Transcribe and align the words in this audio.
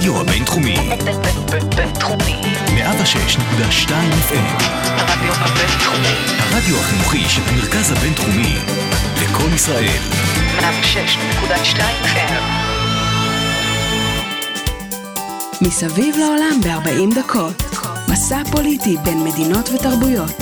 הרדיו 0.00 0.20
הבינתחומי. 0.20 0.76
בינתחומי. 1.76 2.40
106.2 2.66 3.90
FM. 4.28 4.62
הרדיו 4.84 5.32
הבינתחומי. 5.32 6.14
הרדיו 6.38 6.76
החינוכי 6.76 7.24
של 7.28 7.42
המרכז 7.46 7.92
הבינתחומי. 7.92 8.56
לקום 9.22 9.54
ישראל. 9.54 10.00
106.2 10.58 11.80
FM. 12.04 12.42
מסביב 15.62 16.16
לעולם 16.16 16.60
ב-40 16.62 17.18
דקות. 17.18 17.62
מסע 18.08 18.42
פוליטי 18.52 18.96
בין 19.04 19.24
מדינות 19.24 19.68
ותרבויות. 19.68 20.32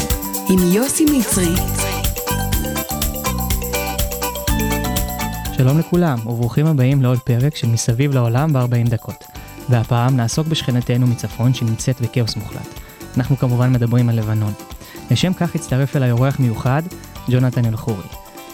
עם 0.50 0.72
יוסי 0.72 1.04
מצרי. 1.04 1.54
שלום 5.56 5.79
לכולם, 5.79 6.18
וברוכים 6.27 6.66
הבאים 6.66 7.02
לעוד 7.02 7.18
פרק 7.18 7.56
של 7.56 7.68
מסביב 7.68 8.14
לעולם 8.14 8.52
ב-40 8.52 8.90
דקות. 8.90 9.27
והפעם 9.70 10.16
נעסוק 10.16 10.46
בשכנתנו 10.46 11.06
מצפון 11.06 11.54
שנמצאת 11.54 12.00
בכאוס 12.00 12.36
מוחלט. 12.36 12.68
אנחנו 13.16 13.36
כמובן 13.36 13.72
מדברים 13.72 14.09
על 14.09 14.18
לבנון. 14.18 14.52
לשם 15.10 15.32
כך 15.32 15.54
הצטרף 15.54 15.96
אליי 15.96 16.10
אורח 16.10 16.40
מיוחד, 16.40 16.82
ג'ונתן 17.30 17.64
אלחורי. 17.64 18.06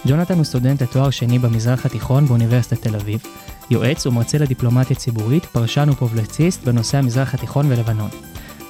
ג'ונתן 0.07 0.35
הוא 0.35 0.45
סטודנט 0.45 0.83
לתואר 0.83 1.11
שני 1.11 1.39
במזרח 1.39 1.87
התיכון 1.87 2.27
באוניברסיטת 2.27 2.83
תל 2.83 2.97
אביב, 2.97 3.23
יועץ 3.71 4.07
ומרצה 4.07 4.39
לדיפלומטיה 4.39 4.97
ציבורית, 4.97 5.45
פרשן 5.45 5.89
ופובלציסט 5.91 6.65
בנושא 6.65 6.99
המזרח 6.99 7.35
התיכון 7.35 7.67
ולבנון. 7.73 8.11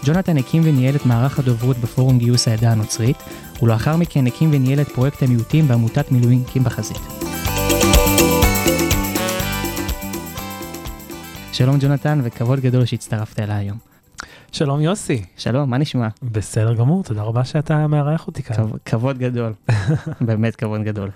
ג'ונתן 0.04 0.36
הקים 0.36 0.62
וניהל 0.64 0.96
את 0.96 1.06
מערך 1.06 1.38
הדוברות 1.38 1.78
בפורום 1.78 2.18
גיוס 2.18 2.48
העדה 2.48 2.72
הנוצרית, 2.72 3.16
ולאחר 3.62 3.96
מכן 3.96 4.26
הקים 4.26 4.50
וניהל 4.52 4.80
את 4.80 4.88
פרויקט 4.88 5.22
המיעוטים 5.22 5.68
בעמותת 5.68 6.12
מילואימניקים 6.12 6.64
בחזית. 6.64 7.23
שלום 11.54 11.76
ג'ונתן, 11.80 12.20
וכבוד 12.22 12.60
גדול 12.60 12.84
שהצטרפת 12.84 13.40
אליי 13.40 13.56
היום. 13.56 13.78
שלום 14.52 14.80
יוסי. 14.80 15.24
שלום, 15.36 15.70
מה 15.70 15.78
נשמע? 15.78 16.08
בסדר 16.22 16.74
גמור, 16.74 17.02
תודה 17.02 17.22
רבה 17.22 17.44
שאתה 17.44 17.86
מארח 17.86 18.26
אותי 18.26 18.42
כאן. 18.42 18.56
כב- 18.56 18.76
כבוד 18.84 19.18
גדול, 19.18 19.52
באמת 20.26 20.56
כבוד 20.56 20.80
גדול. 20.82 21.10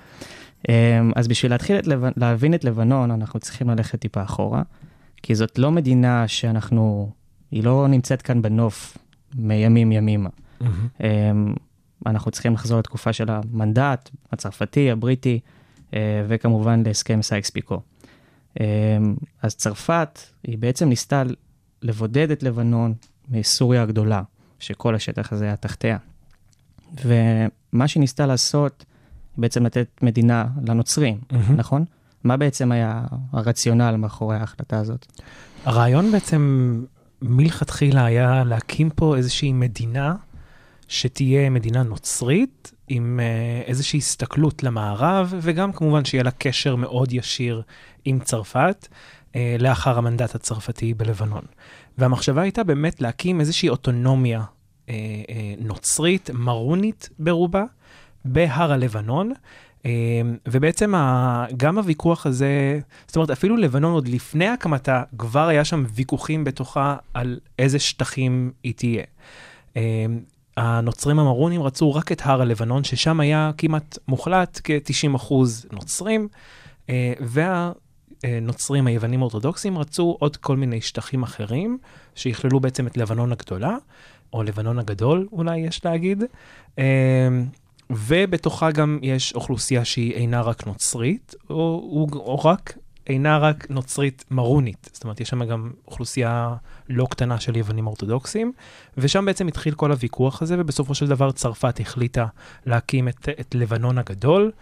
אמ, 0.69 0.73
אז 1.17 1.29
בשביל 1.29 1.53
להתחיל 1.53 1.79
את 1.79 1.87
לב... 1.87 2.05
להבין 2.17 2.55
את 2.55 2.65
לבנון, 2.65 3.11
אנחנו 3.11 3.41
צריכים 3.41 3.71
ללכת 3.71 4.01
טיפה 4.01 4.23
אחורה, 4.23 4.63
כי 5.23 5.35
זאת 5.35 5.59
לא 5.59 5.71
מדינה 5.71 6.29
שאנחנו, 6.29 7.11
היא 7.51 7.65
לא 7.65 7.89
נמצאת 7.89 8.23
כאן 8.23 8.43
בנוף 8.43 8.97
מימים 9.35 9.93
ימימה. 9.93 10.29
אמ, 10.61 11.55
אנחנו 12.07 12.31
צריכים 12.31 12.55
לחזור 12.55 12.79
לתקופה 12.79 13.13
של 13.13 13.27
המנדט, 13.31 14.11
הצרפתי, 14.33 14.91
הבריטי, 14.91 15.41
אה, 15.95 16.25
וכמובן 16.29 16.83
להסכם 16.87 17.23
סייקס 17.23 17.51
פיקו. 17.51 17.75
אמ, 17.75 17.81
אז 19.43 19.57
צרפת, 19.57 20.21
היא 20.45 20.59
בעצם 20.59 20.89
ניסתה 20.89 21.23
לבודד 21.83 22.31
את 22.31 22.43
לבנון 22.43 22.95
מסוריה 23.29 23.83
הגדולה, 23.83 24.23
שכל 24.59 24.95
השטח 24.95 25.33
הזה 25.33 25.45
היה 25.45 25.57
תחתיה. 25.57 25.99
ומה 27.05 27.89
שהיא 27.89 28.01
ניסתה 28.01 28.27
לעשות, 28.27 28.85
היא 29.37 29.43
בעצם 29.43 29.67
לתת 29.67 29.89
מדינה 30.03 30.47
לנוצרים, 30.67 31.21
מהמם. 31.33 31.57
נכון? 31.57 31.85
מה 32.25 32.37
בעצם 32.37 32.73
היה 32.73 33.05
הרציונל 33.33 33.97
מאחורי 33.97 34.37
ההחלטה 34.37 34.79
הזאת? 34.79 35.07
הרעיון 35.65 36.13
בעצם 36.13 36.75
מלכתחילה 37.23 38.05
היה 38.05 38.45
להקים 38.45 38.91
פה 38.91 39.17
איזושהי 39.17 39.53
מדינה 39.53 40.15
שתהיה 40.89 41.51
מדינה 41.51 41.83
נוצרית 41.83 42.73
עם 42.89 43.21
אה, 43.23 43.63
איזושהי 43.67 43.99
הסתכלות 43.99 44.63
למערב, 44.63 45.35
וגם 45.43 45.73
כמובן 45.73 46.05
שיהיה 46.05 46.25
לה 46.25 46.31
קשר 46.31 46.77
מאוד 46.77 47.13
ישיר 47.13 47.63
עם 48.05 48.21
צרפת 48.21 48.89
אה, 49.37 49.57
לאחר 49.59 49.99
המנדט 49.99 50.35
הצרפתי 50.35 50.95
בלבנון. 50.95 51.43
והמחשבה 51.99 52.43
הייתה 52.43 52.65
באמת 52.65 53.01
להקים 53.01 53.41
איזושהי 53.41 53.69
אוטונומיה 53.69 54.43
אה, 54.89 54.95
נוצרית, 55.59 56.31
מרונית 56.35 57.09
ברובה, 57.19 57.65
בהר 58.25 58.73
הלבנון. 58.73 59.33
ובעצם 60.49 60.93
גם 61.57 61.79
הוויכוח 61.79 62.27
הזה, 62.27 62.81
זאת 63.07 63.17
אומרת, 63.17 63.31
אפילו 63.31 63.57
לבנון 63.57 63.93
עוד 63.93 64.09
לפני 64.09 64.49
הקמתה, 64.49 65.03
כבר 65.19 65.49
היה 65.49 65.65
שם 65.65 65.85
ויכוחים 65.95 66.45
בתוכה 66.45 66.97
על 67.15 67.39
איזה 67.59 67.79
שטחים 67.79 68.53
היא 68.63 68.75
תהיה. 68.77 69.05
הנוצרים 70.59 71.19
המרונים 71.19 71.63
רצו 71.63 71.95
רק 71.95 72.13
את 72.13 72.21
הר 72.25 72.43
הלבנון, 72.43 72.85
ששם 72.85 73.21
היה 73.21 73.51
כמעט 73.59 73.99
מוחלט, 74.09 74.61
כ-90 74.65 75.17
אחוז 75.17 75.67
נוצרים, 75.73 76.29
אה, 76.91 77.13
והנוצרים 77.21 78.87
היוונים 78.87 79.21
האורתודוקסים 79.21 79.79
רצו 79.79 80.17
עוד 80.21 80.37
כל 80.37 80.57
מיני 80.57 80.81
שטחים 80.81 81.23
אחרים, 81.23 81.79
שיכללו 82.15 82.61
בעצם 82.61 82.87
את 82.87 82.97
לבנון 82.97 83.33
הגדולה, 83.33 83.77
או 84.33 84.43
לבנון 84.43 84.79
הגדול, 84.79 85.29
אולי 85.33 85.59
יש 85.59 85.85
להגיד. 85.85 86.25
אה, 86.79 87.29
ובתוכה 87.91 88.71
גם 88.71 88.99
יש 89.03 89.35
אוכלוסייה 89.35 89.85
שהיא 89.85 90.13
אינה 90.13 90.41
רק 90.41 90.67
נוצרית, 90.67 91.35
או, 91.51 91.55
או, 91.55 92.07
או 92.15 92.39
רק 92.39 92.79
אינה 93.09 93.39
רק 93.39 93.67
נוצרית 93.71 94.25
מרונית. 94.31 94.91
זאת 94.93 95.05
אומרת, 95.05 95.21
יש 95.21 95.29
שם 95.29 95.45
גם 95.45 95.71
אוכלוסייה 95.87 96.55
לא 96.89 97.07
קטנה 97.11 97.41
של 97.41 97.57
יוונים 97.57 97.87
אורתודוקסים, 97.87 98.53
ושם 98.97 99.25
בעצם 99.25 99.49
התחיל 99.49 99.75
כל 99.75 99.91
הוויכוח 99.91 100.43
הזה, 100.43 100.57
ובסופו 100.59 100.95
של 100.95 101.07
דבר 101.07 101.33
צרפת 101.33 101.81
החליטה 101.81 102.27
להקים 102.67 103.09
את, 103.09 103.29
את 103.41 103.55
לבנון 103.55 103.99
הגדול, 103.99 104.53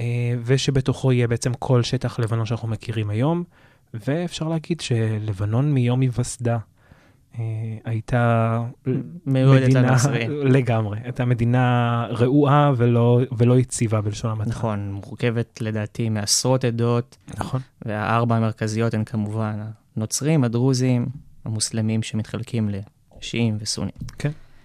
אה, 0.00 0.04
ושבתוכו 0.44 1.12
יהיה 1.12 1.28
בעצם 1.28 1.54
כל 1.54 1.82
שטח 1.82 2.18
לבנון 2.18 2.46
שאנחנו 2.46 2.68
מכירים 2.68 3.10
היום, 3.10 3.44
ואפשר 3.94 4.48
להגיד 4.48 4.80
שלבנון 4.80 5.72
מיום 5.72 6.00
היווסדה. 6.00 6.58
אה, 7.38 7.44
הייתה 7.84 8.62
מדינה-. 9.26 9.96
לגמרי, 10.44 10.98
הייתה 11.04 11.24
מדינה 11.24 12.06
רעועה 12.10 12.72
ולא, 12.76 13.20
ולא 13.38 13.58
יציבה 13.58 14.00
בלשון 14.00 14.30
המעטה. 14.30 14.50
נכון, 14.50 14.92
מורכבת 14.92 15.60
לדעתי 15.60 16.08
מעשרות 16.08 16.64
עדות, 16.64 17.16
נכון. 17.38 17.60
והארבע 17.84 18.36
המרכזיות 18.36 18.94
הן 18.94 19.04
כמובן 19.04 19.60
הנוצרים, 19.96 20.44
הדרוזים, 20.44 21.06
המוסלמים 21.44 22.02
שמתחלקים 22.02 22.70
לשיעים 23.20 23.56
וסונים. 23.60 23.92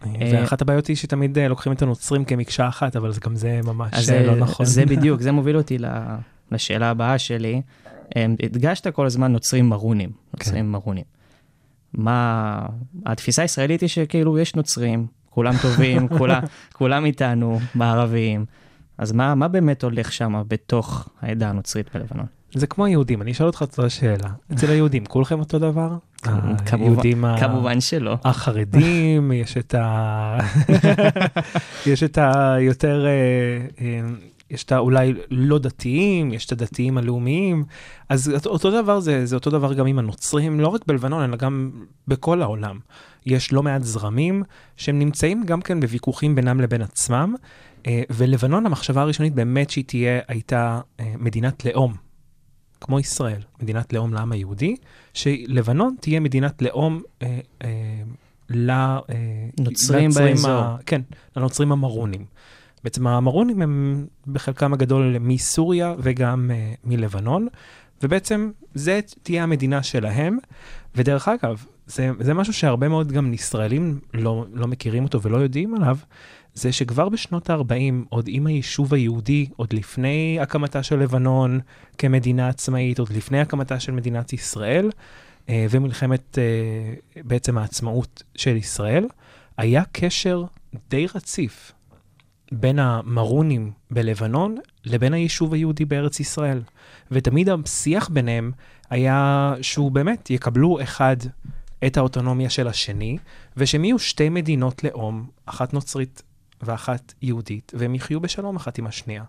אה, 0.05 0.09
אה, 0.21 0.31
ואחת 0.33 0.61
הבעיות 0.61 0.87
היא 0.87 0.95
שתמיד 0.95 1.37
אה, 1.37 1.47
לוקחים 1.47 1.73
את 1.73 1.81
הנוצרים 1.81 2.25
כמקשה 2.25 2.67
אחת, 2.67 2.95
אבל 2.95 3.11
זה 3.11 3.19
גם 3.25 3.35
זה 3.35 3.59
ממש 3.63 4.09
לא 4.09 4.35
נכון. 4.35 4.65
זה 4.65 4.85
בדיוק, 4.91 5.21
זה 5.21 5.31
מוביל 5.31 5.57
אותי 5.57 5.77
לשאלה 6.51 6.89
הבאה 6.89 7.17
שלי. 7.17 7.61
הדגשת 8.15 8.87
כל 8.87 9.05
הזמן 9.05 9.31
נוצרים 9.31 9.69
מרונים, 9.69 10.09
נוצרים 10.33 10.71
מרונים. 10.71 11.18
מה, 11.93 12.59
התפיסה 13.05 13.41
הישראלית 13.41 13.81
היא 13.81 13.89
שכאילו 13.89 14.39
יש 14.39 14.55
נוצרים, 14.55 15.07
כולם 15.29 15.53
טובים, 15.61 16.07
כולם, 16.17 16.41
כולם 16.73 17.05
איתנו, 17.05 17.59
מערביים. 17.75 18.45
אז 18.97 19.11
מה, 19.11 19.35
מה 19.35 19.47
באמת 19.47 19.83
הולך 19.83 20.11
שם 20.13 20.41
בתוך 20.47 21.09
העדה 21.21 21.49
הנוצרית 21.49 21.87
בלבנון? 21.95 22.25
זה 22.53 22.67
כמו 22.67 22.85
היהודים, 22.85 23.21
אני 23.21 23.31
אשאל 23.31 23.45
אותך 23.45 23.63
את 23.63 23.79
השאלה. 23.79 24.29
אצל 24.53 24.69
היהודים, 24.69 25.05
כולכם 25.05 25.39
אותו 25.39 25.59
דבר? 25.59 25.97
כמובן- 26.21 26.55
היהודים 26.71 27.25
ה- 27.25 27.35
כמובן 27.39 27.81
שלא. 27.81 28.17
החרדים, 28.23 29.31
יש 29.41 29.57
את 29.57 29.75
ה... 29.75 30.37
יש 31.91 32.03
את 32.03 32.17
היותר, 32.21 33.05
אה, 33.05 33.11
אה, 33.81 34.01
יש 34.49 34.63
את 34.63 34.71
האולי 34.71 35.13
לא 35.31 35.59
דתיים, 35.59 36.33
יש 36.33 36.45
את 36.45 36.51
הדתיים 36.51 36.97
הלאומיים. 36.97 37.63
אז 38.09 38.45
אותו 38.45 38.81
דבר 38.81 38.99
זה, 38.99 39.25
זה 39.25 39.35
אותו 39.35 39.49
דבר 39.49 39.73
גם 39.73 39.87
עם 39.87 39.99
הנוצרים, 39.99 40.59
לא 40.59 40.67
רק 40.67 40.81
בלבנון, 40.87 41.23
אלא 41.23 41.35
גם 41.37 41.71
בכל 42.07 42.41
העולם. 42.41 42.79
יש 43.25 43.53
לא 43.53 43.63
מעט 43.63 43.83
זרמים 43.83 44.43
שהם 44.77 44.99
נמצאים 44.99 45.43
גם 45.45 45.61
כן 45.61 45.79
בוויכוחים 45.79 46.35
בינם 46.35 46.61
לבין 46.61 46.81
עצמם, 46.81 47.35
אה, 47.87 48.01
ולבנון, 48.09 48.65
המחשבה 48.65 49.01
הראשונית 49.01 49.33
באמת 49.35 49.69
שהיא 49.69 49.83
תהיה, 49.87 50.19
הייתה 50.27 50.81
אה, 50.99 51.13
מדינת 51.17 51.65
לאום. 51.65 51.93
כמו 52.81 52.99
ישראל, 52.99 53.41
מדינת 53.61 53.93
לאום 53.93 54.13
לעם 54.13 54.31
היהודי, 54.31 54.75
שלבנון 55.13 55.95
תהיה 56.01 56.19
מדינת 56.19 56.61
לאום 56.61 57.01
אה, 57.21 57.39
אה, 57.63 57.69
ל... 58.49 58.69
אה, 58.71 58.95
נוצרים 59.59 60.03
לנוצרים 60.03 60.29
באזור. 60.29 60.51
ה- 60.51 60.77
כן, 60.85 61.01
לנוצרים 61.35 61.71
המרונים. 61.71 62.25
בעצם 62.83 63.07
המרונים 63.07 63.61
הם 63.61 64.05
בחלקם 64.27 64.73
הגדול 64.73 65.15
מסוריה 65.19 65.95
וגם 65.99 66.51
אה, 66.53 66.73
מלבנון, 66.83 67.47
ובעצם 68.03 68.51
זה 68.73 68.99
תהיה 69.23 69.43
המדינה 69.43 69.83
שלהם. 69.83 70.37
ודרך 70.95 71.27
אגב, 71.27 71.65
זה, 71.85 72.11
זה 72.19 72.33
משהו 72.33 72.53
שהרבה 72.53 72.89
מאוד 72.89 73.11
גם 73.11 73.33
ישראלים 73.33 73.99
לא, 74.13 74.45
לא 74.53 74.67
מכירים 74.67 75.03
אותו 75.03 75.21
ולא 75.21 75.37
יודעים 75.37 75.75
עליו, 75.75 75.97
זה 76.53 76.71
שכבר 76.71 77.09
בשנות 77.09 77.49
ה-40, 77.49 78.05
עוד 78.09 78.25
עם 78.27 78.47
היישוב 78.47 78.93
היהודי, 78.93 79.47
עוד 79.55 79.73
לפני 79.73 80.37
הקמתה 80.41 80.83
של 80.83 80.99
לבנון 80.99 81.59
כמדינה 81.97 82.49
עצמאית, 82.49 82.99
עוד 82.99 83.09
לפני 83.09 83.39
הקמתה 83.39 83.79
של 83.79 83.91
מדינת 83.91 84.33
ישראל, 84.33 84.91
אה, 85.49 85.65
ומלחמת 85.69 86.37
אה, 86.37 87.23
בעצם 87.23 87.57
העצמאות 87.57 88.23
של 88.35 88.55
ישראל, 88.55 89.07
היה 89.57 89.83
קשר 89.91 90.43
די 90.89 91.07
רציף 91.15 91.71
בין 92.51 92.79
המרונים 92.79 93.71
בלבנון 93.91 94.57
לבין 94.85 95.13
היישוב 95.13 95.53
היהודי 95.53 95.85
בארץ 95.85 96.19
ישראל. 96.19 96.61
ותמיד 97.11 97.49
השיח 97.49 98.09
ביניהם 98.09 98.51
היה 98.89 99.53
שהוא 99.61 99.91
באמת 99.91 100.29
יקבלו 100.29 100.81
אחד 100.81 101.17
את 101.87 101.97
האוטונומיה 101.97 102.49
של 102.49 102.67
השני, 102.67 103.17
ושהם 103.57 103.85
יהיו 103.85 103.99
שתי 103.99 104.29
מדינות 104.29 104.83
לאום, 104.83 105.27
אחת 105.45 105.73
נוצרית 105.73 106.21
ואחת 106.61 107.13
יהודית, 107.21 107.71
והם 107.75 107.95
יחיו 107.95 108.19
בשלום 108.19 108.55
אחת 108.55 108.77
עם 108.77 108.87
השנייה. 108.87 109.23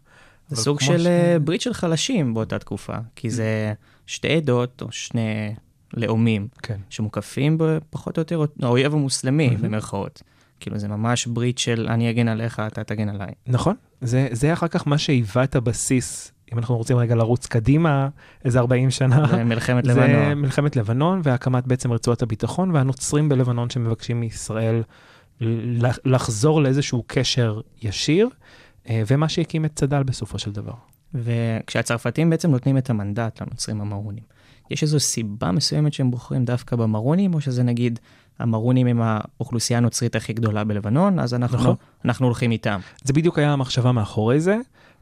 זה 0.49 0.57
סוג 0.57 0.81
של 0.81 0.99
ש- 1.03 1.07
אה, 1.07 1.39
ברית 1.39 1.61
של 1.61 1.75
חלשים 1.75 2.35
באותה 2.35 2.59
תקופה, 2.59 2.97
כי 3.17 3.31
זה 3.31 3.75
שתי 4.07 4.37
עדות 4.37 4.83
או 4.83 4.93
שני 4.93 5.55
לאומים 5.95 6.49
כן. 6.63 6.81
שמוקפים 6.91 7.57
בפחות 7.61 8.17
או 8.17 8.21
יותר 8.21 8.45
האויב 8.63 8.95
המוסלמי, 8.95 9.49
מהמם. 9.49 9.63
במרכאות. 9.63 10.23
כאילו 10.61 10.79
זה 10.79 10.89
ממש 10.89 11.27
ברית 11.27 11.59
של 11.59 11.87
אני 11.91 12.11
אגן 12.11 12.29
עליך, 12.29 12.63
אתה 12.67 12.85
תגן 12.85 13.09
עליי. 13.09 13.29
נכון, 13.47 13.75
זה, 14.01 14.29
זה 14.33 14.53
אחר 14.53 14.69
כך 14.69 14.87
מה 14.87 14.99
שהיווה 14.99 15.45
את 15.45 15.57
הבסיס, 15.57 16.33
אם 16.53 16.59
אנחנו 16.59 16.77
רוצים 16.77 16.97
רגע 16.97 17.15
לרוץ 17.15 17.47
קדימה, 17.47 18.09
איזה 18.45 18.59
40 18.59 18.91
שנה. 18.91 19.27
זה 19.31 19.45
מלחמת 19.45 19.85
זה 19.85 19.91
לבנון. 19.93 20.35
מלחמת 20.35 20.77
לבנון 20.77 21.21
והקמת 21.25 21.67
בעצם 21.67 21.93
רצועת 21.93 22.23
הביטחון 22.23 22.71
והנוצרים 22.71 23.29
בלבנון 23.29 23.71
שמבקשים 23.71 24.21
מישראל 24.21 24.83
לח- 25.41 25.99
לחזור 26.05 26.63
לאיזשהו 26.63 27.05
קשר 27.07 27.61
ישיר, 27.83 28.29
אה, 28.89 29.03
ומה 29.07 29.29
שהקים 29.29 29.65
את 29.65 29.71
צד"ל 29.75 30.03
בסופו 30.03 30.39
של 30.39 30.53
דבר. 30.53 30.73
וכשהצרפתים 31.15 32.31
בעצם 32.31 32.51
נותנים 32.51 32.79
את 32.79 32.91
המנדט 32.91 33.43
לנוצרים 33.43 33.81
המרונים, 33.81 34.23
יש 34.71 34.83
איזו 34.83 35.01
סיבה 35.01 35.51
מסוימת 35.53 35.93
שהם 35.93 36.11
בוחרים 36.11 36.45
דווקא 36.45 36.77
במרונים, 36.77 37.35
או 37.35 37.41
שזה 37.41 37.63
נגיד 37.63 37.99
המרונים 38.41 38.87
הם 38.87 39.01
האוכלוסייה 39.03 39.79
הנוצרית 39.79 40.17
הכי 40.17 40.33
גדולה 40.33 40.65
בלבנון, 40.65 41.19
אז 41.19 41.35
אנחנו, 41.35 41.59
נכון. 41.59 41.75
אנחנו 42.05 42.27
הולכים 42.27 42.51
איתם. 42.51 42.81
זה 43.03 43.13
בדיוק 43.13 43.39
היה 43.39 43.53
המחשבה 43.53 43.93
מאחורי 43.93 44.41
זה. 44.41 44.59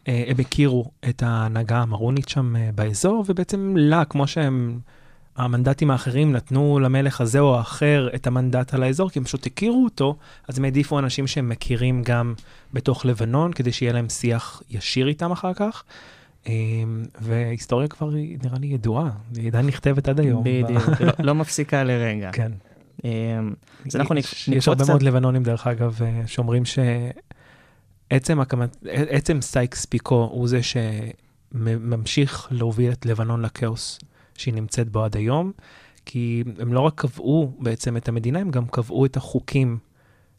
אה, 0.09 0.25
הם 0.27 0.37
הכירו 0.39 0.91
את 1.09 1.23
ההנהגה 1.23 1.79
המרונית 1.79 2.29
שם 2.29 2.57
אה, 2.57 2.71
באזור, 2.75 3.25
ובעצם 3.29 3.75
לה, 3.77 4.05
כמו 4.05 4.27
שהם, 4.27 4.79
המנדטים 5.37 5.91
האחרים 5.91 6.33
נתנו 6.33 6.79
למלך 6.81 7.21
הזה 7.21 7.41
או 7.41 7.57
האחר 7.57 8.09
את 8.15 8.27
המנדט 8.27 8.75
על 8.75 8.83
האזור, 8.83 9.11
כי 9.11 9.19
הם 9.19 9.25
פשוט 9.25 9.47
הכירו 9.47 9.85
אותו, 9.85 10.17
אז 10.49 10.59
הם 10.59 10.65
העדיפו 10.65 10.99
אנשים 10.99 11.27
שהם 11.27 11.49
מכירים 11.49 12.03
גם 12.03 12.35
בתוך 12.73 13.07
לבנון, 13.07 13.53
כדי 13.53 13.73
שיהיה 13.73 13.93
להם 13.93 14.09
שיח 14.09 14.63
ישיר 14.71 15.09
איתם 15.09 15.33
אחר 15.33 15.55
כך. 15.55 15.83
אה, 16.47 16.53
וההיסטוריה 17.21 17.89
כבר 17.89 18.11
נראה 18.45 18.59
לי 18.59 18.67
ידועה, 18.67 19.11
היא 19.37 19.49
עדיין 19.49 19.67
נכתבת 19.67 20.09
עד 20.09 20.21
היום. 20.21 20.45
בדיוק, 20.45 20.83
לא, 21.01 21.13
לא 21.19 21.35
מפסיקה 21.35 21.85
לרגע. 21.85 22.31
כן. 22.33 22.53
אמ, 23.05 23.55
אז 23.87 23.97
אנחנו 23.97 24.15
נקפוץ 24.15 24.49
יש 24.49 24.69
הרבה 24.69 24.85
מאוד 24.89 25.03
לבנונים, 25.03 25.43
דרך 25.43 25.67
אגב, 25.67 25.99
אה, 26.03 26.23
שאומרים 26.27 26.63
שעצם 26.65 28.41
הקמת, 28.41 28.77
עצם 28.89 29.41
סייקס 29.41 29.85
פיקו 29.85 30.29
הוא 30.33 30.49
זה 30.49 30.61
שממשיך 31.53 32.49
להוביל 32.51 32.93
את 32.93 33.07
לבנון 33.07 33.43
לכאוס 33.43 33.99
שהיא 34.35 34.55
נמצאת 34.55 34.89
בו 34.89 35.05
עד 35.05 35.17
היום, 35.17 35.53
כי 36.05 36.45
הם 36.59 36.73
לא 36.73 36.81
רק 36.81 36.93
קבעו 36.97 37.53
בעצם 37.59 37.97
את 37.97 38.09
המדינה, 38.09 38.39
הם 38.39 38.51
גם 38.51 38.67
קבעו 38.67 39.07
את 39.07 39.17
החוקים 39.17 39.79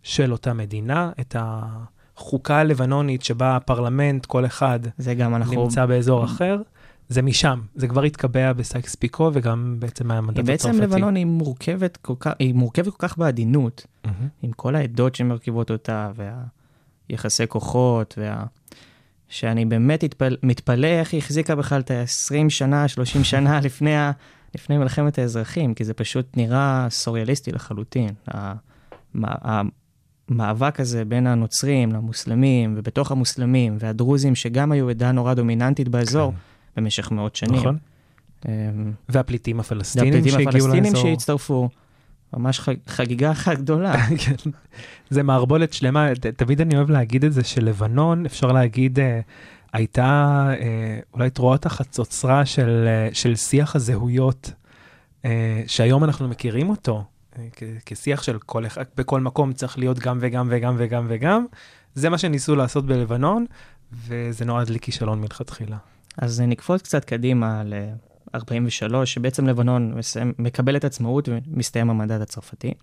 של 0.04 0.32
אותה 0.32 0.54
מדינה, 0.54 1.12
את 1.20 1.36
החוקה 1.40 2.58
הלבנונית 2.58 3.24
שבה 3.24 3.56
הפרלמנט, 3.56 4.26
כל 4.26 4.46
אחד 4.46 4.80
זה 4.98 5.14
גם 5.14 5.36
אנחנו... 5.36 5.64
נמצא 5.64 5.86
באזור 5.86 6.26
אחר. 6.26 6.62
זה 7.10 7.22
משם, 7.22 7.62
זה 7.76 7.88
כבר 7.88 8.04
התקבע 8.04 8.54
בסייקס 8.54 8.96
פיקו 8.96 9.32
וגם 9.34 9.76
בעצם 9.80 10.12
היא 10.12 10.20
הצרפתי. 10.20 10.44
בעצם 10.44 10.82
לבנון 10.82 11.16
היא 11.16 11.26
מורכבת 11.26 11.98
כל 11.98 12.14
כך, 12.20 12.32
היא 12.40 12.54
מורכבת 12.54 12.94
כל 12.94 13.08
כך 13.08 13.18
בעדינות, 13.18 13.86
מהמם. 14.06 14.28
עם 14.42 14.52
כל 14.52 14.76
העדות 14.76 15.16
שמרכיבות 15.16 15.72
אותה, 15.72 16.12
והיחסי 17.10 17.48
כוחות, 17.48 18.16
וה... 18.18 18.44
שאני 19.28 19.66
באמת 19.66 20.04
התפל... 20.04 20.38
מתפלא 20.44 20.88
איך 20.88 21.14
היא 21.14 21.18
החזיקה 21.18 21.56
בכלל 21.56 21.80
את 21.82 21.92
ה-20 21.92 22.50
שנה, 22.50 22.88
30 22.88 23.24
שנה 23.24 23.60
לפני, 23.66 23.96
ה... 23.96 24.12
לפני 24.56 24.78
מלחמת 24.78 25.20
האזרחים, 25.20 25.74
כי 25.74 25.84
זה 25.86 25.94
פשוט 25.94 26.38
נראה 26.38 26.88
סוריאליסטי 26.90 27.52
לחלוטין. 27.52 28.10
המ- 28.28 29.70
המאבק 30.30 30.80
הזה 30.80 31.06
בין 31.06 31.28
הנוצרים 31.28 31.92
למוסלמים, 31.92 32.74
ובתוך 32.78 33.12
המוסלמים, 33.12 33.78
והדרוזים, 33.80 34.36
שגם 34.36 34.72
היו 34.72 34.90
עדה 34.90 35.12
נורא 35.12 35.34
דומיננטית 35.34 35.88
באזור 35.88 36.34
במשך 36.76 37.12
מאות 37.12 37.36
שנים. 37.36 37.56
נכון. 37.60 37.78
אמ, 38.48 38.52
והפליטים 39.10 39.60
הפלסטינים 39.60 40.14
והפליטים 40.14 40.32
שהגיעו 40.32 40.50
הפלסטינים 40.50 40.94
לאזור. 40.94 41.02
שהצטרפו, 41.10 41.70
ממש 42.34 42.60
חג, 42.60 42.76
חגיגה 42.88 43.32
אחת 43.32 43.58
גדולה. 43.58 44.08
כן. 44.26 44.50
זה 45.10 45.24
מערבולת 45.24 45.74
שלמה, 45.74 46.08
תמיד 46.38 46.62
אני 46.62 46.76
אוהב 46.78 46.90
להגיד 46.92 47.26
את 47.26 47.34
זה 47.34 47.44
שלבנון, 47.44 48.26
אפשר 48.26 48.48
להגיד, 48.52 49.00
אה, 49.00 49.20
הייתה 49.74 50.04
אה, 50.60 51.00
אולי 51.14 51.30
את 51.56 51.66
החצוצרה 51.66 52.46
של, 52.46 52.86
אה, 52.88 53.10
של 53.14 53.36
שיח 53.36 53.76
הזהויות, 53.76 54.52
אה, 55.26 55.64
שהיום 55.68 56.04
אנחנו 56.04 56.28
מכירים 56.28 56.70
אותו, 56.70 57.04
אה, 57.40 57.48
כ- 57.56 57.64
כשיח 57.86 58.24
של 58.24 58.40
כל 58.40 58.66
אחד, 58.66 58.84
בכל 58.98 59.22
מקום 59.22 59.54
צריך 59.54 59.78
להיות 59.80 60.00
גם 60.00 60.18
וגם 60.22 60.48
וגם 60.52 60.76
וגם 60.78 61.06
וגם, 61.10 61.46
זה 61.96 62.10
מה 62.10 62.18
שניסו 62.18 62.56
לעשות 62.56 62.86
בלבנון, 62.86 63.46
וזה 64.08 64.46
נועד 64.46 64.70
לכישלון 64.70 65.22
מלכתחילה. 65.22 65.78
אז 66.18 66.42
נקפוץ 66.42 66.82
קצת 66.82 67.06
קדימה 67.06 67.64
ל-43, 67.64 69.06
שבעצם 69.06 69.48
לבנון 69.48 69.94
מסיים, 69.94 70.34
מקבלת 70.40 70.86
עצמאות 70.86 71.30
ומסתיים 71.32 71.90
המנדט 71.90 72.22
הצרפתי. 72.22 72.74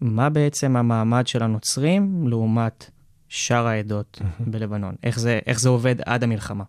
מה 0.00 0.30
בעצם 0.30 0.76
המעמד 0.76 1.26
של 1.26 1.42
הנוצרים 1.42 2.28
לעומת 2.28 2.90
שאר 3.28 3.66
העדות 3.66 4.22
בלבנון? 4.40 4.94
איך 5.02 5.18
זה, 5.18 5.38
איך 5.46 5.60
זה 5.60 5.68
עובד 5.68 5.94
עד 6.06 6.24
המלחמה? 6.24 6.64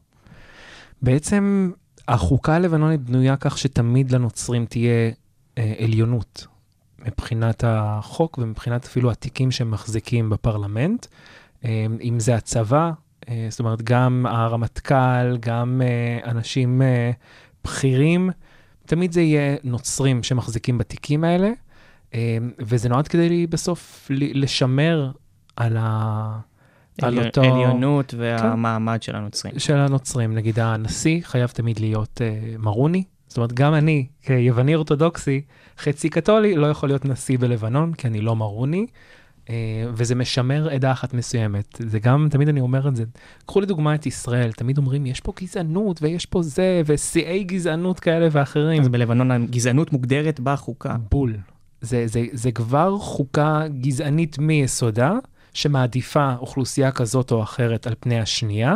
בעצם 1.02 1.72
החוקה 2.08 2.56
הלבנונית 2.56 3.02
בנויה 3.02 3.38
כך 3.38 3.58
שתמיד 3.58 4.12
לנוצרים 4.12 4.66
תהיה 4.66 5.12
אה, 5.58 5.74
עליונות 5.84 6.48
מבחינת 7.06 7.64
החוק 7.68 8.38
ומבחינת 8.38 8.86
אפילו 8.86 9.12
התיקים 9.12 9.52
שהם 9.52 9.72
מחזיקים 9.72 10.30
בפרלמנט. 10.30 11.06
אה, 11.66 11.86
אם 12.02 12.20
זה 12.20 12.36
הצבא, 12.36 12.92
זאת 13.50 13.60
אומרת 13.60 13.82
גם 13.82 14.26
הרמטכ"ל, 14.30 15.38
גם 15.40 15.82
אה, 15.86 16.32
אנשים 16.32 16.82
אה, 16.82 17.12
בכירים, 17.64 18.30
תמיד 18.86 19.12
זה 19.12 19.22
יהיה 19.22 19.56
נוצרים 19.64 20.24
שמחזיקים 20.24 20.78
בתיקים 20.78 21.24
האלה, 21.24 21.52
אה, 22.14 22.38
וזה 22.60 22.90
נועד 22.90 23.08
כדי 23.08 23.48
בסוף 23.48 24.08
ל- 24.10 24.44
לשמר 24.44 25.12
על 25.56 25.78
ה... 25.80 26.40
על 27.02 27.20
אותו... 27.20 27.42
כן. 27.42 27.52
עליונות 27.52 28.14
והמעמד 28.18 29.04
של 29.04 29.16
הנוצרים. 29.16 29.60
של 29.60 29.78
הנוצרים, 29.78 30.36
נגיד 30.36 30.60
הנשיא 30.60 31.22
חייב 31.24 31.50
תמיד 31.50 31.80
להיות 31.80 32.22
uh, 32.22 32.58
מרוני, 32.58 33.04
זאת 33.28 33.38
אומרת 33.38 33.54
גם 33.54 33.74
אני 33.74 34.08
כיווני 34.22 34.76
אורתודוקסי, 34.76 35.42
חצי 35.78 36.10
קתולי, 36.10 36.56
לא 36.56 36.68
יכול 36.68 36.90
להיות 36.90 37.06
נשיא 37.06 37.38
בלבנון, 37.38 37.94
כי 37.94 38.08
אני 38.08 38.22
לא 38.22 38.36
מרוני, 38.36 38.86
וזה 39.94 40.16
משמר 40.16 40.70
עדה 40.70 40.92
אחת 40.92 41.14
מסוימת. 41.14 41.82
זה 41.90 42.00
גם, 42.00 42.28
תמיד 42.32 42.50
אני 42.50 42.62
אומר 42.62 42.88
את 42.88 42.96
זה, 42.96 43.04
קחו 43.46 43.62
לדוגמה 43.62 43.96
את 43.96 44.06
ישראל, 44.06 44.52
תמיד 44.52 44.78
אומרים, 44.78 45.06
יש 45.06 45.20
פה 45.20 45.34
גזענות 45.42 46.02
ויש 46.02 46.26
פה 46.26 46.42
זה, 46.44 46.82
ושיאי 46.86 47.44
גזענות 47.44 48.00
כאלה 48.00 48.28
ואחרים. 48.32 48.82
אז 48.82 48.88
בלבנון 48.88 49.32
הגזענות 49.32 49.92
מוגדרת 49.92 50.40
בחוקה. 50.40 50.96
בול. 51.12 51.38
זה, 51.82 52.08
זה, 52.08 52.26
זה 52.32 52.52
כבר 52.52 52.98
חוקה 52.98 53.64
גזענית 53.82 54.40
מיסודה, 54.40 55.14
שמעדיפה 55.54 56.36
אוכלוסייה 56.40 56.92
כזאת 56.92 57.32
או 57.32 57.44
אחרת 57.44 57.88
על 57.88 57.94
פני 58.00 58.20
השנייה, 58.20 58.76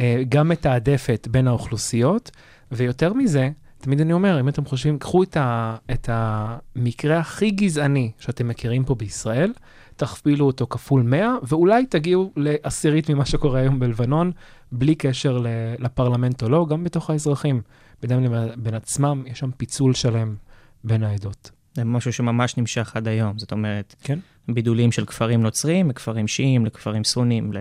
אה, 0.00 0.22
גם 0.28 0.48
מתעדפת 0.48 1.28
בין 1.30 1.48
האוכלוסיות, 1.48 2.30
ויותר 2.72 3.12
מזה, 3.12 3.50
תמיד 3.78 4.00
אני 4.00 4.12
אומר, 4.12 4.40
אם 4.40 4.48
אתם 4.48 4.64
חושבים, 4.64 4.98
קחו 4.98 5.22
את, 5.22 5.36
ה, 5.36 5.76
את 5.90 6.08
המקרה 6.12 7.18
הכי 7.18 7.50
גזעני 7.50 8.10
שאתם 8.18 8.48
מכירים 8.48 8.84
פה 8.84 8.94
בישראל, 8.94 9.52
תכפילו 9.96 10.46
אותו 10.46 10.66
כפול 10.66 11.02
100, 11.02 11.36
ואולי 11.42 11.86
תגיעו 11.86 12.32
לעשירית 12.36 13.10
ממה 13.10 13.24
שקורה 13.24 13.60
היום 13.60 13.78
בלבנון, 13.78 14.32
בלי 14.72 14.94
קשר 14.94 15.44
לפרלמנט 15.78 16.42
או 16.42 16.48
לא, 16.48 16.66
גם 16.68 16.84
בתוך 16.84 17.10
האזרחים. 17.10 17.62
בינם 18.02 18.24
לבין 18.24 18.48
בין 18.56 18.74
עצמם, 18.74 19.22
יש 19.26 19.38
שם 19.38 19.50
פיצול 19.56 19.94
שלם 19.94 20.34
בין 20.84 21.02
העדות. 21.02 21.50
זה 21.74 21.84
משהו 21.84 22.12
שממש 22.12 22.56
נמשך 22.56 22.96
עד 22.96 23.08
היום. 23.08 23.38
זאת 23.38 23.52
אומרת, 23.52 23.94
כן. 24.02 24.18
בידולים 24.48 24.92
של 24.92 25.06
כפרים 25.06 25.42
נוצרים 25.42 25.90
לכפרים 25.90 26.28
שיעים, 26.28 26.66
לכפרים 26.66 27.04
סונים. 27.04 27.52
ל... 27.52 27.56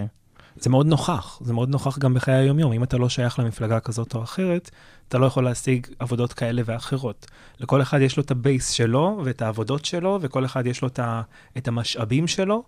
זה 0.58 0.70
מאוד 0.70 0.88
נוכח, 0.88 1.40
זה 1.44 1.54
מאוד 1.54 1.70
נוכח 1.70 1.98
גם 1.98 2.14
בחיי 2.14 2.36
היום-יום. 2.36 2.72
אם 2.72 2.84
אתה 2.84 2.98
לא 2.98 3.10
שייך 3.10 3.40
למפלגה 3.40 3.80
כזאת 3.80 4.16
או 4.16 4.24
אחרת, 4.24 4.72
אתה 5.08 5.18
לא 5.18 5.26
יכול 5.26 5.44
להשיג 5.44 5.88
עבודות 6.00 6.34
כאלה 6.34 6.62
ואחרות. 6.66 7.26
לכל 7.60 7.82
אחד 7.82 8.02
יש 8.02 8.18
לו 8.18 8.24
את 8.24 8.32
הבייס 8.32 8.70
שלו 8.70 9.22
ואת 9.26 9.42
העבודות 9.42 9.86
שלו, 9.86 10.20
וכל 10.22 10.46
אחד 10.46 10.66
יש 10.66 10.82
לו 10.82 10.88
את, 10.88 11.00
ה, 11.00 11.22
את 11.58 11.68
המשאבים 11.68 12.28
שלו, 12.28 12.64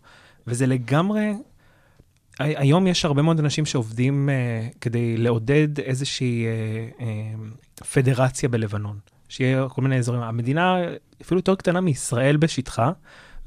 וזה 0.48 0.67
לגמרי... 0.67 1.34
היום 2.39 2.88
יש 2.88 3.06
הרבה 3.06 3.22
מאוד 3.22 3.39
אנשים 3.39 3.65
שעובדים 3.65 4.29
uh, 4.29 4.77
כדי 4.82 5.17
לעודד 5.17 5.79
איזושהי 5.79 6.46
uh, 6.46 7.01
uh, 7.82 7.84
פדרציה 7.94 8.50
בלבנון, 8.50 9.00
שיהיה 9.29 9.70
כל 9.70 9.82
מיני 9.82 9.98
אזורים. 9.98 10.22
המדינה 10.22 10.77
אפילו 11.22 11.39
יותר 11.39 11.56
קטנה 11.56 11.82
מישראל 11.82 12.38
בשטחה, 12.38 12.91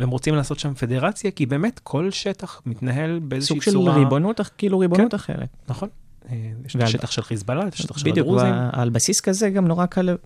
והם 0.01 0.11
רוצים 0.11 0.35
לעשות 0.35 0.59
שם 0.59 0.75
פדרציה, 0.75 1.31
כי 1.31 1.47
באמת 1.47 1.81
כל 1.83 2.11
שטח 2.11 2.63
מתנהל 2.67 3.19
באיזושהי 3.19 3.55
סוג 3.57 3.63
של 3.63 3.71
צורה... 3.71 3.97
ריבונות, 3.97 4.41
כאילו 4.59 4.79
ריבונות 4.79 5.11
כן. 5.11 5.17
אחרת. 5.17 5.49
נכון. 5.69 5.89
אה, 6.31 6.51
יש 6.67 6.77
את 6.77 6.83
השטח 6.83 7.11
של 7.11 7.23
חיזבאללה, 7.23 7.69
את 7.69 7.75
השטח 7.75 7.99
של 7.99 8.11
בדיוק, 8.11 8.27
הדרוזים. 8.27 8.55
ועל 8.73 8.91
בסיס 8.91 9.21
כזה 9.21 9.51
גם 9.51 9.67
נורא 9.67 9.87
קל, 9.87 10.17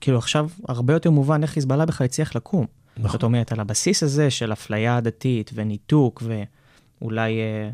כאילו 0.00 0.18
עכשיו 0.18 0.48
הרבה 0.68 0.92
יותר 0.92 1.10
מובן 1.10 1.42
איך 1.42 1.50
חיזבאללה 1.50 1.86
בכלל 1.86 2.04
הצליח 2.04 2.36
לקום. 2.36 2.66
נכון. 2.96 3.12
זאת 3.12 3.22
אומרת, 3.22 3.52
על 3.52 3.60
הבסיס 3.60 4.02
הזה 4.02 4.30
של 4.30 4.52
אפליה 4.52 4.96
עדתית 4.96 5.50
וניתוק 5.54 6.22
ואולי 7.00 7.38
אה, 7.40 7.70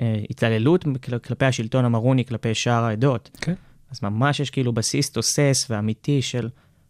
אה, 0.00 0.20
התעללות 0.30 0.84
כל- 1.02 1.18
כלפי 1.18 1.44
השלטון 1.44 1.84
המרוני, 1.84 2.24
כלפי 2.24 2.54
שאר 2.54 2.84
העדות. 2.84 3.30
כן. 3.40 3.54
אז 3.90 4.02
ממש 4.02 4.40
יש 4.40 4.50
כאילו 4.50 4.72
בסיס 4.72 5.10
תוסס 5.10 5.66
ואמיתי 5.70 6.22
של 6.22 6.48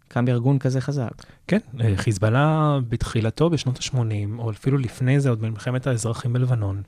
קם 0.09 0.29
ארגון 0.29 0.59
כזה 0.59 0.81
חזק. 0.81 1.13
כן, 1.47 1.59
אה, 1.81 1.97
חיזבאללה 1.97 2.79
בתחילתו 2.89 3.51
בשנות 3.51 3.79
ה-80, 3.79 4.39
או 4.39 4.51
אפילו 4.51 4.79
לפני 4.79 5.21
זה, 5.21 5.29
עוד 5.29 5.41
במלחמת 5.41 5.87
האזרחים 5.87 6.33
בלבנון, 6.33 6.83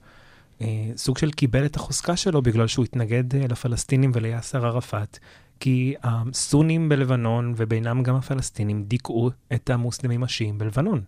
אה, 0.60 0.90
סוג 0.96 1.18
של 1.18 1.30
קיבל 1.30 1.66
את 1.66 1.76
החוזקה 1.76 2.16
שלו 2.16 2.42
בגלל 2.42 2.66
שהוא 2.66 2.84
התנגד 2.84 3.34
אה, 3.34 3.46
לפלסטינים 3.48 4.10
וליאסר 4.14 4.66
ערפאת, 4.66 5.18
כי 5.60 5.94
הסונים 6.02 6.88
בלבנון, 6.88 7.54
ובינם 7.56 8.02
גם 8.02 8.14
הפלסטינים, 8.14 8.84
דיכאו 8.84 9.30
את 9.52 9.70
המוסלמים 9.70 10.22
השיעים 10.22 10.58
בלבנון. 10.58 11.00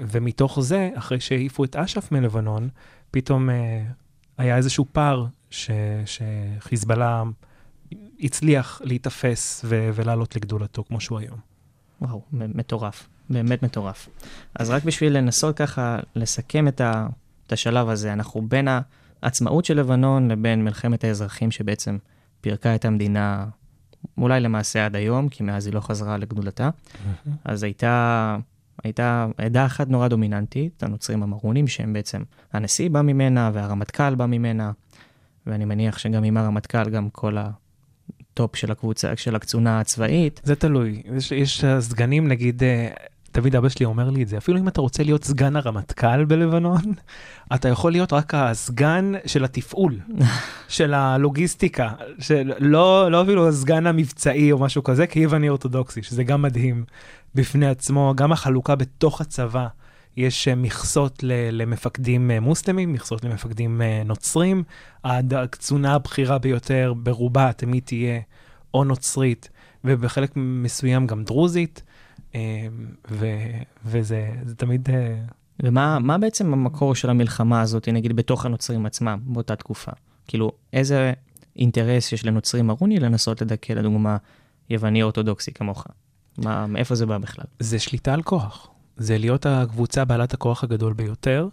ומתוך 0.00 0.60
זה, 0.60 0.90
אחרי 0.94 1.20
שהעיפו 1.20 1.64
את 1.64 1.76
אש"ף 1.76 2.12
מלבנון, 2.12 2.68
פתאום 3.10 3.48
היה 4.38 4.56
איזשהו 4.56 4.86
פער 4.92 5.26
ש- 5.50 5.70
שחיזבאללה 6.06 7.22
הצליח 8.20 8.80
להיתפס 8.84 9.64
ו- 9.64 9.90
ולעלות 9.94 10.36
לגדולתו 10.36 10.84
כמו 10.84 11.00
שהוא 11.00 11.18
היום. 11.18 11.38
וואו, 12.00 12.22
מטורף, 12.32 13.08
באמת 13.30 13.62
מטורף. 13.62 14.08
אז 14.54 14.70
רק 14.70 14.84
בשביל 14.84 15.16
לנסות 15.16 15.56
ככה 15.56 15.98
לסכם 16.16 16.68
את, 16.68 16.80
ה, 16.80 17.06
את 17.46 17.52
השלב 17.52 17.88
הזה, 17.88 18.12
אנחנו 18.12 18.42
בין 18.48 18.68
העצמאות 19.22 19.64
של 19.64 19.78
לבנון 19.80 20.30
לבין 20.30 20.64
מלחמת 20.64 21.04
האזרחים 21.04 21.50
שבעצם 21.50 21.98
פירקה 22.40 22.74
את 22.74 22.84
המדינה, 22.84 23.46
אולי 24.18 24.40
למעשה 24.40 24.86
עד 24.86 24.96
היום, 24.96 25.28
כי 25.28 25.42
מאז 25.42 25.66
היא 25.66 25.74
לא 25.74 25.80
חזרה 25.80 26.16
לגדולתה. 26.16 26.70
אז 27.44 27.62
הייתה, 27.62 28.36
הייתה 28.84 29.26
עדה 29.36 29.66
אחת 29.66 29.88
נורא 29.88 30.08
דומיננטית, 30.08 30.82
הנוצרים 30.82 31.22
המרונים, 31.22 31.68
שהם 31.68 31.92
בעצם, 31.92 32.22
הנשיא 32.52 32.90
בא 32.90 33.02
ממנה 33.02 33.50
והרמטכ"ל 33.52 34.14
בא 34.14 34.26
ממנה, 34.26 34.72
ואני 35.46 35.64
מניח 35.64 35.98
שגם 35.98 36.24
עם 36.24 36.36
הרמטכ"ל 36.36 36.90
גם 36.90 37.10
כל 37.10 37.36
ה 38.40 38.44
top 38.44 38.56
של 38.56 38.72
הקבוצה, 38.72 39.16
של 39.16 39.36
הקצונה 39.36 39.80
הצבאית. 39.80 40.40
זה 40.44 40.56
תלוי. 40.56 41.02
יש, 41.16 41.32
יש 41.32 41.64
סגנים, 41.80 42.28
נגיד, 42.28 42.62
אה, 42.62 42.88
תמיד 43.32 43.56
אבא 43.56 43.68
שלי 43.68 43.86
אומר 43.86 44.10
לי 44.10 44.22
את 44.22 44.28
זה, 44.28 44.38
אפילו 44.38 44.58
אם 44.58 44.68
אתה 44.68 44.80
רוצה 44.80 45.02
להיות 45.02 45.24
סגן 45.24 45.56
הרמטכ"ל 45.56 46.24
בלבנון, 46.24 46.82
אתה 47.54 47.68
יכול 47.68 47.92
להיות 47.92 48.12
רק 48.12 48.34
הסגן 48.34 49.12
של 49.26 49.44
התפעול, 49.44 49.98
של 50.68 50.94
הלוגיסטיקה, 50.94 51.90
של, 52.18 52.52
לא, 52.58 53.10
לא 53.10 53.22
אפילו 53.22 53.48
הסגן 53.48 53.86
המבצעי 53.86 54.52
או 54.52 54.58
משהו 54.58 54.84
כזה, 54.84 55.06
כי 55.06 55.22
יווני 55.22 55.48
אורתודוקסי, 55.48 56.02
שזה 56.02 56.24
גם 56.24 56.42
מדהים 56.42 56.84
בפני 57.34 57.66
עצמו, 57.66 58.12
גם 58.16 58.32
החלוקה 58.32 58.74
בתוך 58.74 59.20
הצבא. 59.20 59.66
יש 60.16 60.48
אה, 60.48 60.54
מכסות 60.54 61.24
למפקדים 61.52 62.30
אה, 62.30 62.40
מוסלמים, 62.40 62.92
מכסות 62.92 63.24
למפקדים 63.24 63.82
אה, 63.82 64.02
נוצרים. 64.04 64.62
הקצונה 65.04 65.94
הבכירה 65.94 66.38
ביותר 66.38 66.94
ברובה 66.96 67.52
תמיד 67.52 67.82
תהיה 67.82 68.20
או 68.74 68.84
נוצרית, 68.84 69.48
ובחלק 69.84 70.32
מסוים 70.36 71.06
גם 71.06 71.24
דרוזית, 71.24 71.82
ו- 73.10 73.60
וזה 73.84 74.30
זה 74.44 74.54
תמיד... 74.54 74.88
ומה 75.62 75.98
מה 75.98 76.18
בעצם 76.18 76.52
המקור 76.52 76.94
של 76.94 77.10
המלחמה 77.10 77.60
הזאת, 77.60 77.88
נגיד, 77.88 78.16
בתוך 78.16 78.46
הנוצרים 78.46 78.86
עצמם, 78.86 79.18
באותה 79.22 79.56
תקופה? 79.56 79.92
כאילו, 80.26 80.52
איזה 80.72 81.12
אינטרס 81.56 82.12
יש 82.12 82.24
לנוצרים 82.24 82.66
מרוני 82.66 83.00
לנסות 83.00 83.42
לדכא, 83.42 83.72
לדוגמה, 83.72 84.16
יווני 84.70 85.02
אורתודוקסי 85.02 85.52
כמוך? 85.52 85.86
מה, 86.38 86.66
מאיפה 86.66 86.94
זה 86.94 87.06
בא 87.06 87.18
בכלל? 87.18 87.44
זה 87.58 87.78
שליטה 87.78 88.14
על 88.14 88.22
כוח. 88.22 88.70
זה 89.00 89.18
להיות 89.18 89.46
הקבוצה 89.46 90.04
בעלת 90.04 90.34
הכוח 90.34 90.64
הגדול 90.64 90.92
ביותר. 90.92 91.48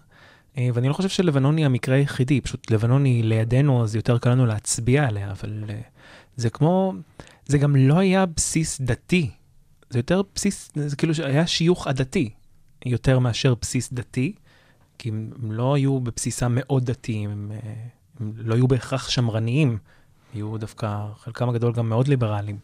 אה, 0.57 0.69
ואני 0.73 0.87
לא 0.87 0.93
חושב 0.93 1.09
שלבנון 1.09 1.57
היא 1.57 1.65
המקרה 1.65 1.95
היחידי, 1.95 2.41
פשוט 2.41 2.71
לבנון 2.71 3.05
היא 3.05 3.23
לידינו, 3.23 3.83
אז 3.83 3.95
יותר 3.95 4.17
קל 4.17 4.29
לנו 4.29 4.45
להצביע 4.45 5.07
עליה, 5.07 5.31
אבל 5.31 5.63
אה, 5.69 5.81
זה 6.35 6.49
כמו, 6.49 6.93
זה 7.45 7.57
גם 7.57 7.75
לא 7.75 7.99
היה 7.99 8.25
בסיס 8.25 8.81
דתי. 8.81 9.29
זה 9.89 9.99
יותר 9.99 10.21
בסיס, 10.35 10.71
זה 10.75 10.95
כאילו 10.95 11.13
היה 11.23 11.47
שיוך 11.47 11.87
עדתי, 11.87 12.29
יותר 12.85 13.19
מאשר 13.19 13.55
בסיס 13.61 13.93
דתי, 13.93 14.33
כי 14.97 15.09
הם 15.09 15.51
לא 15.51 15.73
היו 15.73 15.99
בבסיסם 15.99 16.51
מאוד 16.55 16.85
דתיים, 16.85 17.29
הם, 17.29 17.51
אה, 17.51 17.73
הם 18.19 18.33
לא 18.37 18.55
היו 18.55 18.67
בהכרח 18.67 19.09
שמרניים, 19.09 19.77
היו 20.33 20.57
דווקא, 20.57 21.05
חלקם 21.19 21.49
הגדול 21.49 21.73
גם 21.73 21.89
מאוד 21.89 22.07
ליברליים. 22.07 22.57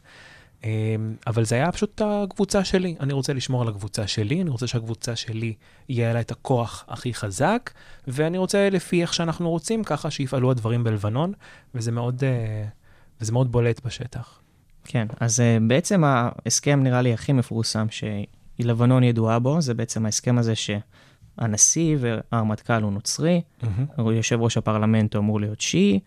אמ, 0.63 1.15
אבל 1.27 1.45
זה 1.45 1.55
היה 1.55 1.71
פשוט 1.71 2.01
הקבוצה 2.05 2.63
שלי. 2.63 2.95
אני 2.99 3.13
רוצה 3.13 3.33
לשמור 3.33 3.61
על 3.61 3.67
הקבוצה 3.67 4.07
שלי, 4.07 4.41
אני 4.41 4.49
רוצה 4.49 4.67
שהקבוצה 4.67 5.15
שלי 5.15 5.53
יהיה 5.89 6.13
לה 6.13 6.21
את 6.21 6.31
הכוח 6.31 6.85
הכי 6.87 7.13
חזק, 7.13 7.71
ואני 8.07 8.37
רוצה 8.37 8.69
לפי 8.69 9.01
איך 9.01 9.13
שאנחנו 9.13 9.49
רוצים, 9.49 9.83
ככה 9.83 10.11
שיפעלו 10.11 10.51
הדברים 10.51 10.83
בלבנון, 10.83 11.33
וזה 11.75 11.91
מאוד, 11.91 12.23
אה, 12.23 12.65
וזה 13.21 13.31
מאוד 13.31 13.51
בולט 13.51 13.85
בשטח. 13.85 14.39
כן, 14.83 15.07
אז 15.19 15.39
uh, 15.39 15.63
בעצם 15.67 16.03
ההסכם 16.03 16.83
נראה 16.83 17.01
לי 17.01 17.13
הכי 17.13 17.33
מפורסם 17.33 17.87
שלבנון 18.59 19.03
ידועה 19.03 19.39
בו, 19.39 19.61
זה 19.61 19.73
בעצם 19.73 20.05
ההסכם 20.05 20.37
הזה 20.37 20.53
שהנשיא 20.55 21.97
והרמטכ"ל 21.99 22.81
הוא 22.81 22.91
נוצרי, 22.91 23.41
יושב 23.97 24.41
ראש 24.41 24.57
הפרלמנט 24.57 25.15
אמור 25.15 25.39
להיות 25.39 25.61
שיעי, 25.61 25.99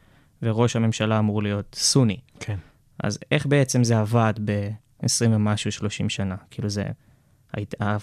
וראש 0.43 0.77
הממשלה 0.77 1.19
אמור 1.19 1.43
להיות 1.43 1.77
סוני. 1.79 2.17
כן. 2.41 2.57
אז 3.03 3.19
איך 3.31 3.47
בעצם 3.47 3.85
זה 3.85 3.99
עבד 3.99 4.35
ב-20 4.45 5.07
ומשהו, 5.31 5.73
30 5.73 6.09
שנה? 6.09 6.37
כאילו 6.51 6.69
זה... 6.69 6.85
היית, 7.53 7.75
ה- 7.83 7.97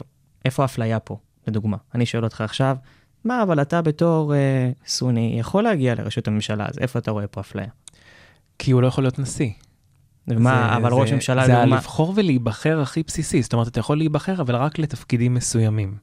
איפה 0.45 0.61
האפליה 0.63 0.99
פה, 0.99 1.17
לדוגמה? 1.47 1.77
אני 1.95 2.05
שואל 2.05 2.23
אותך 2.23 2.41
עכשיו, 2.41 2.77
מה, 3.23 3.43
אבל 3.43 3.61
אתה 3.61 3.81
בתור 3.81 4.35
אה, 4.35 4.71
סוני 4.87 5.35
יכול 5.39 5.63
להגיע 5.63 5.95
לראשות 5.95 6.27
הממשלה, 6.27 6.65
אז 6.69 6.79
איפה 6.79 6.99
אתה 6.99 7.11
רואה 7.11 7.27
פה 7.27 7.41
אפליה? 7.41 7.67
כי 8.59 8.71
הוא 8.71 8.81
לא 8.81 8.87
יכול 8.87 9.03
להיות 9.03 9.19
נשיא. 9.19 9.49
ומה, 10.27 10.67
זה- 10.69 10.75
אבל 10.77 10.89
זה- 10.89 10.95
ראש 10.95 11.11
ממשלה, 11.13 11.45
זה 11.45 11.53
לדוגמה... 11.53 11.75
הלבחור 11.75 12.13
ולהיבחר 12.15 12.81
הכי 12.81 13.03
בסיסי, 13.07 13.41
זאת 13.41 13.53
אומרת, 13.53 13.67
אתה 13.67 13.79
יכול 13.79 13.97
להיבחר, 13.97 14.41
אבל 14.41 14.55
רק 14.55 14.79
לתפקידים 14.79 15.33
מסוימים. 15.33 15.97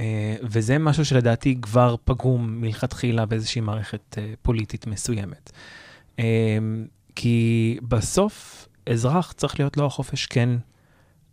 אה, 0.00 0.36
וזה 0.42 0.78
משהו 0.78 1.04
שלדעתי 1.04 1.58
כבר 1.62 1.96
פגום 2.04 2.60
מלכתחילה 2.60 3.26
באיזושהי 3.26 3.60
מערכת 3.60 4.18
אה, 4.18 4.32
פוליטית 4.42 4.86
מסוימת. 4.86 5.52
כי 7.14 7.78
בסוף, 7.82 8.68
אזרח 8.86 9.32
צריך 9.32 9.60
להיות 9.60 9.76
לו 9.76 9.86
החופש 9.86 10.26
כן 10.26 10.50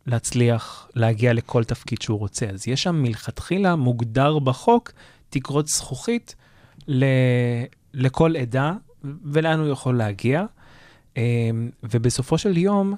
להצליח 0.06 0.90
להגיע 0.96 1.34
לכל 1.34 1.64
תפקיד 1.64 2.02
שהוא 2.02 2.20
רוצה. 2.20 2.46
אז 2.46 2.68
יש 2.68 2.84
שם 2.84 2.96
מלכתחילה 3.04 3.76
מוגדר 3.76 4.40
בחוק 4.40 4.92
תקרות 5.30 5.68
זכוכית 5.68 6.36
ל, 6.88 7.06
לכל 7.94 8.36
עדה 8.36 8.74
ולאן 9.04 9.60
הוא 9.60 9.68
יכול 9.68 9.98
להגיע. 9.98 10.46
אמ, 11.18 11.70
ובסופו 11.84 12.38
של 12.38 12.58
יום, 12.58 12.94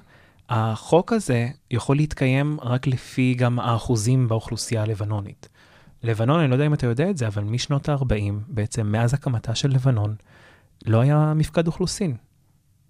החוק 0.48 1.12
הזה 1.12 1.48
יכול 1.70 1.96
להתקיים 1.96 2.58
רק 2.62 2.86
לפי 2.86 3.34
גם 3.34 3.60
האחוזים 3.60 4.28
באוכלוסייה 4.28 4.82
הלבנונית. 4.82 5.48
לבנון, 6.02 6.40
אני 6.40 6.48
לא 6.48 6.54
יודע 6.54 6.66
אם 6.66 6.74
אתה 6.74 6.86
יודע 6.86 7.10
את 7.10 7.16
זה, 7.16 7.26
אבל 7.26 7.44
משנות 7.44 7.88
ה-40, 7.88 8.32
בעצם 8.48 8.86
מאז 8.86 9.14
הקמתה 9.14 9.54
של 9.54 9.70
לבנון, 9.70 10.14
לא 10.86 11.00
היה 11.00 11.32
מפקד 11.36 11.66
אוכלוסין. 11.66 12.16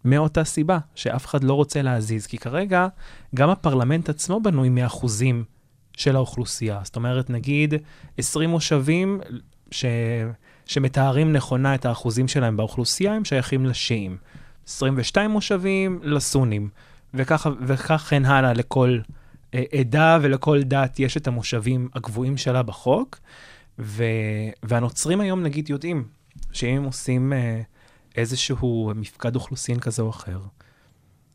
מאותה 0.04 0.44
סיבה, 0.44 0.78
שאף 0.94 1.26
אחד 1.26 1.44
לא 1.44 1.54
רוצה 1.54 1.82
להזיז, 1.82 2.26
כי 2.26 2.38
כרגע 2.38 2.88
גם 3.34 3.50
הפרלמנט 3.50 4.08
עצמו 4.08 4.40
בנוי 4.40 4.68
מאחוזים 4.68 5.44
של 5.96 6.16
האוכלוסייה. 6.16 6.80
זאת 6.84 6.96
אומרת, 6.96 7.30
נגיד 7.30 7.74
20 8.18 8.50
מושבים 8.50 9.20
ש... 9.70 9.84
שמתארים 10.66 11.32
נכונה 11.32 11.74
את 11.74 11.84
האחוזים 11.84 12.28
שלהם 12.28 12.56
באוכלוסייה, 12.56 13.14
הם 13.14 13.24
שייכים 13.24 13.66
לשיעים. 13.66 14.16
22 14.68 15.30
מושבים 15.30 16.00
לסונים, 16.02 16.68
וכך, 17.14 17.46
וכך 17.66 18.06
כן 18.10 18.24
הלאה 18.24 18.52
לכל 18.52 18.98
אה, 19.54 19.62
עדה 19.78 20.18
ולכל 20.22 20.62
דת 20.62 21.00
יש 21.00 21.16
את 21.16 21.26
המושבים 21.26 21.88
הקבועים 21.94 22.36
שלה 22.36 22.62
בחוק, 22.62 23.18
ו, 23.78 24.04
והנוצרים 24.62 25.20
היום 25.20 25.42
נגיד 25.42 25.70
יודעים 25.70 26.04
שאם 26.52 26.76
הם 26.76 26.84
עושים 26.84 27.32
אה, 27.32 27.60
איזשהו 28.16 28.92
מפקד 28.94 29.34
אוכלוסין 29.36 29.80
כזה 29.80 30.02
או 30.02 30.10
אחר, 30.10 30.40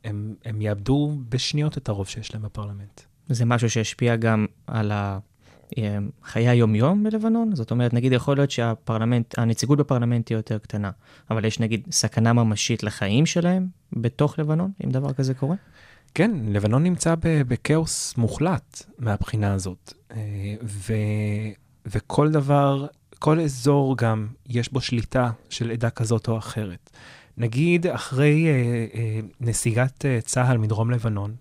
הם, 0.04 0.36
הם 0.46 0.62
יאבדו 0.62 1.18
בשניות 1.30 1.78
את 1.78 1.90
הרוב 1.90 2.08
שיש 2.08 2.34
להם 2.34 2.44
בפרלמנט. 2.44 3.02
זה 3.30 3.46
משהו 3.46 3.70
שהשפיע 3.70 4.16
גם 4.16 4.46
על 4.68 4.92
ה... 4.92 5.20
אה, 5.78 5.98
חיי 6.24 6.50
היומיום 6.50 7.04
בלבנון? 7.04 7.56
זאת 7.56 7.72
אומרת, 7.72 7.94
נגיד 7.94 8.12
יכול 8.12 8.38
להיות 8.38 8.52
שהפרלמנט, 8.52 9.40
הנציגות 9.40 9.80
בפרלמנט 9.80 10.26
תהיה 10.26 10.38
יותר 10.38 10.58
קטנה, 10.58 10.92
אבל 11.30 11.46
יש 11.46 11.60
נגיד 11.60 11.88
סכנה 11.92 12.34
ממשית 12.34 12.84
לחיים 12.84 13.26
שלהם 13.26 13.68
בתוך 13.94 14.40
לבנון, 14.40 14.72
אם 14.86 14.92
דבר 14.92 15.14
כזה 15.14 15.34
קורה? 15.34 15.56
כן, 16.14 16.32
לבנון 16.48 16.84
נמצא 16.84 17.16
בכאוס 17.22 18.18
מוחלט 18.18 18.84
מהבחינה 19.00 19.54
הזאת. 19.54 19.94
אה, 20.12 20.18
ו, 20.64 20.94
וכל 21.86 22.32
דבר, 22.32 22.88
כל 23.26 23.40
אזור 23.40 23.98
גם, 23.98 24.28
יש 24.50 24.74
בו 24.74 24.82
שליטה 24.82 25.32
של 25.50 25.72
עדה 25.72 25.90
כזאת 25.90 26.28
או 26.28 26.38
אחרת. 26.38 26.90
נגיד, 27.38 27.88
אחרי 27.88 28.48
אה, 28.48 28.52
אה, 28.96 29.20
נסיגת 29.42 30.06
אה, 30.06 30.20
צה"ל 30.22 30.58
מדרום 30.58 30.92
לבנון, 30.92 31.36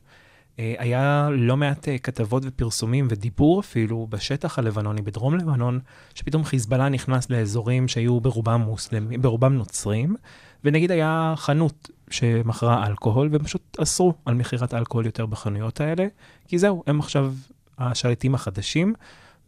אה, 0.58 0.74
היה 0.78 1.28
לא 1.32 1.56
מעט 1.56 1.88
אה, 1.88 1.98
כתבות 1.98 2.42
ופרסומים 2.46 3.06
ודיבור 3.10 3.60
אפילו 3.60 4.06
בשטח 4.10 4.58
הלבנוני, 4.58 5.02
בדרום 5.02 5.36
לבנון, 5.36 5.80
שפתאום 6.14 6.44
חיזבאללה 6.44 6.88
נכנס 6.88 7.30
לאזורים 7.30 7.88
שהיו 7.88 8.20
ברובם 8.20 8.60
מוסלמים, 8.60 9.22
ברובם 9.22 9.54
נוצרים, 9.54 10.16
ונגיד 10.64 10.90
היה 10.90 11.34
חנות 11.36 11.90
שמכרה 12.10 12.86
אלכוהול, 12.86 13.28
והם 13.32 13.44
פשוט 13.44 13.76
אסרו 13.82 14.14
על 14.24 14.34
מכירת 14.34 14.74
אלכוהול 14.74 15.06
יותר 15.06 15.26
בחנויות 15.26 15.80
האלה, 15.80 16.06
כי 16.48 16.58
זהו, 16.58 16.82
הם 16.86 17.00
עכשיו 17.00 17.34
השליטים 17.78 18.34
החדשים, 18.34 18.94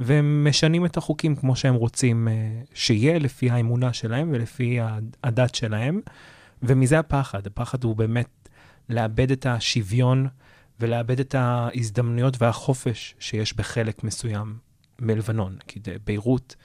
והם 0.01 0.47
משנים 0.49 0.87
את 0.87 0.97
החוקים 0.97 1.37
כמו 1.37 1.57
שהם 1.57 1.75
רוצים 1.75 2.29
אה, 2.29 2.35
שיהיה, 2.75 3.19
לפי 3.19 3.51
האמונה 3.51 3.93
שלהם 3.93 4.29
ולפי 4.33 4.79
הדת 5.25 5.55
שלהם, 5.55 6.01
ומזה 6.63 6.99
הפחד. 6.99 7.47
הפחד 7.47 7.85
הוא 7.85 7.97
באמת 7.97 8.49
לאבד 8.89 9.31
את 9.31 9.47
השוויון 9.47 10.29
ולאבד 10.81 11.21
את 11.21 11.35
ההזדמנויות 11.35 12.43
והחופש 12.43 13.15
שיש 13.19 13.57
בחלק 13.57 14.05
מסוים 14.05 14.57
מלבנון. 15.01 15.57
כי 15.69 15.81
ביירות 16.05 16.57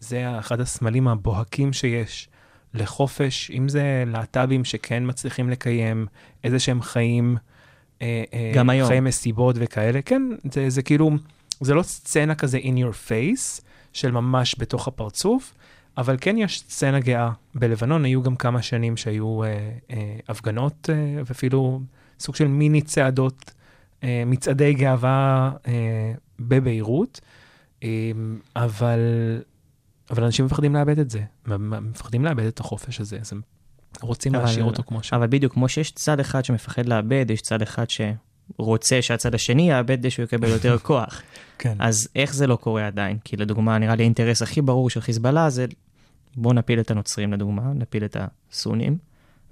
זה 0.00 0.38
אחד 0.38 0.60
הסמלים 0.60 1.08
הבוהקים 1.08 1.72
שיש 1.72 2.28
לחופש, 2.74 3.50
אם 3.50 3.68
זה 3.68 4.04
להט"בים 4.06 4.64
שכן 4.64 5.02
מצליחים 5.06 5.50
לקיים 5.50 6.06
איזה 6.44 6.58
שהם 6.58 6.82
חיים, 6.82 7.36
אה, 8.02 8.24
אה, 8.32 8.52
גם 8.54 8.70
היום. 8.70 8.88
חיי 8.88 9.00
מסיבות 9.00 9.56
וכאלה, 9.58 10.02
כן, 10.02 10.22
זה, 10.52 10.70
זה 10.70 10.82
כאילו, 10.82 11.10
זה 11.60 11.74
לא 11.74 11.82
סצנה 11.82 12.34
כזה 12.34 12.58
in 12.58 12.76
your 12.78 13.08
face, 13.10 13.62
של 13.92 14.10
ממש 14.10 14.54
בתוך 14.58 14.88
הפרצוף, 14.88 15.54
אבל 15.98 16.16
כן 16.20 16.38
יש 16.38 16.60
סצנה 16.68 17.00
גאה 17.00 17.30
בלבנון, 17.54 18.04
היו 18.04 18.22
גם 18.22 18.36
כמה 18.36 18.62
שנים 18.62 18.96
שהיו 18.96 19.42
אה, 19.44 19.48
אה, 19.90 20.16
הפגנות, 20.28 20.90
אה, 20.92 20.94
ואפילו 21.26 21.80
סוג 22.20 22.34
של 22.34 22.48
מיני 22.48 22.82
צעדות, 22.82 23.50
אה, 24.04 24.22
מצעדי 24.26 24.74
גאווה 24.74 25.50
אה, 25.66 26.12
בביירות, 26.40 27.20
אה, 27.82 27.88
אבל, 28.56 28.98
אבל 30.10 30.24
אנשים 30.24 30.44
מפחדים 30.44 30.74
לאבד 30.74 30.98
את 30.98 31.10
זה, 31.10 31.22
מפחדים 31.46 32.24
לאבד 32.24 32.44
את 32.44 32.60
החופש 32.60 33.00
הזה, 33.00 33.18
אז 33.20 33.32
הם 33.32 33.40
רוצים 34.00 34.34
אבל- 34.34 34.44
להשאיר 34.44 34.64
אותו 34.64 34.82
כמו 34.82 35.02
ש... 35.02 35.12
אבל 35.12 35.26
בדיוק, 35.26 35.52
כמו 35.52 35.68
שיש 35.68 35.90
צד 35.90 36.20
אחד 36.20 36.44
שמפחד 36.44 36.86
לאבד, 36.86 37.26
יש 37.30 37.40
צד 37.42 37.62
אחד 37.62 37.90
שרוצה 38.56 39.02
שהצד 39.02 39.34
השני 39.34 39.70
יאבד 39.70 39.98
כדי 39.98 40.10
שהוא 40.10 40.24
יקבל 40.24 40.48
יותר 40.48 40.78
כוח. 40.88 41.22
כן. 41.58 41.76
אז 41.78 42.08
איך 42.16 42.34
זה 42.34 42.46
לא 42.46 42.56
קורה 42.56 42.86
עדיין? 42.86 43.18
כי 43.24 43.36
לדוגמה, 43.36 43.78
נראה 43.78 43.94
לי 43.94 44.02
האינטרס 44.02 44.42
הכי 44.42 44.62
ברור 44.62 44.90
של 44.90 45.00
חיזבאללה 45.00 45.50
זה 45.50 45.66
בואו 46.36 46.54
נפיל 46.54 46.80
את 46.80 46.90
הנוצרים 46.90 47.32
לדוגמה, 47.32 47.72
נפיל 47.74 48.04
את 48.04 48.16
הסונים, 48.50 48.98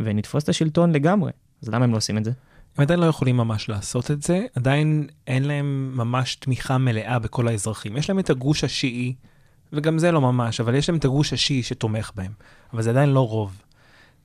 ונתפוס 0.00 0.45
את 0.45 0.49
השלטון 0.49 0.93
לגמרי. 0.93 1.33
אז 1.62 1.69
למה 1.69 1.85
הם 1.85 1.93
לא 1.93 1.97
עושים 1.97 2.19
את 2.19 2.25
זה? 2.25 2.31
הם 2.76 2.83
עדיין 2.83 3.00
לא 3.00 3.07
יכולים 3.07 3.37
ממש 3.37 3.69
לעשות 3.69 4.11
את 4.11 4.23
זה, 4.23 4.47
עדיין 4.55 5.07
אין 5.26 5.45
להם 5.45 5.93
ממש 5.95 6.37
תמיכה 6.37 6.79
מלאה 6.79 7.19
בכל 7.19 7.49
האזרחים. 7.49 7.97
יש 7.97 8.11
להם 8.11 8.19
את 8.19 8.31
הגוש 8.31 8.65
השיעי, 8.65 9.15
וגם 9.73 9.99
זה 9.99 10.12
לא 10.12 10.21
ממש, 10.21 10.61
אבל 10.61 10.75
יש 10.75 10.88
להם 10.88 10.99
את 10.99 11.05
הגוש 11.05 11.33
השיעי 11.33 11.62
שתומך 11.62 12.12
בהם, 12.15 12.33
אבל 12.73 12.83
זה 12.83 12.91
עדיין 12.91 13.09
לא 13.09 13.29
רוב. 13.29 13.62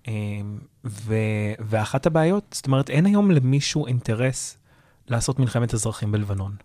אמ, 0.08 0.60
ו... 0.86 1.16
ואחת 1.60 2.06
הבעיות, 2.06 2.46
זאת 2.52 2.68
אומרת, 2.68 2.90
אין 2.90 3.06
היום 3.06 3.32
למישהו 3.32 3.88
אינטרס 3.88 4.58
לעשות 5.12 5.40
מלחמת 5.40 5.74
אזרחים 5.74 6.12
בלבנון. 6.12 6.56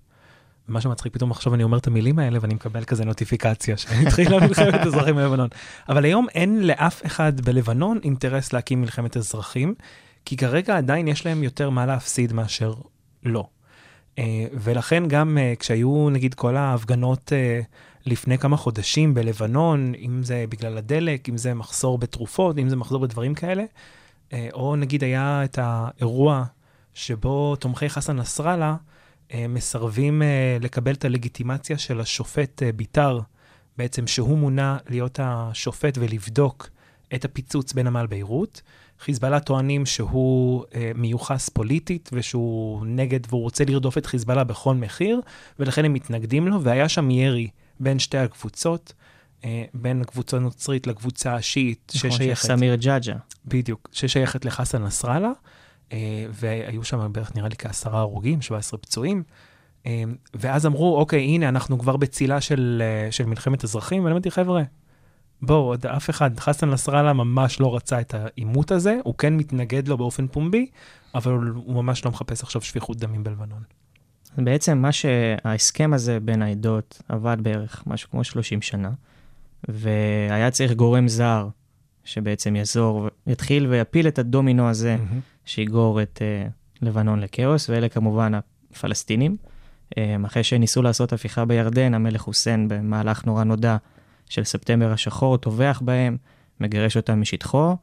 מה 0.69 0.81
שמצחיק, 0.81 1.12
פתאום 1.12 1.31
עכשיו 1.31 1.55
אני 1.55 1.62
אומר 1.62 1.79
את 1.79 1.87
המילים 1.87 2.19
האלה 2.19 2.38
ואני 2.43 2.55
מקבל 2.55 2.85
כזה 2.85 3.05
נוטיפיקציה 3.05 3.76
שהתחילה 3.76 4.41
מלחמת 4.47 4.75
אזרחים 4.87 5.17
בלבנון. 5.17 5.49
אבל 5.88 6.05
היום 6.05 6.26
אין 6.35 6.67
לאף 6.67 7.07
אחד 7.07 7.41
בלבנון 7.41 7.99
אינטרס 8.05 8.53
להקים 8.53 8.81
מלחמת 8.81 9.17
אזרחים, 9.17 9.75
כי 10.25 10.37
כרגע 10.37 10.76
עדיין 10.76 11.09
יש 11.09 11.26
להם 11.26 11.43
יותר 11.43 11.71
מה 11.71 11.87
להפסיד 11.87 12.33
מאשר 12.33 12.75
לא. 13.23 13.47
אה, 14.19 14.47
ולכן 14.53 15.09
גם 15.09 15.38
אה, 15.38 15.55
כשהיו 15.59 16.09
נגיד 16.11 16.35
כל 16.35 16.57
ההפגנות 16.57 17.33
אה, 17.33 17.61
לפני 18.07 18.38
כמה 18.38 18.57
חודשים 18.57 19.14
בלבנון, 19.14 19.92
אם 19.94 20.23
זה 20.23 20.44
בגלל 20.49 20.79
הדלק, 20.79 21.29
אם 21.29 21.37
זה 21.37 21.55
מחסור 21.55 21.99
בתרופות, 21.99 22.59
אם 22.59 22.68
זה 22.68 22.77
מחסור 22.77 22.99
בדברים 22.99 23.35
כאלה, 23.35 23.64
או 24.53 24.77
נגיד 24.77 25.05
היה 25.05 25.44
את 25.44 25.59
האירוע 25.62 26.44
שבו 26.96 27.56
תומכי 27.56 27.88
חסן 27.88 28.16
נסראללה 28.16 28.76
אה, 29.35 29.48
מסרבים 29.48 30.22
אה, 30.22 30.56
לקבל 30.61 30.94
את 30.94 31.04
הלגיטימציה 31.04 31.78
של 31.78 32.00
השופט 32.00 32.62
אה, 32.62 32.72
ביטר, 32.72 33.20
בעצם 33.78 34.06
שהוא 34.06 34.38
מונה 34.38 34.78
להיות 34.88 35.20
השופט 35.22 35.98
ולבדוק 35.98 36.68
את 37.14 37.24
הפיצוץ 37.24 37.72
בנמל 37.72 38.06
ביירות. 38.06 38.62
חיזבאללה 39.00 39.40
טוענים 39.40 39.87
שהוא 39.87 40.64
אה, 40.74 40.92
מיוחס 40.94 41.48
פוליטית 41.48 42.11
ושהוא 42.12 42.87
נגד 42.87 43.20
והוא 43.28 43.42
רוצה 43.42 43.64
לרדוף 43.64 43.98
את 43.98 44.06
חיזבאללה 44.06 44.44
בכל 44.44 44.74
מחיר, 44.74 45.20
ולכן 45.59 45.85
הם 45.85 45.92
מתנגדים 45.92 46.48
לו, 46.48 46.62
והיה 46.62 46.88
שם 46.88 47.11
ירי 47.11 47.48
בין 47.80 47.98
שתי 47.98 48.18
הקבוצות, 48.18 48.92
אה, 49.44 49.64
בין 49.74 50.00
הקבוצה 50.00 50.37
הנוצרית 50.37 50.87
לקבוצה 50.87 51.35
השיעית, 51.35 51.92
נכון, 51.96 52.11
ששייכת... 52.11 52.46
סמיר 52.46 52.74
ג'אג'ה. 52.74 53.14
בדיוק, 53.44 53.88
ששייכת 53.92 54.44
לחסן 54.44 54.82
נסראללה, 54.82 55.32
והיו 56.33 56.85
שם 56.85 57.12
בערך 57.12 57.37
נראה 57.37 57.49
לי 57.49 57.57
כעשרה 57.59 58.01
הרוגים, 58.01 58.42
17 58.42 58.79
פצועים. 58.79 59.22
אה, 59.87 60.03
ואז 60.35 60.66
אמרו, 60.66 60.99
אוקיי, 60.99 61.20
הנה, 61.20 61.49
אנחנו 61.49 61.79
כבר 61.79 61.96
בצילה 61.96 62.40
של, 62.40 62.83
אה, 62.85 63.12
של 63.12 63.27
מלחמת 63.27 63.64
אזרחים, 63.64 64.03
ואני 64.05 64.12
אמרתי, 64.12 64.31
חבר'ה, 64.31 64.62
בואו, 65.42 65.59
עוד 65.59 65.87
אף 65.87 66.11
אחד, 66.11 66.40
חסן 66.40 66.70
נסראללה 66.70 67.12
ממש 67.12 67.61
לא 67.61 67.77
רצה 67.77 68.01
את 68.01 68.14
העימות 68.14 68.70
הזה, 68.70 68.99
הוא 69.05 69.14
כן 69.18 69.37
מתנגד 69.37 69.88
לו 69.88 69.96
באופן 69.96 70.27
פומבי, 70.27 70.66
אבל 71.14 71.33
הוא 71.33 71.75
ממש 71.75 72.05
לא 72.05 72.11
מחפש 72.11 72.42
עכשיו 72.42 72.62
שפיכות 72.62 72.99
דמים 72.99 73.25
בלבנון. 73.25 73.62
בעצם 74.38 74.79
מה 74.79 74.92
שההסכם 74.92 75.94
הזה 75.94 76.20
בין 76.20 76.42
העדות 76.42 77.03
עבד 77.09 77.37
בערך 77.40 77.83
משהו 77.87 78.11
כמו 78.11 78.25
30 78.25 78.62
שנה, 78.62 78.90
והיה 79.68 80.51
צריך 80.51 80.72
גורם 80.72 81.09
זר 81.09 81.49
שבעצם 82.05 82.57
יעזור, 82.57 83.09
יתחיל 83.27 83.66
ויפיל 83.66 84.09
את 84.09 84.18
הדומינו 84.18 84.68
הזה, 84.68 84.96
שיגרור 85.46 86.02
את 86.02 86.22
uh, 86.22 86.50
לבנון 86.82 87.20
לכאוס, 87.20 87.70
ואלה 87.70 87.88
כמובן 87.88 88.32
הפלסטינים. 88.35 89.37
Um, 89.90 89.98
אחרי 90.26 90.44
שניסו 90.44 90.82
לעשות 90.82 91.12
הפיכה 91.12 91.44
בירדן, 91.44 91.94
המלך 91.94 92.20
חוסיין 92.20 92.68
במהלך 92.68 93.24
נורא 93.24 93.44
נודע 93.44 93.76
של 94.28 94.44
ספטמבר 94.44 94.92
השחור, 94.92 95.37
טובח 95.37 95.82
בהם, 95.85 96.16
מגרש 96.61 96.96
אותם 96.96 97.20
משטחו, 97.20 97.76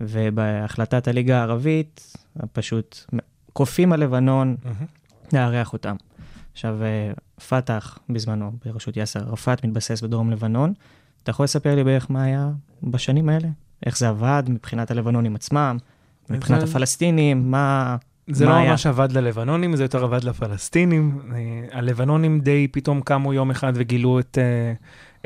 ובהחלטת 0.00 1.08
הליגה 1.08 1.38
הערבית, 1.38 2.16
פשוט 2.52 3.04
כופים 3.52 3.92
על 3.92 4.00
לבנון 4.00 4.56
לארח 5.32 5.72
אותם. 5.72 5.96
עכשיו, 6.52 6.82
אה, 6.82 7.12
פת"ח 7.48 7.98
בזמנו, 8.08 8.52
בראשות 8.64 8.96
יאסר 8.96 9.28
ערפאת, 9.28 9.64
מתבסס 9.64 10.00
בדרום 10.00 10.30
לבנון. 10.30 10.72
אתה 11.22 11.30
יכול 11.30 11.44
לספר 11.44 11.74
לי 11.74 11.84
בערך 11.84 12.10
מה 12.10 12.22
היה 12.22 12.50
בשנים 12.82 13.28
האלה? 13.28 13.48
איך 13.86 13.98
זה 13.98 14.08
עבד 14.08 14.42
מבחינת 14.48 14.90
הלבנונים 14.90 15.34
עצמם, 15.34 15.76
מבחינת 16.30 16.60
זה- 16.60 16.66
הפלסטינים, 16.66 17.50
מה... 17.50 17.96
זה 18.28 18.44
מה 18.46 18.50
לא 18.50 18.56
היה? 18.56 18.70
ממש 18.70 18.86
עבד 18.86 19.12
ללבנונים, 19.12 19.76
זה 19.76 19.84
יותר 19.84 20.04
עבד 20.04 20.24
לפלסטינים. 20.24 21.18
אה, 21.34 21.38
הלבנונים 21.78 22.40
די 22.40 22.68
פתאום 22.72 23.00
קמו 23.00 23.32
יום 23.34 23.50
אחד 23.50 23.72
וגילו 23.74 24.20
את, 24.20 24.38
אה, 24.40 24.72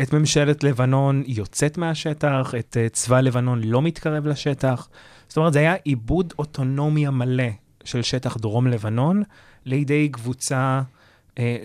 את 0.04 0.12
ממשלת 0.12 0.64
לבנון 0.64 1.22
יוצאת 1.26 1.78
מהשטח, 1.78 2.54
את 2.58 2.76
אה, 2.80 2.88
צבא 2.88 3.20
לבנון 3.20 3.60
לא 3.64 3.82
מתקרב 3.82 4.26
לשטח. 4.26 4.88
זאת 5.28 5.36
אומרת, 5.36 5.52
זה 5.52 5.58
היה 5.58 5.74
עיבוד 5.74 6.32
אוטונומיה 6.38 7.10
מלא 7.10 7.48
של 7.84 8.02
שטח 8.02 8.36
דרום 8.36 8.66
לבנון 8.66 9.22
לידי 9.64 10.08
קבוצה 10.08 10.82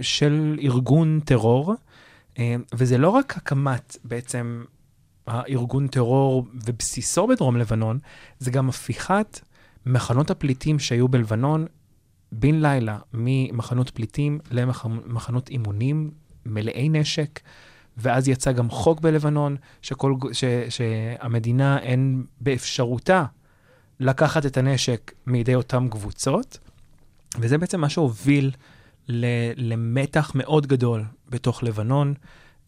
של 0.02 0.60
ארגון 0.62 1.20
טרור, 1.26 1.76
וזה 2.74 2.98
לא 2.98 3.10
רק 3.10 3.38
הקמת 3.38 3.98
בעצם 4.04 4.64
הארגון 5.30 5.88
טרור 5.88 6.46
ובסיסו 6.54 7.28
בדרום 7.28 7.58
לבנון, 7.58 8.00
זה 8.40 8.52
גם 8.52 8.70
הפיכת 8.70 9.40
מחנות 9.86 10.32
הפליטים 10.32 10.80
שהיו 10.80 11.08
בלבנון 11.08 11.66
בן 12.32 12.62
לילה 12.62 12.98
ממחנות 13.14 13.90
פליטים 13.90 14.40
למחנות 14.52 15.50
אימונים 15.50 16.12
מלאי 16.46 16.90
נשק, 16.90 17.40
ואז 17.98 18.28
יצא 18.28 18.52
גם 18.52 18.70
חוק 18.70 19.02
בלבנון 19.02 19.56
שכל, 19.82 20.16
ש, 20.32 20.44
שהמדינה 20.70 21.80
אין 21.80 22.24
באפשרותה 22.42 23.26
לקחת 24.00 24.46
את 24.46 24.58
הנשק 24.58 25.12
מידי 25.28 25.56
אותן 25.56 25.88
קבוצות, 25.90 26.60
וזה 27.40 27.58
בעצם 27.58 27.82
מה 27.82 27.90
שהוביל 27.90 28.52
ל, 29.08 29.26
למתח 29.56 30.32
מאוד 30.36 30.68
גדול 30.68 31.04
בתוך 31.30 31.64
לבנון, 31.64 32.14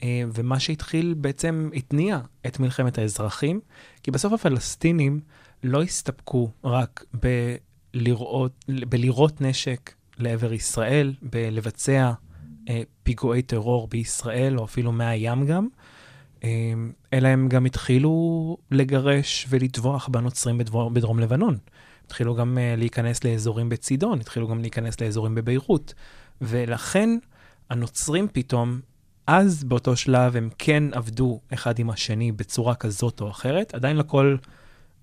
ומה 0.06 0.60
שהתחיל 0.60 1.16
בעצם 1.18 1.70
התניע 1.74 2.20
את 2.48 2.60
מלחמת 2.60 2.98
האזרחים, 2.98 3.60
כי 4.04 4.12
בסוף 4.12 4.34
הפלסטינים 4.34 5.20
לא 5.64 5.84
הסתפקו 5.84 6.52
רק 6.64 7.04
לראות, 7.94 8.66
בלירות 8.68 9.42
נשק 9.42 9.94
לעבר 10.18 10.54
ישראל, 10.54 11.14
בלבצע 11.22 12.12
אה, 12.70 12.82
פיגועי 13.04 13.42
טרור 13.42 13.88
בישראל, 13.88 14.60
או 14.60 14.66
אפילו 14.66 14.92
מהים 14.92 15.46
גם, 15.46 15.68
אה, 16.44 16.50
אלא 17.14 17.28
הם 17.28 17.50
גם 17.50 17.66
התחילו 17.66 18.58
לגרש 18.72 19.46
ולטבוח 19.50 20.08
בנוצרים 20.08 20.58
בדבור, 20.58 20.90
בדרום 20.90 21.20
לבנון. 21.20 21.58
התחילו 22.06 22.36
גם 22.36 22.58
אה, 22.58 22.76
להיכנס 22.78 23.24
לאזורים 23.24 23.70
בצידון, 23.70 24.20
התחילו 24.20 24.48
גם 24.48 24.62
להיכנס 24.62 25.02
לאזורים 25.02 25.36
בביירות. 25.36 25.94
ולכן 26.42 27.10
הנוצרים 27.70 28.28
פתאום, 28.34 28.80
אז 29.28 29.64
באותו 29.64 29.96
שלב 29.96 30.36
הם 30.36 30.50
כן 30.58 30.84
עבדו 30.92 31.40
אחד 31.54 31.80
עם 31.80 31.90
השני 31.90 32.32
בצורה 32.32 32.76
כזאת 32.76 33.22
או 33.22 33.30
אחרת. 33.30 33.74
עדיין 33.74 33.98
לכל, 33.98 34.36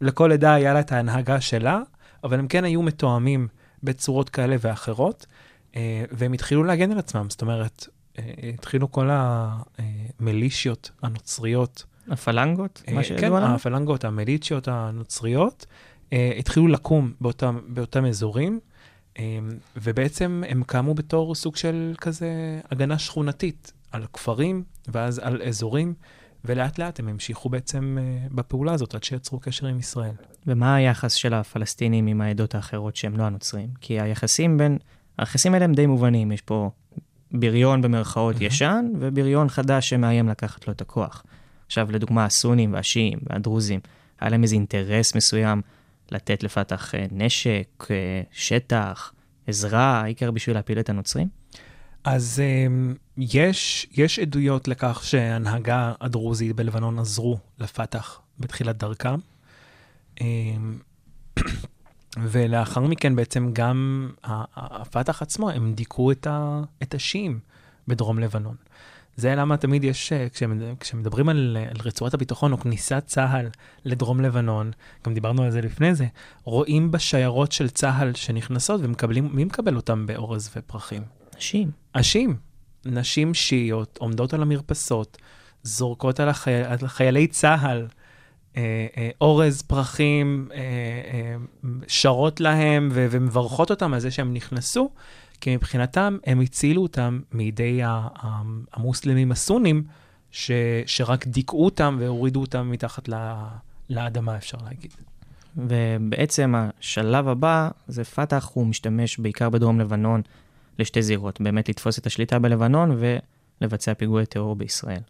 לכל 0.01 0.33
עדה 0.33 0.55
היה 0.55 0.75
לה 0.75 0.81
את 0.81 0.93
ההנהגה 0.93 1.41
שלה, 1.41 1.81
אבל 2.25 2.39
הם 2.39 2.49
כן 2.49 2.65
היו 2.65 2.83
מתואמים 2.83 3.49
בצורות 3.83 4.31
כאלה 4.31 4.57
ואחרות, 4.61 5.27
אה, 5.77 6.05
והם 6.13 6.33
התחילו 6.33 6.65
להגן 6.65 6.93
על 6.93 6.99
עצמם. 6.99 7.27
זאת 7.31 7.43
אומרת, 7.43 7.87
אה, 8.19 8.25
התחילו 8.55 8.93
כל 8.93 9.09
המילישיות 9.13 10.91
הנוצריות. 11.03 11.85
הפלנגות? 12.09 12.83
אה, 12.89 12.95
מה 12.95 13.03
כן, 13.03 13.09
שידוע 13.09 13.41
לנו? 13.41 13.55
הפלנגות, 13.55 14.05
המיליציות 14.05 14.69
הנוצריות, 14.69 15.67
התחילו 16.39 16.69
לקום 16.69 17.13
באותם, 17.21 17.59
באותם 17.69 18.05
אזורים, 18.05 18.61
ובעצם 19.77 20.43
הם 20.49 20.63
קמו 20.67 20.95
בתור 20.95 21.35
סוג 21.35 21.57
של 21.57 21.95
כזה 22.01 22.61
הגנה 22.71 22.99
שכונתית 22.99 23.73
על 23.93 24.07
כפרים 24.13 24.65
ואז 24.89 25.19
על 25.19 25.43
אזורים, 25.43 25.95
ולאט 26.45 26.79
לאט 26.79 27.01
הם 27.01 27.09
המשיכו 27.09 27.49
בעצם 27.49 27.99
אה, 28.01 28.27
בפעולה 28.31 28.73
הזאת 28.73 28.95
עד 28.95 29.05
שיצרו 29.05 29.41
קשר 29.41 29.67
עם 29.67 29.79
ישראל. 29.79 30.15
ומה 30.47 30.75
היחס 30.75 31.13
של 31.13 31.35
הפלסטינים 31.35 32.07
עם 32.07 32.21
העדות 32.21 32.55
האחרות 32.55 32.97
שהם 32.97 33.17
לא 33.17 33.23
הנוצרים? 33.23 33.69
כי 33.81 34.01
היחסים 34.01 34.59
בין, 34.59 34.79
היחסים 35.19 35.55
האלה 35.55 35.65
הם 35.65 35.75
די 35.75 35.87
מובנים, 35.87 36.33
יש 36.33 36.41
פה 36.41 36.71
בריון 37.33 37.83
במרכאות 37.83 38.35
מהמם. 38.35 38.47
ישן, 38.47 38.87
ובריון 38.99 39.49
חדש 39.49 39.89
שמאיים 39.89 40.29
לקחת 40.29 40.67
לו 40.67 40.73
את 40.73 40.81
הכוח. 40.81 41.25
עכשיו, 41.67 41.93
לדוגמה, 41.93 42.25
הסונים 42.25 42.73
והשיעים 42.73 43.19
והדרוזים, 43.23 43.81
היה 44.21 44.31
להם 44.31 44.43
איזה 44.43 44.55
אינטרס 44.55 45.15
מסוים 45.15 45.63
לתת 46.13 46.43
לפתח 46.43 46.95
אה, 46.95 47.07
נשק, 47.13 47.87
אה, 47.91 48.23
שטח, 48.33 49.13
עזרה, 49.47 50.01
העיקר 50.01 50.31
בשביל 50.31 50.57
להפיל 50.57 50.81
את 50.81 50.89
הנוצרים? 50.89 51.38
אז 52.11 52.43
um, 52.43 52.97
יש, 53.17 53.87
יש 53.97 54.19
עדויות 54.19 54.69
לכך 54.69 55.01
שההנהגה 55.05 55.93
הדרוזית 56.01 56.57
בלבנון 56.57 56.99
עזרו 56.99 57.39
לפת"ח 57.59 58.21
בתחילת 58.39 58.77
דרכם. 58.77 59.19
Um, 60.21 60.23
ולאחר 62.31 62.81
מכן 62.81 63.17
בעצם 63.17 63.51
גם 63.53 64.11
הפת"ח 64.25 65.23
עצמו, 65.23 65.51
הם 65.51 65.75
דיכאו 65.75 66.13
את, 66.13 66.27
את 66.83 66.95
השיעים 66.95 67.41
בדרום 67.89 68.19
לבנון. 68.19 68.57
זה 69.17 69.35
למה 69.35 69.57
תמיד 69.57 69.85
יש, 69.85 70.13
אה, 70.13 70.29
כשמד- 70.29 70.77
כשמדברים 70.81 71.29
על, 71.29 71.57
על 71.71 71.77
רצועת 71.85 72.15
הביטחון 72.15 72.53
או 72.53 72.59
כניסת 72.59 73.03
צה"ל 73.07 73.49
לדרום 73.85 74.21
לבנון, 74.21 74.71
גם 75.07 75.15
דיברנו 75.15 75.43
על 75.43 75.51
זה 75.51 75.61
לפני 75.61 75.95
זה, 75.95 76.07
רואים 76.45 76.91
בשיירות 76.91 77.53
של 77.53 77.69
צה"ל 77.69 78.15
שנכנסות 78.15 78.81
ומקבלים, 78.85 79.31
מי 79.33 79.45
מקבל 79.45 79.77
אותם 79.77 80.07
באורז 80.07 80.51
ופרחים? 80.57 81.18
נשים. 81.39 81.71
נשים, 81.97 82.37
נשים 82.85 83.35
שיעיות 83.35 83.99
עומדות 84.01 84.35
על 84.35 84.43
המרפסות, 84.43 85.19
זורקות 85.63 86.21
על, 86.21 86.29
החי... 86.29 86.55
על 86.55 86.79
חיילי 86.79 87.27
צה"ל 87.27 87.87
אה, 88.57 88.87
אה, 88.97 89.11
אורז, 89.21 89.63
פרחים, 89.63 90.49
אה, 90.53 90.59
אה, 90.59 91.37
שרות 91.89 92.41
להם 92.41 92.89
ו... 92.93 93.07
ומברכות 93.11 93.71
אותם 93.71 93.95
על 93.95 94.01
זה 94.01 94.11
שהם 94.11 94.35
נכנסו, 94.35 94.91
כי 95.41 95.57
מבחינתם 95.57 96.19
הם 96.27 96.41
הצילו 96.41 96.83
אותם 96.83 97.21
מידי 97.33 97.81
המוסלמים 98.73 99.33
הסונים, 99.33 99.85
ש... 100.31 100.51
שרק 100.87 101.27
דיכאו 101.27 101.65
אותם 101.65 101.97
והורידו 102.01 102.41
אותם 102.41 102.71
מתחת 102.71 103.09
ל... 103.09 103.15
לאדמה, 103.91 104.37
אפשר 104.37 104.59
להגיד. 104.65 104.93
ובעצם 105.57 106.55
השלב 106.57 107.29
הבא 107.29 107.69
זה 107.89 108.05
פת"ח, 108.05 108.51
הוא 108.55 108.67
משתמש 108.67 109.19
בעיקר 109.19 109.51
בדרום 109.51 109.81
לבנון 109.81 110.23
לשתי 110.79 111.03
זירות, 111.03 111.41
באמת 111.41 111.69
לתפוס 111.69 111.99
את 111.99 112.07
השליטה 112.07 112.39
בלבנון 112.39 112.99
ולבצע 113.61 113.95
פיגועי 113.95 114.27
טרור 114.27 114.57
בישראל. 114.57 115.01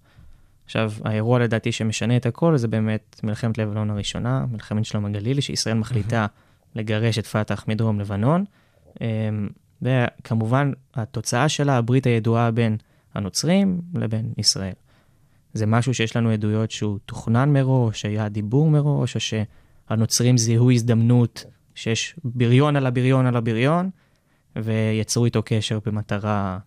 עכשיו, 0.65 0.93
האירוע 1.05 1.39
לדעתי 1.39 1.73
שמשנה 1.73 2.17
את 2.17 2.27
הכל 2.27 2.57
זה 2.57 2.69
באמת 2.69 3.21
מלחמת 3.23 3.59
לבנון 3.59 3.91
הראשונה, 3.91 4.45
מלחמת 4.53 4.85
שלום 4.85 5.05
הגלילי, 5.05 5.43
שישראל 5.43 5.77
מחליטה 5.77 6.27
לגרש 6.75 7.19
את 7.19 7.27
פת"ח 7.27 7.65
מדרום 7.69 8.01
לבנון. 8.01 8.45
אמ, 9.01 9.49
וכמובן, 9.83 10.73
התוצאה 10.95 11.49
שלה, 11.49 11.77
הברית 11.77 12.07
הידועה 12.07 12.51
בין 12.51 12.77
הנוצרים 13.15 13.81
לבין 13.95 14.33
ישראל. 14.39 14.73
זה 15.55 15.67
משהו 15.67 15.95
שיש 15.95 16.17
לנו 16.17 16.31
עדויות 16.31 16.71
שהוא 16.71 16.99
תוכנן 17.07 17.53
מראש, 17.53 18.05
היה 18.05 18.29
דיבור 18.29 18.71
מראש, 18.71 19.15
או 19.15 19.21
שהנוצרים 19.21 20.39
זיהו 20.39 20.71
הזדמנות 20.71 21.45
שיש 21.75 22.15
בריון 22.25 22.77
על 22.77 22.87
הבריון 22.87 23.27
על 23.27 23.37
הבריון, 23.37 23.91
ויצרו 24.65 25.25
איתו 25.25 25.43
קשר 25.45 25.79
במטרה, 25.87 26.59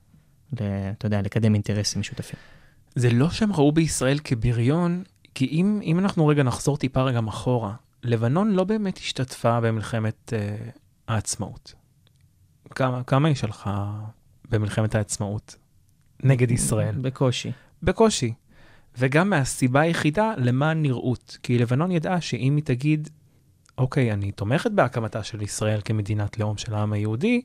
אתה 0.53 0.63
יודע, 1.03 1.21
לקדם 1.21 1.53
אינטרסים 1.53 1.99
משותפים. 1.99 2.39
זה 2.95 3.09
לא 3.09 3.29
שהם 3.29 3.53
ראו 3.53 3.71
בישראל 3.71 4.19
כבריון, 4.23 5.03
כי 5.35 5.45
אם, 5.45 5.79
אם 5.83 5.99
אנחנו 5.99 6.27
רגע 6.27 6.43
נחזור 6.43 6.77
טיפה 6.77 7.01
רגע 7.01 7.19
אחורה, 7.29 7.73
לבנון 8.03 8.51
לא 8.51 8.63
באמת 8.63 8.97
השתתפה 8.97 9.61
במלחמת 9.61 10.33
uh, 10.33 10.71
העצמאות. 11.07 11.73
כמה, 12.75 13.03
כמה 13.03 13.27
היא 13.27 13.35
שלחה 13.35 13.99
במלחמת 14.49 14.95
העצמאות 14.95 15.55
נגד 16.23 16.51
ישראל? 16.51 16.95
בקושי. 17.01 17.51
בקושי. 17.83 18.33
וגם 18.97 19.29
מהסיבה 19.29 19.81
היחידה 19.81 20.33
למען 20.37 20.81
נראות. 20.81 21.37
כי 21.43 21.57
לבנון 21.57 21.91
ידעה 21.91 22.21
שאם 22.21 22.55
היא 22.55 22.63
תגיד, 22.63 23.09
אוקיי, 23.77 24.13
אני 24.13 24.31
תומכת 24.31 24.71
בהקמתה 24.71 25.23
של 25.23 25.41
ישראל 25.41 25.81
כמדינת 25.85 26.39
לאום 26.39 26.57
של 26.57 26.73
העם 26.73 26.93
היהודי, 26.93 27.41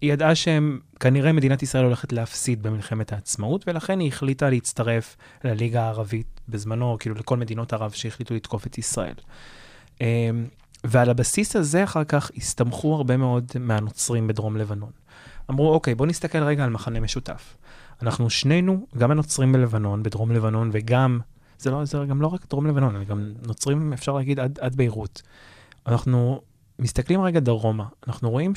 היא 0.00 0.12
ידעה 0.12 0.34
שהם, 0.34 0.80
כנראה 1.00 1.32
מדינת 1.32 1.62
ישראל 1.62 1.84
הולכת 1.84 2.12
להפסיד 2.12 2.62
במלחמת 2.62 3.12
העצמאות, 3.12 3.68
ולכן 3.68 4.00
היא 4.00 4.08
החליטה 4.08 4.50
להצטרף 4.50 5.16
לליגה 5.44 5.82
הערבית 5.82 6.40
בזמנו, 6.48 6.96
כאילו 7.00 7.14
לכל 7.14 7.36
מדינות 7.36 7.72
ערב 7.72 7.90
שהחליטו 7.90 8.34
לתקוף 8.34 8.66
את 8.66 8.78
ישראל. 8.78 9.14
אמ, 10.00 10.06
ועל 10.84 11.10
הבסיס 11.10 11.56
הזה 11.56 11.84
אחר 11.84 12.04
כך 12.04 12.30
הסתמכו 12.36 12.94
הרבה 12.94 13.16
מאוד 13.16 13.52
מהנוצרים 13.60 14.26
בדרום 14.26 14.56
לבנון. 14.56 14.90
אמרו, 15.50 15.72
אוקיי, 15.72 15.94
בואו 15.94 16.08
נסתכל 16.08 16.42
רגע 16.42 16.64
על 16.64 16.70
מחנה 16.70 17.00
משותף. 17.00 17.56
אנחנו 18.02 18.30
שנינו, 18.30 18.86
גם 18.98 19.10
הנוצרים 19.10 19.52
בלבנון, 19.52 20.02
בדרום 20.02 20.32
לבנון, 20.32 20.70
וגם, 20.72 21.20
זה, 21.58 21.70
לא, 21.70 21.84
זה 21.84 21.98
גם 22.08 22.22
לא 22.22 22.26
רק 22.26 22.46
דרום 22.50 22.66
לבנון, 22.66 23.04
גם 23.04 23.32
נוצרים, 23.46 23.92
אפשר 23.92 24.12
להגיד, 24.12 24.40
עד, 24.40 24.58
עד 24.60 24.74
ביירות. 24.74 25.22
אנחנו 25.86 26.40
מסתכלים 26.78 27.20
רגע 27.20 27.40
דרומה, 27.40 27.84
אנחנו 28.06 28.30
רואים 28.30 28.54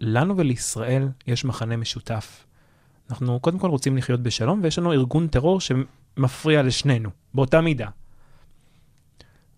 שלנו 0.00 0.36
ולישראל 0.36 1.08
יש 1.26 1.44
מחנה 1.44 1.76
משותף. 1.76 2.46
אנחנו 3.10 3.40
קודם 3.40 3.58
כל 3.58 3.68
רוצים 3.68 3.96
לחיות 3.96 4.22
בשלום, 4.22 4.60
ויש 4.62 4.78
לנו 4.78 4.92
ארגון 4.92 5.28
טרור 5.28 5.60
שמפריע 5.60 6.62
לשנינו, 6.62 7.10
באותה 7.34 7.60
מידה. 7.60 7.88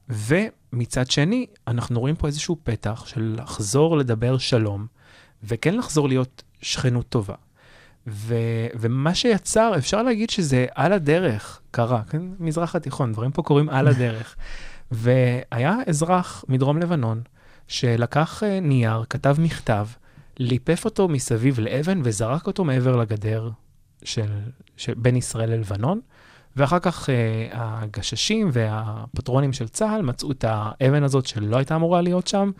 ומצד 0.08 1.10
שני, 1.10 1.46
אנחנו 1.68 2.00
רואים 2.00 2.16
פה 2.16 2.26
איזשהו 2.26 2.56
פתח 2.62 3.04
של 3.06 3.36
לחזור 3.38 3.96
לדבר 3.96 4.38
שלום, 4.38 4.86
וכן 5.44 5.76
לחזור 5.76 6.08
להיות 6.08 6.42
שכנות 6.62 7.08
טובה. 7.08 7.34
ו, 8.06 8.34
ומה 8.74 9.14
שיצר, 9.14 9.72
אפשר 9.78 10.02
להגיד 10.02 10.30
שזה 10.30 10.66
על 10.74 10.92
הדרך 10.92 11.60
קרה, 11.70 12.02
כן? 12.10 12.22
מזרח 12.38 12.76
התיכון, 12.76 13.12
דברים 13.12 13.30
פה 13.30 13.42
קורים 13.42 13.68
על 13.68 13.88
הדרך. 13.88 14.36
והיה 14.90 15.76
אזרח 15.86 16.44
מדרום 16.48 16.78
לבנון 16.78 17.22
שלקח 17.68 18.42
אה, 18.42 18.60
נייר, 18.60 19.04
כתב 19.10 19.36
מכתב, 19.38 19.86
ליפף 20.42 20.84
אותו 20.84 21.08
מסביב 21.08 21.60
לאבן 21.60 22.00
וזרק 22.04 22.46
אותו 22.46 22.64
מעבר 22.64 22.96
לגדר 22.96 23.50
של, 24.04 24.30
של 24.76 24.94
בין 24.94 25.16
ישראל 25.16 25.50
ללבנון, 25.50 26.00
ואחר 26.56 26.78
כך 26.78 27.10
אה, 27.10 27.48
הגששים 27.52 28.50
והפטרונים 28.52 29.52
של 29.52 29.68
צה"ל 29.68 30.02
מצאו 30.02 30.30
את 30.30 30.44
האבן 30.48 31.02
הזאת 31.02 31.26
שלא 31.26 31.56
הייתה 31.56 31.76
אמורה 31.76 32.00
להיות 32.00 32.26
שם, 32.26 32.50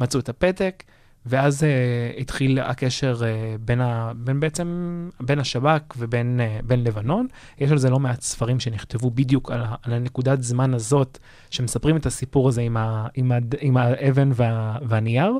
מצאו 0.00 0.20
את 0.20 0.28
הפתק, 0.28 0.82
ואז 1.26 1.62
uh, 1.62 2.20
התחיל 2.20 2.58
הקשר 2.58 3.16
uh, 3.20 3.24
בין, 3.60 3.80
ה, 3.80 4.12
בין 4.16 4.40
בעצם, 4.40 5.08
בין 5.20 5.38
השב"כ 5.38 5.94
ובין 5.98 6.40
uh, 6.40 6.66
בין 6.66 6.84
לבנון. 6.84 7.26
יש 7.58 7.70
על 7.70 7.78
זה 7.78 7.90
לא 7.90 7.98
מעט 7.98 8.20
ספרים 8.20 8.60
שנכתבו 8.60 9.10
בדיוק 9.10 9.50
על, 9.50 9.60
ה, 9.62 9.74
על 9.82 9.92
הנקודת 9.92 10.42
זמן 10.42 10.74
הזאת, 10.74 11.18
שמספרים 11.50 11.96
את 11.96 12.06
הסיפור 12.06 12.48
הזה 12.48 12.60
עם, 12.60 12.76
ה, 12.76 13.06
עם, 13.14 13.32
ה, 13.32 13.38
עם 13.60 13.76
האבן 13.76 14.30
וה, 14.34 14.78
והנייר. 14.82 15.32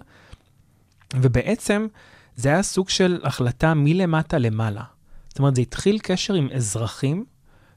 ובעצם 1.14 1.87
זה 2.37 2.49
היה 2.49 2.62
סוג 2.62 2.88
של 2.88 3.21
החלטה 3.23 3.75
מלמטה 3.75 4.38
למעלה. 4.38 4.83
זאת 5.29 5.38
אומרת, 5.38 5.57
זה 5.57 5.62
התחיל 5.62 5.99
קשר 6.03 6.35
עם 6.35 6.49
אזרחים 6.55 7.25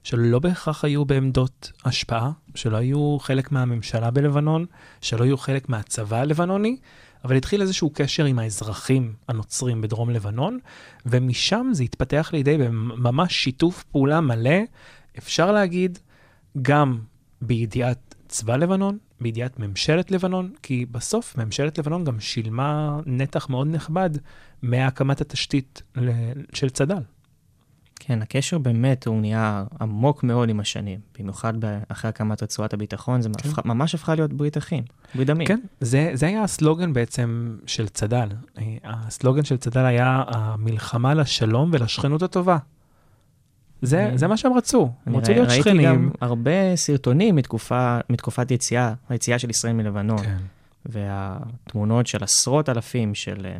שלא 0.04 0.39
בהכרח 0.39 0.86
היו 0.86 1.06
בעמדות 1.06 1.72
השפעה, 1.86 2.32
שלא 2.56 2.78
היו 2.78 3.17
חלק 3.20 3.52
מהממשלה 3.52 4.12
בלבנון, 4.12 4.65
שלא 5.02 5.24
היו 5.24 5.38
חלק 5.38 5.70
מהצבא 5.70 6.17
הלבנוני, 6.17 6.78
אבל 7.26 7.36
התחיל 7.36 7.62
איזשהו 7.62 7.89
קשר 7.94 8.26
עם 8.26 8.39
האזרחים 8.39 9.13
הנוצרים 9.28 9.82
בדרום 9.82 10.10
לבנון, 10.10 10.60
ומשם 11.06 11.70
זה 11.72 11.84
התפתח 11.84 12.30
לידי 12.34 12.58
ממש 12.72 13.34
שיתוף 13.34 13.84
פעולה 13.84 14.22
מלא, 14.22 14.60
אפשר 15.17 15.52
להגיד, 15.52 16.00
גם 16.62 17.00
בידיעת 17.41 18.11
צבא 18.32 18.56
לבנון, 18.58 18.98
בידיעת 19.22 19.60
ממשלת 19.60 20.12
לבנון, 20.12 20.52
כי 20.63 20.86
בסוף 20.91 21.38
ממשלת 21.38 21.78
לבנון 21.78 22.04
גם 22.04 22.20
שילמה 22.20 23.00
נתח 23.06 23.50
מאוד 23.50 23.67
נכבד 23.67 24.10
מהקמת 24.62 25.22
התשתית 25.22 25.82
של 26.54 26.70
צד"ל. 26.70 27.04
כן, 27.96 28.22
הקשר 28.22 28.58
באמת 28.58 29.08
הוא 29.08 29.22
נהיה 29.22 29.63
עמוק 29.82 30.24
מאוד 30.24 30.50
עם 30.50 30.60
השנים, 30.60 31.00
במיוחד 31.20 31.54
אחרי 31.88 32.10
הקמת 32.10 32.44
רצועת 32.44 32.74
הביטחון, 32.74 33.22
זה 33.22 33.30
כן. 33.38 33.50
הפך, 33.50 33.65
ממש 33.65 33.96
הפכה 33.96 34.15
להיות 34.15 34.34
ברית 34.34 34.58
אחים, 34.58 34.84
ברית 35.15 35.28
דמים. 35.28 35.48
כן, 35.48 35.60
זה, 35.82 36.12
זה 36.13 36.26
היה 36.26 36.44
הסלוגן 36.44 36.94
בעצם 36.94 37.58
של 37.65 37.88
צד"ל. 37.88 38.30
אה, 38.58 38.63
הסלוגן 38.84 39.44
של 39.44 39.58
צד"ל 39.58 39.86
היה 39.86 40.24
המלחמה 40.28 41.13
לשלום 41.13 41.70
ולשכנות 41.74 42.22
הטובה. 42.22 42.58
זה, 43.82 44.08
אני- 44.08 44.17
זה 44.17 44.28
מה 44.28 44.38
שהם 44.38 44.54
רצו, 44.54 44.91
הם 45.06 45.15
רצו 45.17 45.32
להיות 45.32 45.48
ראיתי 45.50 45.62
שכנים. 45.70 45.86
גם 45.86 46.10
הרבה 46.22 46.76
סרטונים 46.76 47.36
מתקופה, 47.36 48.00
מתקופת 48.10 48.52
יציאה, 48.52 48.94
היציאה 49.10 49.39
של 49.39 49.50
ישראל 49.50 49.74
מלבנון, 49.74 50.24
כן. 50.24 50.38
והתמונות 50.86 52.08
של 52.08 52.24
עשרות 52.24 52.70
אלפים 52.70 53.15
של 53.15 53.46
אה, 53.46 53.58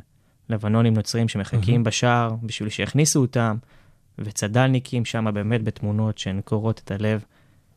לבנונים 0.50 0.94
נוצרים 0.94 1.28
שמחכים 1.28 1.74
מהמם. 1.74 1.84
בשער 1.84 2.36
בשביל 2.44 2.70
שיכניסו 2.70 3.22
אותם, 3.22 3.58
וצד"לניקים 4.20 5.06
שם 5.06 5.28
באמת 5.34 5.64
בתמונות 5.64 6.18
שהן 6.18 6.42
קורעות 6.46 6.82
את 6.86 6.92
הלב, 6.92 7.24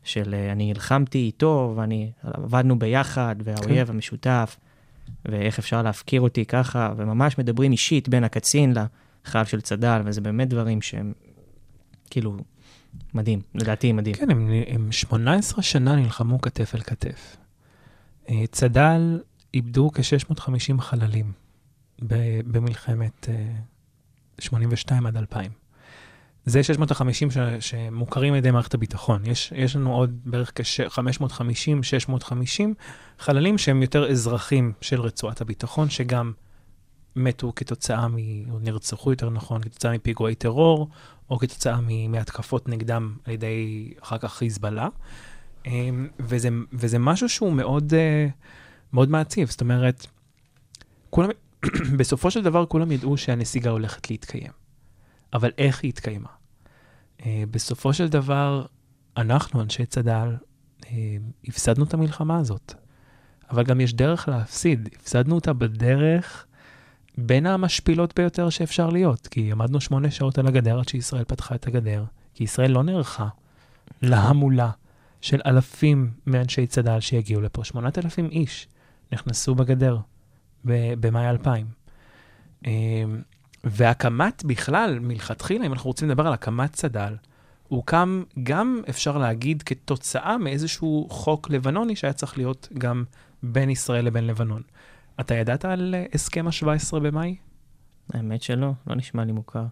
של 0.05 0.35
אה, 0.35 0.53
אני 0.53 0.69
נלחמתי 0.73 1.19
איתו, 1.19 1.73
ואני, 1.77 2.11
עבדנו 2.23 2.79
ביחד, 2.79 3.37
והאויב 3.45 3.87
כן. 3.87 3.93
המשותף, 3.95 4.57
ואיך 5.25 5.59
אפשר 5.59 5.83
להפקיר 5.83 6.21
אותי 6.21 6.45
ככה, 6.45 6.93
וממש 6.97 7.39
מדברים 7.39 7.73
אישית 7.73 8.09
בין 8.09 8.25
הקצין 8.25 8.75
לחייל 9.27 9.45
של 9.45 9.61
צד"ל, 9.61 10.03
וזה 10.05 10.21
באמת 10.21 10.49
דברים 10.49 10.83
שהם, 10.83 11.13
כאילו, 12.15 12.37
מדהים, 13.15 13.41
לדעתי 13.55 13.93
מדהים. 13.93 14.15
כן, 14.17 14.31
הם, 14.31 14.51
הם 14.67 14.93
18 14.93 15.63
שנה 15.63 15.97
נלחמו 15.97 16.41
כתף 16.41 16.75
אל 16.75 16.81
כתף. 16.81 17.37
אה, 18.29 18.45
צד"ל 18.53 19.21
איבדו 19.55 19.91
כ-650 19.95 20.81
חללים 20.81 21.33
במלחמת 22.47 23.29
אה, 23.29 23.53
82 24.39 25.07
עד 25.07 25.17
2000. 25.17 25.51
זה 26.47 26.63
650 26.63 27.31
ש- 27.31 27.39
שמוכרים 27.61 28.33
על 28.33 28.39
ידי 28.39 28.51
מערכת 28.51 28.75
הביטחון. 28.75 29.23
יש, 29.27 29.53
יש 29.57 29.77
לנו 29.77 29.95
עוד 29.95 30.19
בערך 30.25 30.53
כ-550, 30.55 31.83
650 31.83 32.75
חללים 33.19 33.59
שהם 33.59 33.83
יותר 33.83 34.11
אזרחים 34.11 34.73
של 34.81 35.01
רצועת 35.01 35.41
הביטחון, 35.41 35.91
שגם 35.91 36.33
מתו 37.17 37.53
כתוצאה 37.57 38.09
מ... 38.09 38.17
או 38.51 38.59
נרצחו 38.59 39.11
יותר 39.11 39.31
נכון, 39.31 39.63
כתוצאה 39.63 39.93
מפיגועי 39.93 40.35
טרור, 40.35 40.89
או 41.31 41.39
כתוצאה 41.39 41.81
מ- 41.81 42.13
מהתקפות 42.13 42.69
נגדם 42.69 43.17
על 43.25 43.33
ידי 43.33 43.93
אחר 44.03 44.19
כך 44.19 44.35
חיזבאללה. 44.35 44.89
אמ, 45.67 46.09
וזה, 46.21 46.49
וזה 46.73 46.99
משהו 46.99 47.29
שהוא 47.29 47.53
מאוד, 47.53 47.95
אה, 47.95 48.27
מאוד 48.93 49.11
מעציב. 49.11 49.51
זאת 49.51 49.61
אומרת, 49.61 50.07
כולם, 51.11 51.31
בסופו 51.99 52.31
של 52.31 52.43
דבר 52.43 52.67
כולם 52.67 52.93
ידעו 52.93 53.17
שהנסיגה 53.17 53.71
הולכת 53.71 54.11
להתקיים. 54.11 54.53
אבל 55.33 55.51
איך 55.59 55.83
היא 55.83 55.89
התקיימה? 55.89 56.29
אה, 57.27 57.45
בסופו 57.51 57.93
של 57.93 58.09
דבר, 58.09 58.67
אנחנו, 59.17 59.63
אנשי 59.63 59.87
צד"ל, 59.87 60.37
אה, 60.87 61.17
הפסדנו 61.45 61.85
את 61.85 61.95
המלחמה 61.95 62.39
הזאת. 62.39 62.75
אבל 63.51 63.65
גם 63.65 63.81
יש 63.81 63.95
דרך 63.95 64.29
להפסיד. 64.29 64.89
הפסדנו 64.97 65.35
אותה 65.35 65.53
בדרך 65.53 66.47
בין 67.19 67.47
המשפילות 67.47 68.15
ביותר 68.17 68.51
שאפשר 68.51 68.91
להיות. 68.91 69.27
כי 69.27 69.53
עמדנו 69.53 69.81
שמונה 69.81 70.11
שעות 70.11 70.39
על 70.39 70.47
הגדר 70.47 70.79
עד 70.79 70.89
שישראל 70.89 71.25
פתחה 71.25 71.55
את 71.55 71.67
הגדר. 71.67 72.05
כי 72.35 72.45
ישראל 72.45 72.71
לא 72.71 72.83
נערכה 72.83 73.29
להמולה 74.03 74.71
של 75.21 75.41
אלפים 75.47 76.11
מאנשי 76.27 76.67
צד"ל 76.67 77.01
שיגיעו 77.01 77.41
לפה. 77.41 77.65
8,000 77.65 78.31
איש 78.31 78.69
נכנסו 79.13 79.55
בגדר 79.55 79.99
במאי 80.65 81.29
2000. 81.29 81.67
אה, 82.67 82.73
והקמת 83.65 84.45
בכלל, 84.45 84.99
מלכתחילה, 84.99 85.67
אם 85.67 85.73
אנחנו 85.73 85.91
רוצים 85.91 86.09
לדבר 86.09 86.27
על 86.27 86.33
הקמת 86.33 86.73
צד"ל, 86.73 87.17
הוא 87.69 87.83
קם 87.87 88.23
גם, 88.43 88.83
אפשר 88.89 89.19
להגיד, 89.19 89.63
כתוצאה 89.63 90.39
מאיזשהו 90.39 91.07
חוק 91.11 91.51
לבנוני 91.51 91.97
שהיה 91.97 92.13
צריך 92.13 92.39
להיות 92.39 92.69
גם 92.79 93.05
בין 93.43 93.71
ישראל 93.71 94.05
לבין 94.05 94.27
לבנון. 94.27 94.63
אתה 95.21 95.35
ידעת 95.35 95.65
על 95.65 95.95
אה, 95.99 96.05
הסכם 96.15 96.47
ה-17 96.47 96.99
במאי? 97.01 97.37
האמת 98.15 98.43
שלא, 98.43 98.73
לא 98.87 98.97
נשמע 98.97 99.25
לי 99.25 99.33
מוכר. 99.33 99.65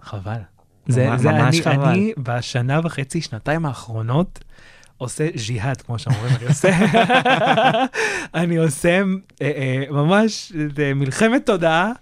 חבל. 0.00 0.40
זה, 0.86 1.10
ממש 1.10 1.20
זה 1.20 1.30
אני, 1.30 1.62
חבל. 1.62 1.84
אני 1.84 2.12
בשנה 2.18 2.80
וחצי, 2.84 3.20
שנתיים 3.20 3.66
האחרונות, 3.66 4.44
עושה 4.98 5.28
ג'יהאד, 5.46 5.80
כמו 5.82 5.98
שאומרים, 5.98 6.36
אני 6.36 6.46
עושה, 6.46 6.70
אני 8.42 8.56
עושה 8.56 9.02
אה, 9.42 9.50
אה, 9.56 9.84
ממש 9.90 10.52
אה, 10.78 10.94
מלחמת 10.94 11.46
תודעה 11.46 11.92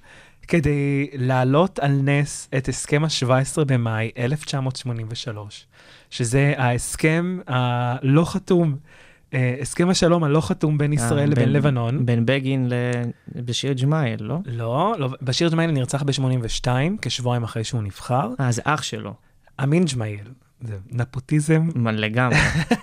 כדי 0.48 1.10
להעלות 1.12 1.78
על 1.78 1.92
נס 2.02 2.48
את 2.56 2.68
הסכם 2.68 3.04
ה-17 3.04 3.64
במאי 3.64 4.10
1983, 4.18 5.66
שזה 6.10 6.54
ההסכם 6.56 7.38
הלא 7.46 8.24
חתום, 8.24 8.76
הסכם 9.62 9.88
השלום 9.90 10.24
הלא 10.24 10.40
חתום 10.40 10.78
בין 10.78 10.92
ישראל 10.92 11.18
אה, 11.18 11.26
לבין 11.26 11.44
בין- 11.44 11.52
לבנון. 11.52 12.06
בין 12.06 12.26
בגין 12.26 12.68
לבשיר 13.34 13.72
ג'מאייל, 13.72 14.22
לא? 14.22 14.38
לא, 14.46 14.94
לא, 14.98 15.08
בשיר 15.22 15.48
ג'מאייל 15.50 15.70
נרצח 15.70 16.02
ב-82, 16.02 16.68
כשבועיים 17.02 17.42
אחרי 17.44 17.64
שהוא 17.64 17.82
נבחר. 17.82 18.30
אה, 18.40 18.52
זה 18.52 18.62
אח 18.64 18.82
שלו. 18.82 19.14
אמין 19.62 19.84
ג'מאייל, 19.94 20.28
זה 20.60 20.76
נפוטיזם 20.90 21.68
לגמרי. 21.92 22.36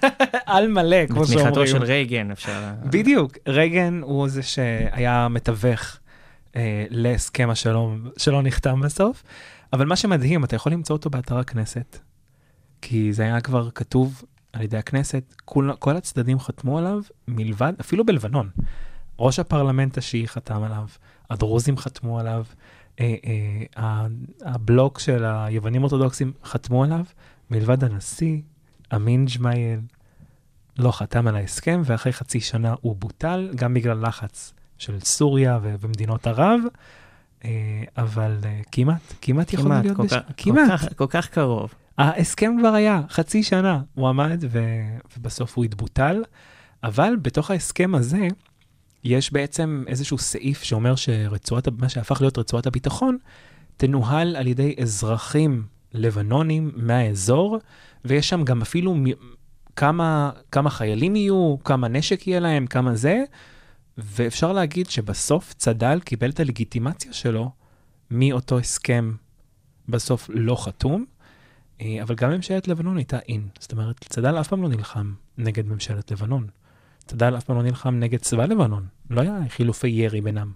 על 0.46 0.68
מלא, 0.68 1.06
כמו 1.08 1.26
שאומרים. 1.26 1.48
בתמיכתו 1.48 1.68
של 1.68 1.84
רייגן, 1.84 2.32
אפשר... 2.32 2.72
בדיוק, 2.90 3.38
רייגן 3.48 4.00
הוא 4.04 4.28
זה 4.28 4.44
שהיה 4.44 5.28
מתווך 5.28 5.98
אה, 6.56 6.86
להסכם 6.90 7.50
השלום 7.50 8.08
שלא 8.18 8.42
נחתם 8.42 8.82
בסוף, 8.82 9.24
אבל 9.74 9.86
מה 9.86 9.96
שמדהים, 9.96 10.44
אתה 10.44 10.56
יכול 10.56 10.72
למצוא 10.72 10.96
אותו 10.96 11.10
באתר 11.10 11.38
הכנסת, 11.38 12.00
כי 12.82 13.14
זה 13.14 13.24
היה 13.24 13.42
כבר 13.42 13.70
כתוב 13.76 14.22
על 14.54 14.62
ידי 14.62 14.78
הכנסת, 14.78 15.36
כל, 15.46 15.70
כל 15.80 15.98
הצדדים 15.98 16.40
חתמו 16.40 16.78
עליו 16.78 17.02
מלבד, 17.28 17.74
אפילו 17.82 18.06
בלבנון. 18.06 18.50
ראש 19.20 19.40
הפרלמנט 19.40 19.98
השיעי 19.98 20.28
חתם 20.28 20.64
עליו, 20.64 20.88
הדרוזים 21.30 21.78
חתמו 21.78 22.20
עליו, 22.20 22.46
אה, 23.00 23.16
אה, 23.78 24.08
הבלוק 24.46 25.00
של 25.00 25.26
היוונים 25.26 25.82
אורתודוקסים 25.84 26.34
חתמו 26.44 26.84
עליו, 26.84 27.06
מלבד 27.52 27.84
הנשיא, 27.84 28.42
אמין 28.96 29.26
ג'מאייל, 29.26 29.80
לא 30.80 30.92
חתם 30.92 31.28
על 31.28 31.36
ההסכם, 31.36 31.82
ואחרי 31.86 32.14
חצי 32.14 32.40
שנה 32.40 32.76
הוא 32.82 32.96
בוטל, 32.96 33.50
גם 33.56 33.74
בגלל 33.74 34.08
לחץ 34.08 34.54
של 34.78 35.00
סוריה 35.00 35.60
ומדינות 35.62 36.28
ערב, 36.28 36.60
אה, 37.46 37.84
אבל 37.98 38.38
אה, 38.46 38.62
כמעט, 38.72 39.02
כמעט 39.22 39.56
כמעט, 39.56 39.86
להיות 39.86 39.98
כמעט. 40.38 40.94
כל 40.96 41.08
כך 41.10 41.28
קרוב. 41.30 41.74
ההסכם 41.98 42.56
כבר 42.60 42.74
היה, 42.74 43.02
חצי 43.10 43.44
שנה. 43.44 43.82
הוא 43.94 44.10
עמד 44.10 44.44
ו... 44.50 44.60
ובסוף 45.18 45.58
הוא 45.58 45.66
התבוטל, 45.66 46.24
אבל 46.84 47.16
בתוך 47.22 47.52
ההסכם 47.52 47.96
הזה 47.96 48.28
יש 49.04 49.34
בעצם 49.34 49.84
איזשהו 49.88 50.18
סעיף 50.18 50.64
שאומר 50.64 50.96
שרצועת, 50.96 51.68
מה 51.68 51.90
שהפך 51.90 52.22
להיות 52.22 52.38
רצועת 52.38 52.68
הביטחון, 52.68 53.18
תנוהל 53.78 54.36
על 54.36 54.48
ידי 54.48 54.76
אזרחים 54.82 55.64
לבנונים 55.94 56.72
מהאזור, 56.76 57.60
ויש 58.06 58.30
שם 58.30 58.44
גם 58.44 58.62
אפילו 58.62 58.96
מ... 58.96 59.04
כמה, 59.76 60.32
כמה 60.52 60.70
חיילים 60.70 61.16
יהיו, 61.16 61.56
כמה 61.64 61.88
נשק 61.88 62.28
יהיה 62.28 62.40
להם, 62.40 62.68
כמה 62.68 62.96
זה, 62.96 63.24
ואפשר 63.98 64.54
להגיד 64.54 64.90
שבסוף 64.90 65.54
צד"ל 65.54 66.00
קיבל 66.00 66.30
את 66.30 66.40
הלגיטימציה 66.40 67.14
שלו 67.14 67.52
מאותו 68.12 68.60
הסכם 68.60 69.14
בסוף 69.90 70.30
לא 70.34 70.64
חתום. 70.66 71.06
אה, 71.82 72.04
אבל 72.04 72.16
גם 72.16 72.32
ממשלת 72.32 72.68
לבנון 72.68 72.98
הייתה 72.98 73.20
אין. 73.20 73.48
זאת 73.60 73.72
אומרת, 73.72 74.06
צד"ל 74.10 74.40
אף 74.40 74.48
פעם 74.48 74.62
לא 74.62 74.70
נלחם 74.70 75.14
נגד 75.38 75.68
ממשלת 75.68 76.12
לבנון. 76.12 76.48
צד"ל 77.06 77.38
אף 77.38 77.44
פעם 77.44 77.56
לא 77.56 77.64
נלחם 77.64 78.00
נגד 78.00 78.20
צבא 78.20 78.46
לבנון. 78.46 78.86
לא 79.10 79.22
היה 79.22 79.40
חילופי 79.50 79.88
ירי 79.88 80.22
בינם. 80.22 80.52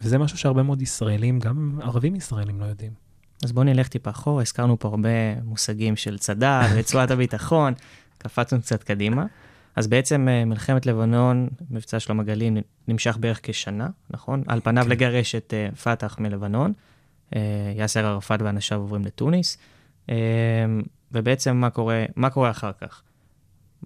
וזה 0.00 0.18
משהו 0.18 0.38
שהרבה 0.38 0.62
מאוד 0.62 0.82
ישראלים, 0.82 1.38
גם 1.38 1.78
ערבים 1.82 2.16
ישראלים, 2.16 2.60
לא 2.60 2.64
יודעים. 2.64 2.92
אז 3.44 3.52
בואו 3.52 3.64
נלך 3.64 3.88
טיפה 3.88 4.10
אחורה, 4.10 4.42
הזכרנו 4.42 4.78
פה 4.78 4.88
הרבה 4.88 5.40
מושגים 5.44 5.96
של 5.96 6.18
צד"ל, 6.18 6.62
רצועת 6.78 7.10
הביטחון, 7.10 7.72
קפצנו 8.18 8.60
קצת 8.60 8.82
קדימה. 8.82 9.26
אז 9.76 9.86
בעצם 9.86 10.28
אה, 10.28 10.44
מלחמת 10.44 10.86
לבנון, 10.86 11.48
מבצע 11.70 12.00
שלום 12.00 12.20
הגליל, 12.20 12.58
נמשך 12.88 13.16
בערך 13.20 13.40
כשנה, 13.42 13.88
נכון? 14.10 14.42
על 14.46 14.60
פניו 14.60 14.84
כן. 14.84 14.90
לגרש 14.90 15.34
את 15.34 15.54
אה, 15.54 15.68
פת"ח 15.76 16.18
מלבנון. 16.18 16.72
יאסר 17.76 18.06
ערפאת 18.06 18.42
ואנשיו 18.42 18.80
עוברים 18.80 19.04
לתוניס. 19.04 19.58
אה, 20.10 20.14
ובעצם 21.12 21.56
מה 21.56 21.70
קורה, 21.70 22.04
מה 22.16 22.30
קורה 22.30 22.50
אחר 22.50 22.70
כך? 22.80 23.02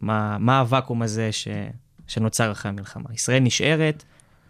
מה, 0.00 0.38
מה 0.38 0.60
הוואקום 0.60 1.02
הזה 1.02 1.32
ש, 1.32 1.48
שנוצר 2.06 2.52
אחרי 2.52 2.68
המלחמה? 2.68 3.14
ישראל 3.14 3.42
נשארת, 3.42 4.04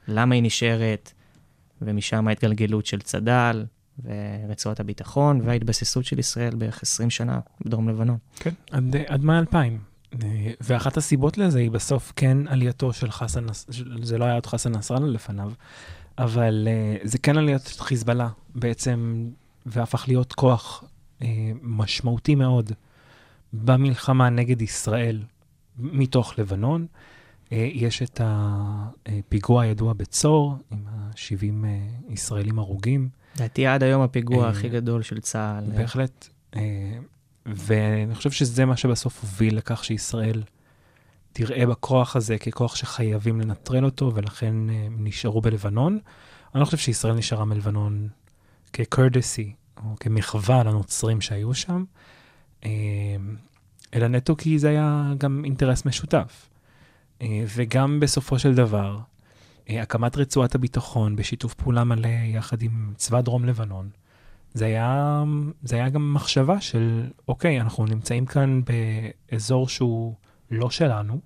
למה 0.08 0.34
היא 0.34 0.42
נשארת, 0.42 1.12
ומשם 1.82 2.28
ההתגלגלות 2.28 2.86
של 2.86 3.00
צד"ל 3.00 3.64
ורצועת 4.04 4.80
הביטחון 4.80 5.40
וההתבססות 5.44 6.04
של 6.04 6.18
ישראל 6.18 6.54
בערך 6.54 6.82
20 6.82 7.10
שנה 7.10 7.40
בדרום 7.64 7.88
לבנון. 7.88 8.18
כן, 8.36 8.54
עד, 8.70 8.96
עד 9.06 9.24
מאי 9.24 9.38
2000. 9.38 9.78
אה, 10.22 10.52
ואחת 10.60 10.96
הסיבות 10.96 11.38
לזה 11.38 11.58
היא 11.58 11.70
בסוף 11.70 12.12
כן 12.16 12.38
עלייתו 12.48 12.92
של 12.92 13.10
חסן, 13.10 13.46
זה 14.02 14.18
לא 14.18 14.24
היה 14.24 14.34
עוד 14.34 14.46
חסן 14.46 14.76
נסראללה 14.76 15.06
לפניו, 15.06 15.52
אבל 16.18 16.68
אה, 16.70 16.96
זה 17.02 17.18
כן 17.18 17.38
עליית 17.38 17.66
חיזבאללה 17.66 18.28
בעצם, 18.54 19.28
והפך 19.66 20.04
להיות 20.08 20.32
כוח 20.32 20.84
משמעותי 21.62 22.34
מאוד 22.34 22.72
במלחמה 23.52 24.30
נגד 24.30 24.62
ישראל 24.62 25.22
מתוך 25.78 26.38
לבנון. 26.38 26.86
אה, 27.52 27.68
יש 27.72 28.02
את 28.02 28.20
הפיגוע 28.24 29.62
הידוע 29.62 29.92
בצור, 29.92 30.56
עם 30.70 30.78
ה-70 30.86 31.66
ישראלים 32.08 32.58
הרוגים. 32.58 33.08
לדעתי 33.36 33.66
עד 33.66 33.82
היום 33.82 34.02
הפיגוע 34.02 34.44
אה, 34.44 34.50
הכי 34.50 34.68
גדול 34.68 35.02
של 35.02 35.20
צה"ל. 35.20 35.64
בהחלט. 35.76 36.28
אה, 36.56 36.98
ואני 37.46 38.14
חושב 38.14 38.30
שזה 38.30 38.64
מה 38.64 38.76
שבסוף 38.76 39.20
הוביל 39.20 39.56
לכך 39.56 39.84
שישראל 39.84 40.42
תראה 41.32 41.66
בכוח 41.66 42.16
הזה 42.16 42.38
ככוח 42.38 42.76
שחייבים 42.76 43.40
לנטרל 43.40 43.84
אותו, 43.84 44.12
ולכן 44.14 44.70
אה, 44.70 44.74
הם 44.86 44.96
נשארו 45.00 45.40
בלבנון. 45.40 45.98
אני 46.54 46.60
לא 46.60 46.64
חושב 46.64 46.76
שישראל 46.76 47.14
נשארה 47.14 47.44
מלבנון 47.44 48.08
כקרדסי, 48.72 49.52
או 49.84 49.96
כמחווה 50.00 50.64
לנוצרים 50.64 51.20
שהיו 51.20 51.54
שם, 51.54 51.84
אה, 52.64 52.70
אלא 53.94 54.08
נטו 54.08 54.36
כי 54.36 54.58
זה 54.58 54.68
היה 54.68 55.12
גם 55.18 55.42
אינטרס 55.44 55.84
משותף. 55.84 56.48
אה, 57.22 57.44
וגם 57.56 58.00
בסופו 58.00 58.38
של 58.38 58.54
דבר, 58.54 58.98
אה, 59.70 59.82
הקמת 59.82 60.16
רצועת 60.16 60.54
הביטחון 60.54 61.16
בשיתוף 61.16 61.54
פעולה 61.54 61.84
מלא 61.84 62.08
יחד 62.08 62.62
עם 62.62 62.92
צבא 62.96 63.20
דרום 63.20 63.44
לבנון, 63.44 63.88
זה 64.54 64.66
היה, 64.66 65.24
זה 65.62 65.76
היה 65.76 65.88
גם 65.88 66.14
מחשבה 66.14 66.60
של, 66.60 67.10
אוקיי, 67.28 67.60
אנחנו 67.60 67.86
נמצאים 67.86 68.26
כאן 68.26 68.60
באזור 69.30 69.68
שהוא 69.68 70.14
לא 70.50 70.70
שלנו, 70.70 71.20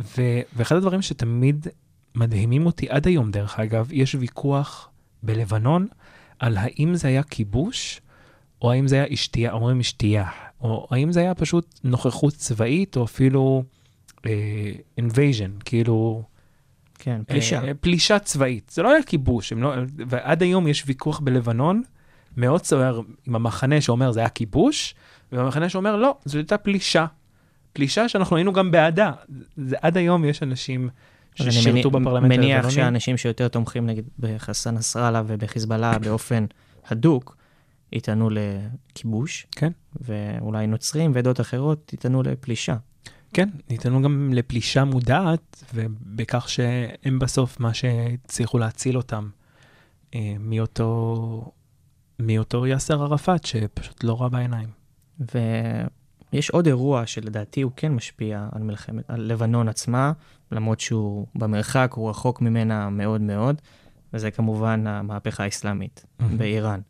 ו, 0.00 0.22
ואחד 0.56 0.76
הדברים 0.76 1.02
שתמיד 1.02 1.66
מדהימים 2.14 2.66
אותי 2.66 2.88
עד 2.90 3.06
היום, 3.06 3.30
דרך 3.30 3.60
אגב, 3.60 3.88
יש 3.92 4.14
ויכוח 4.14 4.90
בלבנון 5.22 5.86
על 6.38 6.56
האם 6.56 6.94
זה 6.94 7.08
היה 7.08 7.22
כיבוש, 7.22 8.00
או 8.62 8.72
האם 8.72 8.88
זה 8.88 8.96
היה 8.96 9.14
אשתייה, 9.14 9.52
אומרים 9.52 9.80
אשתייה, 9.80 10.30
או 10.60 10.86
האם 10.90 11.12
זה 11.12 11.20
היה 11.20 11.34
פשוט 11.34 11.80
נוכחות 11.84 12.34
צבאית, 12.34 12.96
או 12.96 13.04
אפילו 13.04 13.62
אה, 14.26 14.72
invasion, 15.00 15.62
כאילו... 15.64 16.22
כן, 16.98 17.20
פלישה. 17.26 17.64
אה, 17.64 17.74
פלישה 17.74 18.18
צבאית. 18.18 18.70
זה 18.74 18.82
לא 18.82 18.92
היה 18.92 19.02
כיבוש, 19.02 19.52
לא, 19.52 19.74
ועד 20.08 20.42
היום 20.42 20.68
יש 20.68 20.84
ויכוח 20.86 21.20
בלבנון 21.20 21.82
מאוד 22.36 22.64
סוער 22.64 23.00
עם 23.26 23.36
המחנה 23.36 23.80
שאומר 23.80 24.12
זה 24.12 24.20
היה 24.20 24.28
כיבוש, 24.28 24.94
והמחנה 25.32 25.68
שאומר 25.68 25.96
לא, 25.96 26.16
זו 26.24 26.38
הייתה 26.38 26.58
פלישה. 26.58 27.06
פלישה 27.72 28.08
שאנחנו 28.08 28.36
היינו 28.36 28.52
גם 28.52 28.70
בעדה. 28.70 29.12
זה, 29.56 29.76
עד 29.82 29.96
היום 29.96 30.24
יש 30.24 30.42
אנשים 30.42 30.88
ששירתו 31.34 31.90
בפרלמנט 31.90 32.32
הלבנוני. 32.32 32.36
מניח 32.36 32.70
שאנשים 32.70 33.16
שיותר 33.16 33.48
תומכים 33.48 33.86
נגיד 33.86 34.04
בחסן 34.18 34.74
נסראללה 34.74 35.22
ובחיזבאללה 35.26 35.98
באופן 35.98 36.44
הדוק, 36.88 37.36
יטענו 37.92 38.28
לכיבוש, 38.30 39.46
כן. 39.50 39.72
ואולי 40.00 40.66
נוצרים 40.66 41.10
ועדות 41.14 41.40
אחרות 41.40 41.92
יטענו 41.92 42.22
לפלישה. 42.22 42.76
כן, 43.32 43.48
ניתנו 43.70 44.02
גם 44.02 44.30
לפלישה 44.34 44.84
מודעת, 44.84 45.64
ובכך 45.74 46.48
שהם 46.48 47.18
בסוף 47.18 47.60
מה 47.60 47.74
שהצליחו 47.74 48.58
להציל 48.58 48.96
אותם 48.96 49.28
אה, 50.14 50.36
מאותו, 50.40 51.52
מאותו 52.18 52.66
יאסר 52.66 53.02
ערפאת, 53.02 53.44
שפשוט 53.44 54.04
לא 54.04 54.20
ראה 54.20 54.28
בעיניים. 54.28 54.68
ויש 56.32 56.50
עוד 56.50 56.66
אירוע 56.66 57.06
שלדעתי 57.06 57.62
הוא 57.62 57.72
כן 57.76 57.92
משפיע 57.92 58.48
על 58.52 58.62
מלחמת, 58.62 59.04
על 59.08 59.20
לבנון 59.20 59.68
עצמה, 59.68 60.12
למרות 60.52 60.80
שהוא 60.80 61.26
במרחק, 61.34 61.92
הוא 61.94 62.10
רחוק 62.10 62.40
ממנה 62.40 62.90
מאוד 62.90 63.20
מאוד, 63.20 63.60
וזה 64.12 64.30
כמובן 64.30 64.86
המהפכה 64.86 65.44
האסלאמית 65.44 66.06
באיראן. 66.38 66.80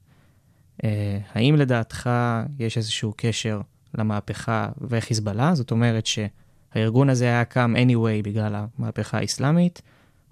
אה, 0.85 1.19
האם 1.33 1.57
לדעתך 1.57 2.11
יש 2.59 2.77
איזשהו 2.77 3.15
קשר 3.17 3.61
למהפכה 3.95 4.69
וחיזבאללה? 4.81 5.55
זאת 5.55 5.71
אומרת 5.71 6.07
שהארגון 6.07 7.11
הזה 7.11 7.25
היה 7.25 7.45
קם 7.45 7.75
anyway 7.77 8.25
בגלל 8.25 8.65
המהפכה 8.79 9.19
האסלאמית, 9.19 9.83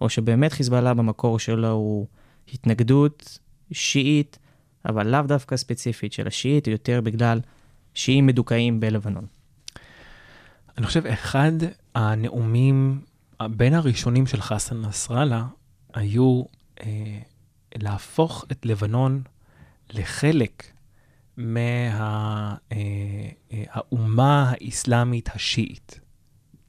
או 0.00 0.08
שבאמת 0.08 0.52
חיזבאללה 0.52 0.94
במקור 0.94 1.38
שלו 1.38 1.70
הוא 1.70 2.06
התנגדות 2.52 3.38
שיעית, 3.72 4.38
אבל 4.84 5.06
לאו 5.06 5.22
דווקא 5.22 5.56
ספציפית 5.56 6.12
של 6.12 6.26
השיעית, 6.26 6.66
יותר 6.66 7.00
בגלל 7.00 7.40
שיעים 7.96 8.26
מדוכאים 8.26 8.80
בלבנון. 8.80 9.26
אני 10.78 10.86
חושב, 10.86 11.06
אחד 11.06 11.52
הנאומים 11.94 13.00
בין 13.42 13.74
הראשונים 13.74 14.26
של 14.26 14.40
חסן 14.40 14.80
נסראללה 14.80 15.46
היו 15.94 16.42
אה, 16.80 17.18
להפוך 17.74 18.44
את 18.52 18.66
לבנון 18.66 19.22
לחלק 19.92 20.72
מהאומה 23.76 24.52
האסלאמית 24.52 25.28
השיעית. 25.34 26.00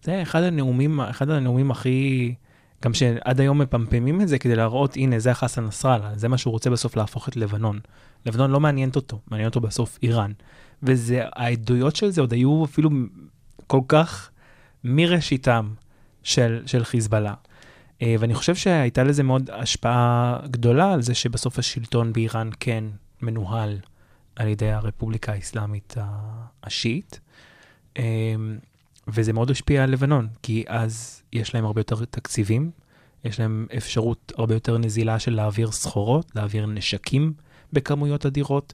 זה 0.03 0.21
אחד 0.21 0.43
הנאומים, 0.43 0.99
אחד 0.99 1.29
הנאומים 1.29 1.71
הכי, 1.71 2.35
גם 2.83 2.93
שעד 2.93 3.39
היום 3.39 3.61
מפמפמים 3.61 4.21
את 4.21 4.27
זה 4.27 4.39
כדי 4.39 4.55
להראות, 4.55 4.95
הנה, 4.95 5.19
זה 5.19 5.31
החסן 5.31 5.63
נסראללה, 5.65 6.17
זה 6.17 6.27
מה 6.27 6.37
שהוא 6.37 6.51
רוצה 6.51 6.69
בסוף 6.69 6.95
להפוך 6.95 7.29
את 7.29 7.35
לבנון. 7.35 7.79
לבנון 8.25 8.51
לא 8.51 8.59
מעניינת 8.59 8.95
אותו, 8.95 9.19
מעניין 9.27 9.47
אותו 9.47 9.61
בסוף 9.61 9.99
איראן. 10.03 10.31
והעדויות 10.83 11.95
של 11.95 12.09
זה 12.09 12.21
עוד 12.21 12.33
היו 12.33 12.65
אפילו 12.65 12.89
כל 13.67 13.81
כך 13.87 14.29
מראשיתם 14.83 15.73
של, 16.23 16.63
של 16.65 16.83
חיזבאללה. 16.83 17.33
אה, 18.01 18.15
ואני 18.19 18.33
חושב 18.33 18.55
שהייתה 18.55 19.03
לזה 19.03 19.23
מאוד 19.23 19.49
השפעה 19.53 20.39
גדולה 20.51 20.93
על 20.93 21.01
זה 21.01 21.15
שבסוף 21.15 21.59
השלטון 21.59 22.13
באיראן 22.13 22.49
כן 22.59 22.83
מנוהל 23.21 23.77
על 24.35 24.47
ידי 24.47 24.71
הרפובליקה 24.71 25.31
האסלאמית 25.31 25.95
השיעית. 26.63 27.19
אה, 27.97 28.03
וזה 29.07 29.33
מאוד 29.33 29.51
השפיע 29.51 29.83
על 29.83 29.89
לבנון, 29.89 30.27
כי 30.43 30.63
אז 30.67 31.21
יש 31.33 31.55
להם 31.55 31.65
הרבה 31.65 31.79
יותר 31.81 32.05
תקציבים, 32.05 32.71
יש 33.23 33.39
להם 33.39 33.67
אפשרות 33.77 34.31
הרבה 34.37 34.53
יותר 34.53 34.77
נזילה 34.77 35.19
של 35.19 35.33
להעביר 35.35 35.71
סחורות, 35.71 36.31
להעביר 36.35 36.65
נשקים 36.65 37.33
בכמויות 37.73 38.25
אדירות, 38.25 38.73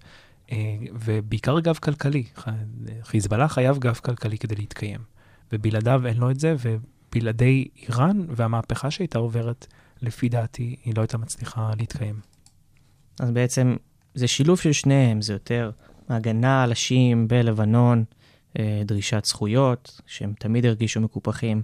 ובעיקר 0.93 1.59
גב 1.59 1.75
כלכלי. 1.75 2.23
חיזבאללה 3.03 3.47
חייב 3.47 3.77
גב 3.77 3.93
כלכלי 3.93 4.37
כדי 4.37 4.55
להתקיים, 4.55 4.99
ובלעדיו 5.51 6.07
אין 6.07 6.17
לו 6.17 6.31
את 6.31 6.39
זה, 6.39 6.55
ובלעדי 6.59 7.67
איראן 7.81 8.25
והמהפכה 8.29 8.91
שהייתה 8.91 9.19
עוברת, 9.19 9.67
לפי 10.01 10.29
דעתי, 10.29 10.75
היא 10.85 10.93
לא 10.97 11.01
הייתה 11.01 11.17
מצליחה 11.17 11.71
להתקיים. 11.77 12.19
אז 13.19 13.31
בעצם 13.31 13.75
זה 14.13 14.27
שילוב 14.27 14.59
של 14.59 14.71
שניהם, 14.71 15.21
זה 15.21 15.33
יותר 15.33 15.71
הגנה 16.09 16.63
על 16.63 16.71
השיעים 16.71 17.27
בלבנון, 17.27 18.03
אה, 18.59 18.81
דרישת 18.85 19.25
זכויות, 19.25 20.01
שהם 20.05 20.33
תמיד 20.39 20.65
הרגישו 20.65 21.01
מקופחים, 21.01 21.61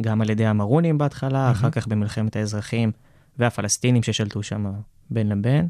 גם 0.00 0.20
על 0.20 0.30
ידי 0.30 0.46
המרונים 0.46 0.98
בהתחלה, 0.98 1.50
אחר 1.50 1.70
כך 1.70 1.86
במלחמת 1.86 2.36
האזרחים, 2.36 2.92
והפלסטינים 3.38 4.02
ששלטו 4.02 4.42
שם 4.42 4.72
בין 5.10 5.28
לבין, 5.28 5.68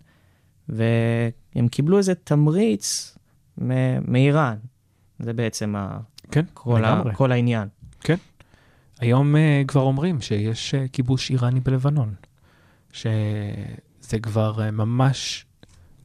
והם 1.54 1.68
קיבלו 1.68 1.98
איזה 1.98 2.14
תמריץ 2.14 3.18
מ- 3.58 4.12
מאיראן. 4.12 4.56
זה 5.18 5.32
בעצם 5.32 5.76
ה- 5.76 5.98
כן, 6.30 6.44
כל, 6.54 6.84
ה-. 6.84 7.02
כל 7.14 7.32
העניין. 7.32 7.68
היום 9.00 9.34
uh, 9.34 9.38
כבר 9.68 9.80
אומרים 9.80 10.20
שיש 10.20 10.74
uh, 10.74 10.88
כיבוש 10.92 11.30
איראני 11.30 11.60
בלבנון, 11.60 12.14
שזה 12.92 14.18
כבר 14.22 14.68
uh, 14.68 14.70
ממש 14.70 15.46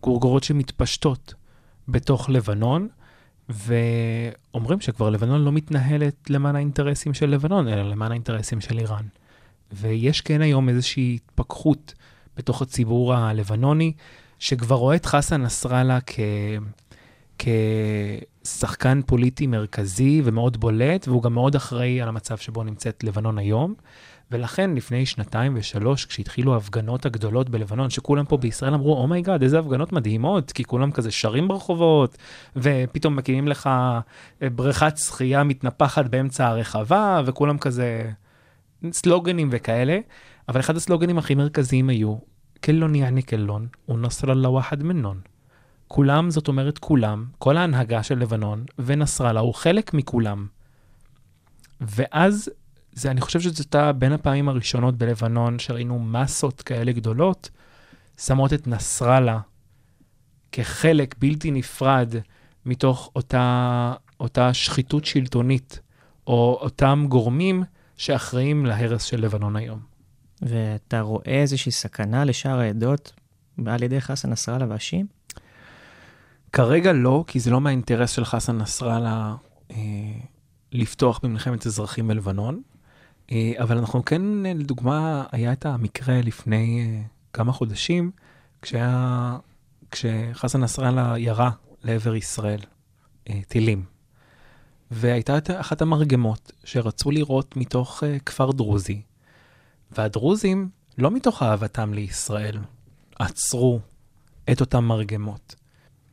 גורגורות 0.04 0.44
שמתפשטות 0.44 1.34
בתוך 1.88 2.30
לבנון, 2.30 2.88
ואומרים 3.50 4.82
שכבר 4.82 5.10
לבנון 5.10 5.42
לא 5.42 5.52
מתנהלת 5.52 6.30
למען 6.30 6.56
האינטרסים 6.56 7.14
של 7.14 7.30
לבנון, 7.30 7.68
אלא 7.68 7.90
למען 7.90 8.12
האינטרסים 8.12 8.62
של 8.62 8.80
איראן. 8.80 9.06
ויש 9.72 10.22
כן 10.22 10.42
היום 10.42 10.70
איזושהי 10.70 11.16
התפכחות 11.16 11.94
בתוך 12.38 12.62
הציבור 12.62 13.14
הלבנוני, 13.14 13.94
שכבר 14.40 14.76
רואה 14.76 14.96
את 14.96 15.06
חסן 15.06 15.42
נסראללה 15.42 16.00
כ... 16.06 16.20
כשחקן 17.40 19.02
פוליטי 19.06 19.48
מרכזי 19.48 20.22
ומאוד 20.24 20.60
בולט, 20.60 21.08
והוא 21.08 21.24
גם 21.24 21.34
מאוד 21.34 21.56
אחראי 21.56 22.02
על 22.02 22.10
המצב 22.10 22.38
שבו 22.38 22.64
נמצאת 22.64 23.04
לבנון 23.04 23.38
היום. 23.38 23.74
ולכן 24.32 24.76
לפני 24.76 25.06
שנתיים 25.06 25.54
ושלוש, 25.56 26.06
כשהתחילו 26.06 26.54
ההפגנות 26.54 27.06
הגדולות 27.06 27.50
בלבנון, 27.50 27.90
שכולם 27.90 28.26
פה 28.26 28.38
בישראל 28.38 28.74
אמרו, 28.74 28.98
oh 28.98 29.09
my 29.09 29.21
God, 29.21 29.44
איזה 29.44 29.60
הפגנות 29.60 29.92
מדהימות, 29.92 30.52
כי 30.52 30.64
כולם 30.64 30.92
כזה 30.92 31.12
שרים 31.12 31.48
ברחובות, 31.48 32.18
ופתאום 32.56 33.16
מקימים 33.16 33.48
לך 33.48 33.68
אה, 34.42 34.50
בריכת 34.50 34.98
שחייה 34.98 35.44
מתנפחת 35.44 36.06
באמצע 36.06 36.48
הרחבה, 36.48 37.22
וכולם 37.26 37.58
כזה 37.58 38.12
סלוגנים 38.92 39.50
וכאלה. 39.52 40.00
אבל 40.50 40.60
אחד 40.60 40.76
הסלוגנים 40.76 41.18
הכי 41.18 41.36
מרכזיים 41.36 41.90
היו, 41.90 42.16
كلن 42.64 42.96
يعني 42.96 43.24
كلن، 43.24 43.68
ونصرالله 43.90 44.50
واحد 44.50 44.84
منن. 44.84 45.22
כולם, 45.88 46.30
זאת 46.30 46.48
אומרת 46.48 46.78
כולם, 46.78 47.26
כל 47.38 47.58
ההנהגה 47.58 48.04
של 48.04 48.20
לבנון, 48.20 48.66
ונסראללה 48.80 49.40
הוא 49.40 49.54
חלק 49.54 49.94
מכולם. 49.94 50.48
ואז, 51.82 52.50
זה, 52.94 53.12
אני 53.12 53.22
חושב 53.22 53.40
שזאת 53.40 53.58
הייתה 53.58 53.94
בין 53.94 54.14
הפעמים 54.14 54.50
הראשונות 54.50 54.98
בלבנון 54.98 55.60
שראינו 55.60 56.00
מסות 56.00 56.62
כאלה 56.62 56.92
גדולות, 56.92 57.50
שמות 58.18 58.54
את 58.54 58.68
נסראללה 58.68 59.40
כחלק 60.52 61.16
בלתי 61.20 61.52
נפרד 61.52 62.16
מתוך 62.66 63.12
אותה, 63.16 63.94
אותה 64.20 64.54
שחיתות 64.54 65.06
שלטונית, 65.06 65.80
או 66.28 66.60
אותם 66.62 67.06
גורמים 67.10 67.64
שאחראים 67.98 68.66
להרס 68.66 69.04
של 69.04 69.22
לבנון 69.22 69.56
היום. 69.56 69.97
ואתה 70.42 71.02
רואה 71.02 71.42
איזושהי 71.42 71.72
סכנה 71.72 72.26
לשאר 72.26 72.60
העדות 72.60 73.14
על 73.66 73.84
ידי 73.84 74.02
חסן 74.02 74.30
נסראללה 74.30 74.66
והשיעים? 74.70 75.06
כרגע 76.52 76.94
לא, 76.94 77.24
כי 77.28 77.40
זה 77.40 77.52
לא 77.52 77.62
מהאינטרס 77.62 78.12
של 78.12 78.26
חסן 78.26 78.58
נסראללה 78.58 79.36
אה, 79.72 79.78
לפתוח 80.72 81.20
במלחמת 81.24 81.66
אזרחים 81.66 82.08
בלבנון. 82.08 82.62
אה, 83.32 83.54
אבל 83.58 83.78
אנחנו 83.78 84.06
כן, 84.06 84.46
אה, 84.46 84.54
לדוגמה, 84.56 85.24
היה 85.32 85.54
את 85.54 85.66
המקרה 85.66 86.22
לפני 86.22 86.82
אה, 86.82 87.02
כמה 87.34 87.52
חודשים, 87.52 88.12
כשהיה, 88.62 89.38
כשחסן 89.92 90.62
נסראללה 90.62 91.14
ירה 91.18 91.50
לעבר 91.84 92.16
ישראל 92.16 92.60
אה, 93.30 93.40
טילים. 93.48 93.86
והייתה 94.92 95.38
אחת 95.60 95.82
המרגמות 95.82 96.52
שרצו 96.64 97.12
לירות 97.12 97.58
מתוך 97.58 98.04
אה, 98.04 98.20
כפר 98.20 98.52
דרוזי, 98.52 99.02
והדרוזים, 99.92 100.70
לא 100.98 101.12
מתוך 101.12 101.44
אהבתם 101.44 101.94
לישראל, 101.94 102.58
עצרו 103.20 103.80
את 104.52 104.62
אותן 104.62 104.80
מרגמות, 104.80 105.56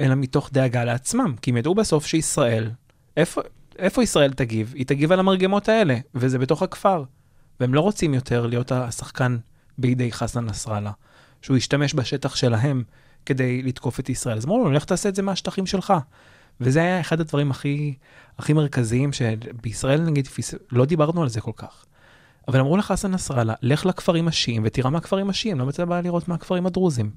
אלא 0.01 0.14
מתוך 0.14 0.51
דאגה 0.53 0.85
לעצמם, 0.85 1.35
כי 1.43 1.51
הם 1.51 1.57
ידעו 1.57 1.75
בסוף 1.75 2.07
שישראל, 2.07 2.70
איפה, 3.16 3.41
איפה 3.79 4.03
ישראל 4.03 4.33
תגיב? 4.33 4.72
היא 4.77 4.87
תגיב 4.87 5.12
על 5.12 5.20
המרגמות 5.20 5.68
האלה, 5.68 5.97
וזה 6.14 6.39
בתוך 6.39 6.62
הכפר. 6.62 7.05
והם 7.61 7.75
לא 7.75 7.81
רוצים 7.81 8.14
יותר 8.14 8.47
להיות 8.47 8.72
השחקן 8.72 9.39
בידי 9.79 10.12
חסן 10.12 10.45
נסראללה, 10.45 10.93
שהוא 11.43 11.57
ישתמש 11.57 11.95
בשטח 11.95 12.37
שלהם 12.37 12.83
כדי 13.27 13.62
לתקוף 13.62 14.01
את 14.01 14.09
ישראל. 14.09 14.37
אז 14.37 14.45
אמרו 14.45 14.64
לו, 14.64 14.70
לך 14.70 14.85
תעשה 14.85 15.09
את 15.09 15.14
זה 15.14 15.22
מהשטחים 15.22 15.66
שלך. 15.66 15.95
וזה 16.61 16.81
היה 16.81 17.01
אחד 17.01 17.20
הדברים 17.20 17.51
הכי, 17.51 17.95
הכי 18.39 18.53
מרכזיים 18.53 19.12
שבישראל, 19.12 20.01
נגיד, 20.01 20.29
לא 20.72 20.85
דיברנו 20.85 21.22
על 21.22 21.29
זה 21.29 21.41
כל 21.41 21.53
כך. 21.57 21.85
אבל 22.49 22.61
אמרו 22.61 22.76
לחסן 22.76 23.11
נסראללה, 23.11 23.55
לך 23.62 23.86
לכפרים 23.86 24.28
השיעים 24.28 24.62
ותראה 24.64 24.90
מהכפרים 24.90 25.30
השיעים, 25.30 25.59
לא 25.59 25.84
בעיה 25.84 26.03
לראות 26.03 26.28
מהכפרים 26.28 26.66
הדרוזים. 26.66 27.11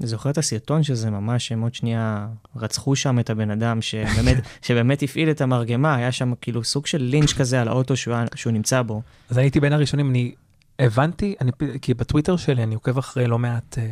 אני 0.00 0.08
זוכר 0.08 0.30
את 0.30 0.38
הסרטון 0.38 0.82
שזה 0.82 1.10
ממש, 1.10 1.52
הם 1.52 1.60
עוד 1.60 1.74
שנייה 1.74 2.28
רצחו 2.56 2.96
שם 2.96 3.18
את 3.18 3.30
הבן 3.30 3.50
אדם 3.50 3.82
שבאמת, 3.82 4.36
שבאמת 4.66 5.02
הפעיל 5.02 5.30
את 5.30 5.40
המרגמה, 5.40 5.94
היה 5.94 6.12
שם 6.12 6.32
כאילו 6.40 6.64
סוג 6.64 6.86
של 6.86 7.02
לינץ' 7.02 7.32
כזה 7.32 7.60
על 7.60 7.68
האוטו 7.68 7.96
שהוא, 7.96 8.16
שהוא 8.34 8.52
נמצא 8.52 8.82
בו. 8.82 9.02
אז 9.30 9.36
הייתי 9.36 9.60
בין 9.60 9.72
הראשונים, 9.72 10.10
אני 10.10 10.34
הבנתי, 10.78 11.34
אני, 11.40 11.50
כי 11.82 11.94
בטוויטר 11.94 12.36
שלי 12.36 12.62
אני 12.62 12.74
עוקב 12.74 12.98
אחרי 12.98 13.26
לא 13.26 13.38
מעט, 13.38 13.78
אה, 13.78 13.84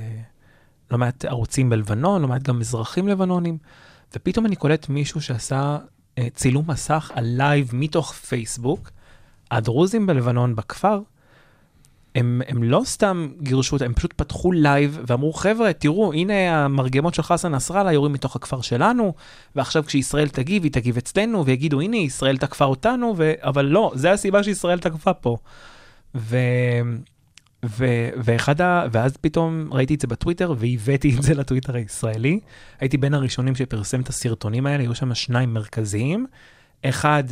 לא 0.90 0.98
מעט 0.98 1.24
ערוצים 1.24 1.70
בלבנון, 1.70 2.22
לא 2.22 2.28
מעט 2.28 2.42
גם 2.42 2.60
אזרחים 2.60 3.08
לבנונים, 3.08 3.58
ופתאום 4.16 4.46
אני 4.46 4.56
קולט 4.56 4.88
מישהו 4.88 5.20
שעשה 5.20 5.78
אה, 6.18 6.28
צילום 6.34 6.64
מסך 6.68 7.10
על 7.14 7.24
לייב 7.24 7.70
מתוך 7.72 8.12
פייסבוק, 8.12 8.90
הדרוזים 9.50 10.06
בלבנון 10.06 10.56
בכפר, 10.56 11.00
הם, 12.14 12.42
הם 12.48 12.62
לא 12.62 12.82
סתם 12.84 13.28
גירשו 13.40 13.76
אותם, 13.76 13.84
הם 13.84 13.94
פשוט 13.94 14.12
פתחו 14.12 14.52
לייב 14.52 14.98
ואמרו, 15.06 15.32
חבר'ה, 15.32 15.72
תראו, 15.72 16.12
הנה 16.12 16.64
המרגמות 16.64 17.14
של 17.14 17.22
חסן 17.22 17.54
נסראללה 17.54 17.92
יורים 17.92 18.12
מתוך 18.12 18.36
הכפר 18.36 18.60
שלנו, 18.60 19.14
ועכשיו 19.56 19.84
כשישראל 19.86 20.28
תגיב, 20.28 20.62
היא 20.62 20.72
תגיב 20.72 20.96
אצלנו, 20.96 21.46
ויגידו, 21.46 21.80
הנה, 21.80 21.96
ישראל 21.96 22.36
תקפה 22.36 22.64
אותנו, 22.64 23.14
ו... 23.16 23.32
אבל 23.40 23.64
לא, 23.64 23.92
זה 23.94 24.12
הסיבה 24.12 24.42
שישראל 24.42 24.78
תקפה 24.78 25.14
פה. 25.14 25.36
ו... 26.14 26.36
ו... 27.64 27.86
ואחד 28.16 28.60
ה... 28.60 28.86
ואז 28.92 29.16
פתאום 29.16 29.68
ראיתי 29.72 29.94
את 29.94 30.00
זה 30.00 30.06
בטוויטר, 30.06 30.54
והבאתי 30.58 31.16
את 31.16 31.22
זה 31.22 31.34
לטוויטר 31.34 31.76
הישראלי. 31.76 32.40
הייתי 32.80 32.96
בין 32.96 33.14
הראשונים 33.14 33.54
שפרסם 33.54 34.00
את 34.00 34.08
הסרטונים 34.08 34.66
האלה, 34.66 34.82
היו 34.82 34.94
שם 34.94 35.14
שניים 35.14 35.54
מרכזיים. 35.54 36.26
אחד, 36.84 37.24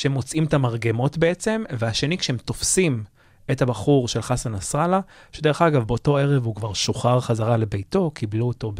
שמוצאים 0.00 0.44
את 0.44 0.54
המרגמות 0.54 1.18
בעצם, 1.18 1.62
והשני, 1.78 2.18
כשהם 2.18 2.36
תופסים 2.36 3.04
את 3.50 3.62
הבחור 3.62 4.08
של 4.08 4.22
חסן 4.22 4.52
נסראללה, 4.52 5.00
שדרך 5.32 5.62
אגב, 5.62 5.84
באותו 5.84 6.16
ערב 6.16 6.44
הוא 6.44 6.54
כבר 6.54 6.72
שוחרר 6.72 7.20
חזרה 7.20 7.56
לביתו, 7.56 8.10
קיבלו 8.14 8.46
אותו. 8.46 8.72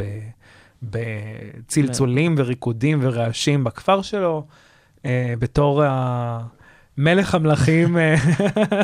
בצלצולים 0.83 2.35
וריקודים 2.39 2.99
ורעשים 3.03 3.65
בכפר 3.65 4.03
שלו, 4.03 4.47
אה, 5.05 5.35
בתור 5.39 5.83
מלך 6.99 7.35
המלכים, 7.35 7.99
אה, 7.99 8.15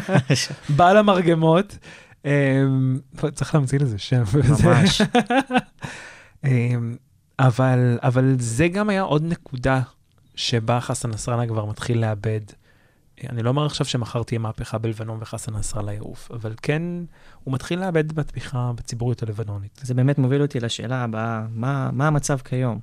בעל 0.76 0.96
המרגמות. 0.96 1.78
אה, 2.26 2.62
צריך 3.34 3.54
להמציא 3.54 3.78
לזה 3.78 3.98
שם. 3.98 4.22
ממש. 4.64 5.02
אבל, 7.38 7.98
אבל 8.02 8.34
זה 8.38 8.68
גם 8.68 8.88
היה 8.88 9.02
עוד 9.02 9.24
נקודה 9.24 9.80
שבה 10.36 10.80
חסן 10.80 11.10
נסראללה 11.10 11.46
כבר 11.46 11.64
מתחיל 11.64 11.98
לאבד. 11.98 12.40
אני 13.30 13.42
לא 13.42 13.48
אומר 13.48 13.66
עכשיו 13.66 13.86
שמחר 13.86 14.22
תהיה 14.22 14.38
מהפכה 14.38 14.78
בלבנון 14.78 15.18
וחסן 15.22 15.56
נסראללה 15.56 15.92
יעוף, 15.92 16.30
אבל 16.30 16.54
כן, 16.62 16.82
הוא 17.44 17.54
מתחיל 17.54 17.78
לאבד 17.78 18.12
בתמיכה 18.12 18.72
בציבוריות 18.74 19.22
הלבנונית. 19.22 19.80
זה 19.82 19.94
באמת 19.94 20.18
מוביל 20.18 20.42
אותי 20.42 20.60
לשאלה 20.60 21.04
הבאה, 21.04 21.46
מה, 21.50 21.90
מה 21.92 22.06
המצב 22.06 22.38
כיום? 22.38 22.80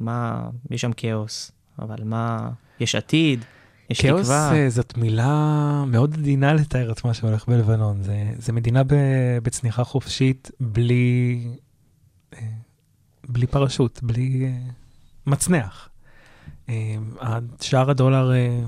מה, 0.00 0.48
יש 0.70 0.80
שם 0.80 0.92
כאוס, 0.92 1.52
אבל 1.78 2.04
מה, 2.04 2.50
יש 2.80 2.94
עתיד? 2.94 3.44
יש 3.90 4.00
כאוס 4.00 4.26
תקווה? 4.26 4.52
אה, 4.52 4.70
זאת 4.70 4.96
מילה 4.96 5.84
מאוד 5.86 6.14
עדינה 6.14 6.54
לתאר 6.54 6.92
את 6.92 7.04
מה 7.04 7.14
שהולך 7.14 7.48
בלבנון. 7.48 8.02
זה, 8.02 8.32
זה 8.38 8.52
מדינה 8.52 8.84
ב, 8.84 8.94
בצניחה 9.42 9.84
חופשית 9.84 10.50
בלי, 10.60 11.46
אה, 12.34 12.38
בלי 13.28 13.46
פרשות, 13.46 14.00
בלי 14.02 14.44
אה, 14.44 14.70
מצנח. 15.26 15.87
אה, 16.68 17.38
שער 17.60 17.90
הדולר 17.90 18.32
אה, 18.32 18.60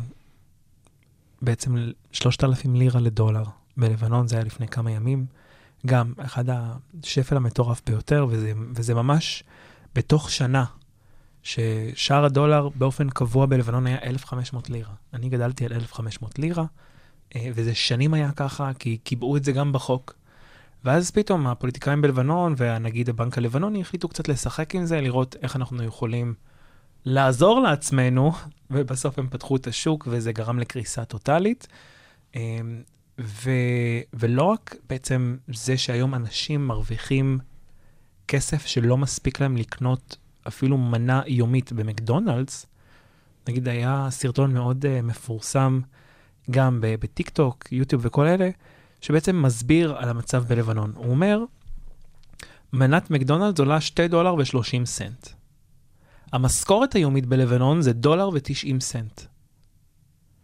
בעצם 1.42 1.76
3,000 2.12 2.74
לירה 2.74 3.00
לדולר 3.00 3.44
בלבנון, 3.76 4.28
זה 4.28 4.36
היה 4.36 4.44
לפני 4.44 4.68
כמה 4.68 4.90
ימים. 4.90 5.26
גם 5.86 6.12
אחד 6.18 6.44
השפל 6.48 7.36
המטורף 7.36 7.82
ביותר, 7.86 8.26
וזה, 8.30 8.52
וזה 8.74 8.94
ממש 8.94 9.44
בתוך 9.94 10.30
שנה, 10.30 10.64
ששער 11.42 12.24
הדולר 12.24 12.68
באופן 12.68 13.10
קבוע 13.10 13.46
בלבנון 13.46 13.86
היה 13.86 13.98
1,500 14.02 14.70
לירה. 14.70 14.92
אני 15.14 15.28
גדלתי 15.28 15.64
על 15.64 15.72
1,500 15.72 16.38
לירה, 16.38 16.64
אה, 17.36 17.50
וזה 17.54 17.74
שנים 17.74 18.14
היה 18.14 18.32
ככה, 18.32 18.70
כי 18.78 18.96
קיבעו 18.96 19.36
את 19.36 19.44
זה 19.44 19.52
גם 19.52 19.72
בחוק. 19.72 20.14
ואז 20.84 21.10
פתאום 21.10 21.46
הפוליטיקאים 21.46 22.02
בלבנון 22.02 22.54
והנגיד 22.56 23.08
הבנק 23.08 23.38
הלבנוני 23.38 23.80
החליטו 23.80 24.08
קצת 24.08 24.28
לשחק 24.28 24.74
עם 24.74 24.86
זה, 24.86 25.00
לראות 25.00 25.36
איך 25.42 25.56
אנחנו 25.56 25.82
יכולים 25.82 26.34
לעזור 27.04 27.60
לעצמנו, 27.60 28.32
ובסוף 28.70 29.18
הם 29.18 29.28
פתחו 29.30 29.56
את 29.56 29.66
השוק 29.66 30.08
וזה 30.10 30.32
גרם 30.32 30.58
לקריסה 30.58 31.04
טוטאלית. 31.04 31.66
אמ, 32.36 32.82
ו, 33.20 33.50
ולא 34.12 34.42
רק 34.42 34.76
בעצם 34.88 35.36
זה 35.48 35.78
שהיום 35.78 36.14
אנשים 36.14 36.66
מרוויחים 36.66 37.38
כסף 38.28 38.66
שלא 38.66 38.96
מספיק 38.96 39.40
להם 39.40 39.56
לקנות 39.56 40.16
אפילו 40.48 40.78
מנה 40.78 41.22
יומית 41.26 41.72
במקדונלדס, 41.72 42.66
נגיד 43.48 43.68
היה 43.68 44.06
סרטון 44.10 44.54
מאוד 44.54 44.84
uh, 44.84 45.02
מפורסם 45.02 45.80
גם 46.50 46.78
בטיק 46.80 47.28
טוק, 47.28 47.72
יוטיוב 47.72 48.02
וכל 48.04 48.26
אלה, 48.26 48.50
שבעצם 49.00 49.42
מסביר 49.42 49.96
על 49.96 50.08
המצב 50.08 50.44
בלבנון. 50.44 50.92
הוא 50.96 51.10
אומר, 51.10 51.44
מנת 52.72 53.10
מקדונלדס 53.10 53.60
עולה 53.60 53.80
2 53.80 54.10
דולר 54.10 54.34
ו-30 54.34 54.84
סנט. 54.84 55.28
המשכורת 56.32 56.92
היומית 56.92 57.26
בלבנון 57.26 57.82
זה 57.82 57.92
דולר 57.92 58.28
ו-90 58.28 58.80
סנט. 58.80 59.20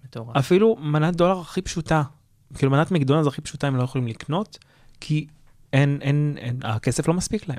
מטורף. 0.04 0.36
אפילו 0.36 0.76
מנת 0.76 1.16
דולר 1.16 1.40
הכי 1.40 1.62
פשוטה, 1.62 2.02
כאילו 2.54 2.72
מנת 2.72 2.90
מקדונלדס 2.90 3.26
הכי 3.26 3.40
פשוטה 3.40 3.66
הם 3.66 3.76
לא 3.76 3.82
יכולים 3.82 4.06
לקנות, 4.06 4.58
כי 5.00 5.26
אין, 5.72 5.98
אין, 6.02 6.34
אין, 6.38 6.60
הכסף 6.64 7.08
לא 7.08 7.14
מספיק 7.14 7.48
להם. 7.48 7.58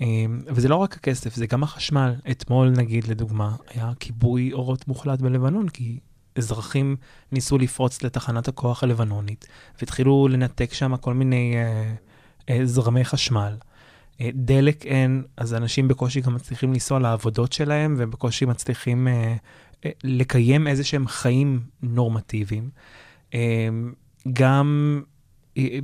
אמ, 0.00 0.42
וזה 0.46 0.68
לא 0.68 0.76
רק 0.76 0.96
הכסף, 0.96 1.34
זה 1.34 1.46
גם 1.46 1.62
החשמל. 1.62 2.14
אתמול, 2.30 2.70
נגיד, 2.70 3.08
לדוגמה, 3.08 3.56
היה 3.68 3.92
כיבוי 4.00 4.52
אורות 4.52 4.88
מוחלט 4.88 5.20
בלבנון, 5.20 5.68
כי 5.68 5.98
אזרחים 6.36 6.96
ניסו 7.32 7.58
לפרוץ 7.58 8.02
לתחנת 8.02 8.48
הכוח 8.48 8.82
הלבנונית, 8.82 9.46
והתחילו 9.80 10.28
לנתק 10.28 10.72
שם 10.72 10.96
כל 10.96 11.14
מיני 11.14 11.54
אה, 11.56 11.94
אה, 12.50 12.66
זרמי 12.66 13.04
חשמל. 13.04 13.56
אה, 14.20 14.30
דלק 14.34 14.86
אין, 14.86 15.22
אז 15.36 15.54
אנשים 15.54 15.88
בקושי 15.88 16.20
גם 16.20 16.34
מצליחים 16.34 16.72
לנסוע 16.72 16.98
לעבודות 16.98 17.52
שלהם, 17.52 17.94
ובקושי 17.98 18.44
מצליחים 18.44 19.08
אה, 19.08 19.36
אה, 19.84 19.90
לקיים 20.04 20.66
איזה 20.66 20.84
שהם 20.84 21.06
חיים 21.06 21.60
נורמטיביים. 21.82 22.70
אה, 23.34 23.68
גם 24.32 25.00
אה, 25.58 25.78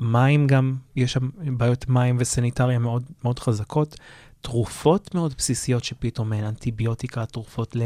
מים 0.00 0.46
גם, 0.46 0.76
יש 0.96 1.12
שם 1.12 1.28
בעיות 1.56 1.88
מים 1.88 2.16
וסניטריה 2.20 2.78
מאוד 2.78 3.04
מאוד 3.24 3.38
חזקות. 3.38 3.96
תרופות 4.40 5.14
מאוד 5.14 5.34
בסיסיות 5.38 5.84
שפתאום 5.84 6.32
אין, 6.32 6.44
אנטיביוטיקה, 6.44 7.26
תרופות 7.26 7.76
ל, 7.76 7.82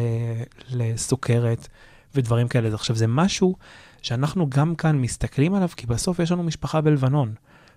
לסוכרת 0.70 1.68
ודברים 2.14 2.48
כאלה. 2.48 2.68
אז 2.68 2.74
עכשיו, 2.74 2.96
זה 2.96 3.06
משהו 3.06 3.56
שאנחנו 4.02 4.50
גם 4.50 4.74
כאן 4.74 4.98
מסתכלים 4.98 5.54
עליו, 5.54 5.68
כי 5.76 5.86
בסוף 5.86 6.18
יש 6.18 6.32
לנו 6.32 6.42
משפחה 6.42 6.80
בלבנון. 6.80 7.34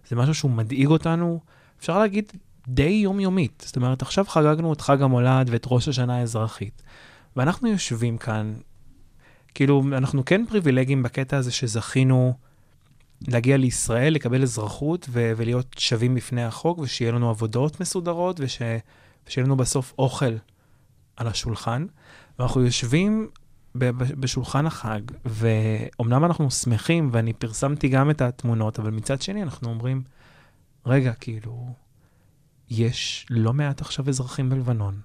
זה 0.07 0.15
משהו 0.15 0.33
שהוא 0.33 0.51
מדאיג 0.51 0.87
אותנו, 0.87 1.39
אפשר 1.79 1.99
להגיד, 1.99 2.31
די 2.67 2.83
יומיומית. 3.03 3.63
זאת 3.65 3.75
אומרת, 3.75 4.01
עכשיו 4.01 4.25
חגגנו 4.25 4.73
את 4.73 4.81
חג 4.81 5.01
המולד 5.01 5.49
ואת 5.51 5.65
ראש 5.67 5.87
השנה 5.87 6.17
האזרחית, 6.17 6.81
ואנחנו 7.35 7.67
יושבים 7.67 8.17
כאן, 8.17 8.53
כאילו, 9.53 9.83
אנחנו 9.91 10.25
כן 10.25 10.45
פריבילגיים 10.49 11.03
בקטע 11.03 11.37
הזה 11.37 11.51
שזכינו 11.51 12.33
להגיע 13.27 13.57
לישראל, 13.57 14.13
לקבל 14.13 14.43
אזרחות 14.43 15.07
ו- 15.09 15.33
ולהיות 15.37 15.75
שווים 15.79 16.15
בפני 16.15 16.43
החוק, 16.43 16.79
ושיהיה 16.79 17.11
לנו 17.11 17.29
עבודות 17.29 17.79
מסודרות, 17.79 18.39
וש- 18.39 18.61
ושיהיה 19.27 19.45
לנו 19.45 19.57
בסוף 19.57 19.93
אוכל 19.99 20.33
על 21.17 21.27
השולחן. 21.27 21.85
ואנחנו 22.39 22.61
יושבים 22.61 23.29
בשולחן 24.19 24.65
החג, 24.65 24.99
ואומנם 25.25 26.25
אנחנו 26.25 26.51
שמחים, 26.51 27.09
ואני 27.11 27.33
פרסמתי 27.33 27.87
גם 27.87 28.09
את 28.09 28.21
התמונות, 28.21 28.79
אבל 28.79 28.91
מצד 28.91 29.21
שני 29.21 29.43
אנחנו 29.43 29.69
אומרים, 29.69 30.01
רגע, 30.85 31.13
כאילו, 31.13 31.73
יש 32.69 33.25
לא 33.29 33.53
מעט 33.53 33.81
עכשיו 33.81 34.09
אזרחים 34.09 34.49
בלבנון, 34.49 35.01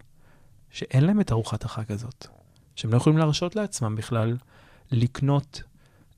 שאין 0.70 1.05
להם 1.05 1.20
את 1.20 1.33
ארוחת 1.33 1.64
החג 1.64 1.93
הזאת, 1.93 2.26
שהם 2.76 2.93
לא 2.93 2.97
יכולים 2.97 3.18
להרשות 3.18 3.57
לעצמם 3.57 3.97
בכלל 3.97 4.37
לקנות 4.93 5.62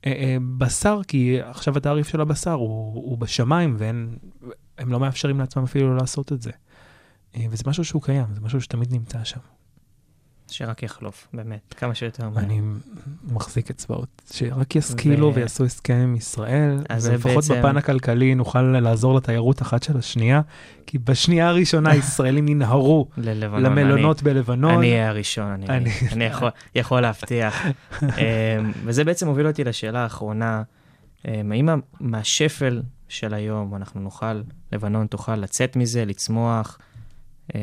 אה, 0.05 0.11
אה, 0.11 0.37
בשר, 0.57 0.99
כי 1.07 1.41
עכשיו 1.41 1.77
התעריף 1.77 2.07
של 2.07 2.21
הבשר 2.21 2.51
הוא, 2.51 2.93
הוא 2.93 3.17
בשמיים, 3.17 3.75
והם 3.77 4.17
לא 4.91 4.99
מאפשרים 4.99 5.39
לעצמם 5.39 5.63
אפילו 5.63 5.95
לעשות 5.95 6.31
את 6.31 6.41
זה. 6.41 6.51
אה, 7.35 7.45
וזה 7.49 7.63
משהו 7.67 7.85
שהוא 7.85 8.01
קיים, 8.01 8.25
זה 8.33 8.41
משהו 8.41 8.61
שתמיד 8.61 8.93
נמצא 8.93 9.23
שם. 9.23 9.39
שרק 10.53 10.83
יחלוף, 10.83 11.27
באמת, 11.33 11.73
כמה 11.77 11.95
שיותר 11.95 12.29
מהר. 12.29 12.43
אני 12.43 12.61
מחזיק 13.31 13.69
אצבעות, 13.69 14.21
שרק 14.33 14.75
ישכילו 14.75 15.27
ו- 15.27 15.33
ויעשו 15.35 15.65
הסכם 15.65 15.93
עם 15.93 16.15
ישראל, 16.15 16.77
ולפחות 17.03 17.35
בעצם- 17.35 17.59
בפן 17.59 17.77
הכלכלי 17.77 18.35
נוכל 18.35 18.61
לעזור 18.61 19.15
לתיירות 19.15 19.61
אחת 19.61 19.83
של 19.83 19.97
השנייה, 19.97 20.41
כי 20.87 20.97
בשנייה 20.97 21.47
הראשונה 21.49 21.95
ישראלים 21.99 22.47
ינהרו 22.47 23.07
ללבנון. 23.17 23.63
למלונות 23.63 24.23
בלבנון. 24.23 24.77
אני 24.77 24.91
אהיה 24.91 25.09
הראשון, 25.09 25.51
אני, 25.51 25.65
אני- 25.67 25.89
אני 26.11 26.23
יכול, 26.25 26.49
יכול 26.75 27.01
להבטיח. 27.01 27.63
אמ, 28.01 28.07
וזה 28.85 29.03
בעצם 29.03 29.27
מוביל 29.27 29.47
אותי 29.47 29.63
לשאלה 29.63 29.99
האחרונה, 30.03 30.63
אמ, 31.27 31.51
האם 31.51 31.65
מה- 31.65 31.75
מהשפל 31.99 32.81
של 33.09 33.33
היום 33.33 33.75
אנחנו 33.75 34.01
נוכל, 34.01 34.41
לבנון 34.71 35.07
תוכל 35.07 35.35
לצאת 35.35 35.75
מזה, 35.75 36.05
לצמוח, 36.05 36.77
אמ, 37.55 37.59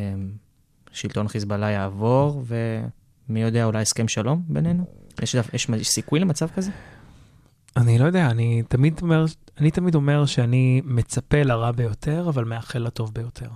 שלטון 0.93 1.28
חיזבאללה 1.28 1.70
יעבור, 1.70 2.45
ומי 2.47 3.43
יודע, 3.43 3.64
אולי 3.64 3.82
הסכם 3.82 4.09
שלום 4.09 4.43
בינינו? 4.49 4.84
יש, 5.22 5.36
יש, 5.53 5.68
יש 5.68 5.88
סיכוי 5.88 6.20
למצב 6.20 6.49
כזה? 6.49 6.70
אני 7.76 7.99
לא 7.99 8.05
יודע, 8.05 8.30
אני 8.30 8.62
תמיד 8.68 9.01
אומר, 9.03 9.24
אני 9.59 9.70
תמיד 9.70 9.95
אומר 9.95 10.26
שאני 10.26 10.82
מצפה 10.84 11.43
לרע 11.43 11.72
ביותר, 11.72 12.28
אבל 12.28 12.45
מאחל 12.45 12.78
לטוב 12.78 13.14
ביותר. 13.14 13.49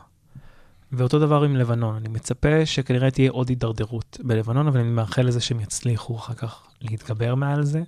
ואותו 0.92 1.18
דבר 1.18 1.42
עם 1.42 1.56
לבנון, 1.56 1.96
אני 1.96 2.08
מצפה 2.08 2.66
שכנראה 2.66 3.10
תהיה 3.10 3.30
עוד 3.30 3.48
הידרדרות 3.48 4.18
בלבנון, 4.24 4.68
אבל 4.68 4.80
אני 4.80 4.88
מאחל 4.88 5.22
לזה 5.22 5.40
שהם 5.40 5.60
יצליחו 5.60 6.16
אחר 6.16 6.34
כך 6.34 6.62
להתגבר 6.80 7.34
מעל 7.34 7.64
זה. 7.64 7.82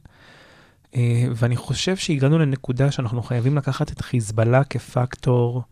אה, 0.94 1.26
ואני 1.34 1.56
חושב 1.56 1.96
שהגענו 1.96 2.38
לנקודה 2.38 2.90
שאנחנו 2.90 3.22
חייבים 3.22 3.56
לקחת 3.56 3.92
את 3.92 4.00
חיזבאללה 4.00 4.64
כפקטור, 4.64 5.62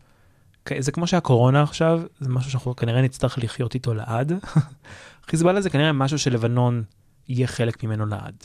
זה 0.79 0.91
כמו 0.91 1.07
שהקורונה 1.07 1.63
עכשיו, 1.63 2.01
זה 2.19 2.29
משהו 2.29 2.51
שאנחנו 2.51 2.75
כנראה 2.75 3.01
נצטרך 3.01 3.37
לחיות 3.37 3.73
איתו 3.73 3.93
לעד. 3.93 4.33
חיזבאללה 5.29 5.61
זה 5.61 5.69
כנראה 5.69 5.91
משהו 5.91 6.19
שלבנון 6.19 6.83
יהיה 7.27 7.47
חלק 7.47 7.83
ממנו 7.83 8.05
לעד. 8.05 8.35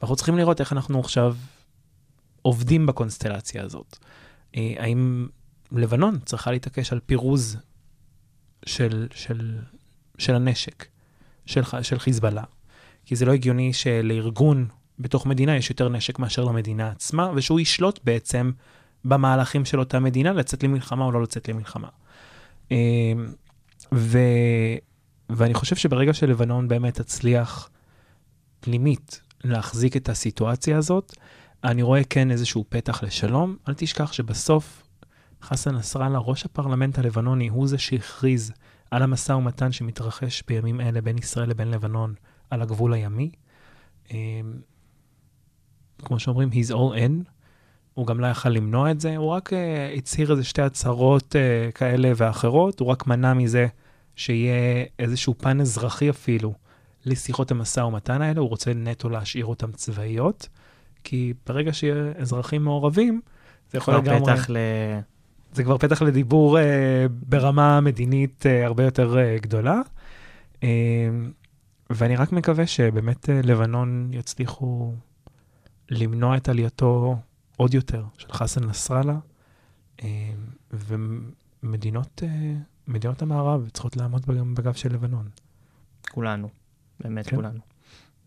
ואנחנו 0.00 0.16
צריכים 0.16 0.38
לראות 0.38 0.60
איך 0.60 0.72
אנחנו 0.72 1.00
עכשיו 1.00 1.36
עובדים 2.42 2.86
בקונסטלציה 2.86 3.62
הזאת. 3.62 3.98
אה, 4.56 4.74
האם 4.78 5.28
לבנון 5.72 6.18
צריכה 6.24 6.50
להתעקש 6.50 6.92
על 6.92 7.00
פירוז 7.06 7.56
של, 8.66 9.06
של, 9.14 9.58
של 10.18 10.34
הנשק, 10.34 10.86
של, 11.46 11.62
של 11.82 11.98
חיזבאללה? 11.98 12.44
כי 13.04 13.16
זה 13.16 13.24
לא 13.24 13.32
הגיוני 13.32 13.72
שלארגון 13.72 14.68
בתוך 14.98 15.26
מדינה 15.26 15.56
יש 15.56 15.70
יותר 15.70 15.88
נשק 15.88 16.18
מאשר 16.18 16.44
למדינה 16.44 16.90
עצמה, 16.90 17.30
ושהוא 17.34 17.60
ישלוט 17.60 18.00
בעצם 18.04 18.50
במהלכים 19.04 19.64
של 19.64 19.78
אותה 19.78 20.00
מדינה, 20.00 20.32
לצאת 20.32 20.62
למלחמה 20.62 21.04
או 21.04 21.12
לא 21.12 21.22
לצאת 21.22 21.48
למלחמה. 21.48 21.88
אה, 22.72 23.12
ו, 23.94 24.18
ואני 25.30 25.54
חושב 25.54 25.76
שברגע 25.76 26.14
שלבנון 26.14 26.68
באמת 26.68 26.94
תצליח 26.94 27.70
פנימית 28.60 29.20
להחזיק 29.44 29.96
את 29.96 30.08
הסיטואציה 30.08 30.78
הזאת, 30.78 31.16
אני 31.64 31.82
רואה 31.82 32.04
כן 32.04 32.30
איזשהו 32.30 32.64
פתח 32.68 33.02
לשלום. 33.02 33.56
אל 33.68 33.74
תשכח 33.76 34.12
שבסוף 34.12 34.82
חסן 35.42 35.74
נסראללה, 35.74 36.18
ראש 36.18 36.44
הפרלמנט 36.44 36.98
הלבנוני, 36.98 37.48
הוא 37.48 37.68
זה 37.68 37.78
שהכריז 37.78 38.52
על 38.90 39.02
המשא 39.02 39.32
ומתן 39.32 39.72
שמתרחש 39.72 40.42
בימים 40.48 40.80
אלה 40.80 41.00
בין 41.00 41.18
ישראל 41.18 41.50
לבין 41.50 41.70
לבנון 41.70 42.14
על 42.50 42.62
הגבול 42.62 42.92
הימי. 42.92 43.30
אמ, 44.10 44.16
כמו 46.04 46.18
שאומרים, 46.18 46.50
he's 46.52 46.70
all 46.72 46.98
in. 46.98 47.37
הוא 47.98 48.06
גם 48.06 48.20
לא 48.20 48.26
יכל 48.26 48.48
למנוע 48.48 48.90
את 48.90 49.00
זה, 49.00 49.16
הוא 49.16 49.30
רק 49.30 49.52
uh, 49.52 49.56
הצהיר 49.96 50.30
איזה 50.30 50.44
שתי 50.44 50.62
הצהרות 50.62 51.34
uh, 51.34 51.72
כאלה 51.72 52.12
ואחרות, 52.16 52.80
הוא 52.80 52.88
רק 52.88 53.06
מנע 53.06 53.34
מזה 53.34 53.66
שיהיה 54.16 54.84
איזשהו 54.98 55.34
פן 55.38 55.60
אזרחי 55.60 56.10
אפילו 56.10 56.54
לשיחות 57.06 57.50
המשא 57.50 57.80
ומתן 57.80 58.22
האלה, 58.22 58.40
הוא 58.40 58.48
רוצה 58.48 58.74
נטו 58.74 59.08
להשאיר 59.08 59.46
אותן 59.46 59.72
צבאיות, 59.72 60.48
כי 61.04 61.32
ברגע 61.46 61.72
שיהיה 61.72 62.12
אזרחים 62.18 62.64
מעורבים, 62.64 63.20
זה 63.70 63.78
יכול 63.78 63.94
כבר 63.94 64.02
לגמרי... 64.02 64.32
פתח 64.32 64.50
ל... 64.50 64.56
זה 65.52 65.64
כבר 65.64 65.78
פתח 65.78 66.02
לדיבור 66.02 66.58
uh, 66.58 66.62
ברמה 67.08 67.80
מדינית 67.80 68.46
uh, 68.46 68.66
הרבה 68.66 68.84
יותר 68.84 69.14
uh, 69.14 69.42
גדולה. 69.42 69.80
Uh, 70.56 70.64
ואני 71.90 72.16
רק 72.16 72.32
מקווה 72.32 72.66
שבאמת 72.66 73.24
uh, 73.24 73.46
לבנון 73.46 74.10
יצליחו 74.12 74.92
למנוע 75.90 76.36
את 76.36 76.48
עלייתו 76.48 77.16
עוד 77.58 77.74
יותר 77.74 78.04
של 78.18 78.32
חסן 78.32 78.64
נסראללה, 78.64 79.18
uh, 79.96 80.02
ומדינות 80.72 82.22
מדינות 82.88 83.22
המערב 83.22 83.68
צריכות 83.72 83.96
לעמוד 83.96 84.26
בגב 84.54 84.72
של 84.72 84.92
לבנון. 84.92 85.28
כולנו, 86.10 86.48
באמת 87.00 87.26
כן. 87.26 87.36
כולנו. 87.36 87.60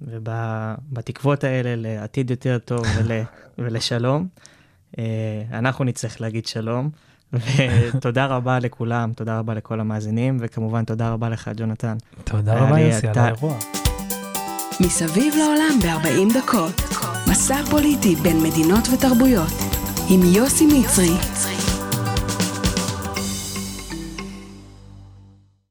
ובתקוות 0.01 1.43
האלה 1.43 1.75
לעתיד 1.75 2.31
יותר 2.31 2.57
טוב 2.65 2.85
ול, 2.97 3.11
ולשלום, 3.57 4.27
אה, 4.97 5.43
אנחנו 5.51 5.85
נצטרך 5.85 6.21
להגיד 6.21 6.45
שלום. 6.45 6.89
ותודה 7.33 8.25
רבה 8.35 8.59
לכולם, 8.59 9.13
תודה 9.13 9.39
רבה 9.39 9.53
לכל 9.53 9.79
המאזינים, 9.79 10.37
וכמובן 10.39 10.85
תודה 10.85 11.13
רבה 11.13 11.29
לך, 11.29 11.51
ג'ונתן. 11.57 11.97
תודה 12.23 12.59
רבה, 12.59 12.79
יוסי, 12.79 13.07
על 13.07 13.17
האירוע. 13.17 13.57
מסביב 14.85 15.35
לעולם 15.35 15.79
ב-40 15.81 16.37
דקות. 16.37 16.81
מסע 17.27 17.61
פוליטי 17.69 18.15
בין 18.15 18.43
מדינות 18.43 18.87
ותרבויות. 18.91 19.53
עם 20.09 20.21
יוסי 20.23 20.65
מצרי 20.65 21.17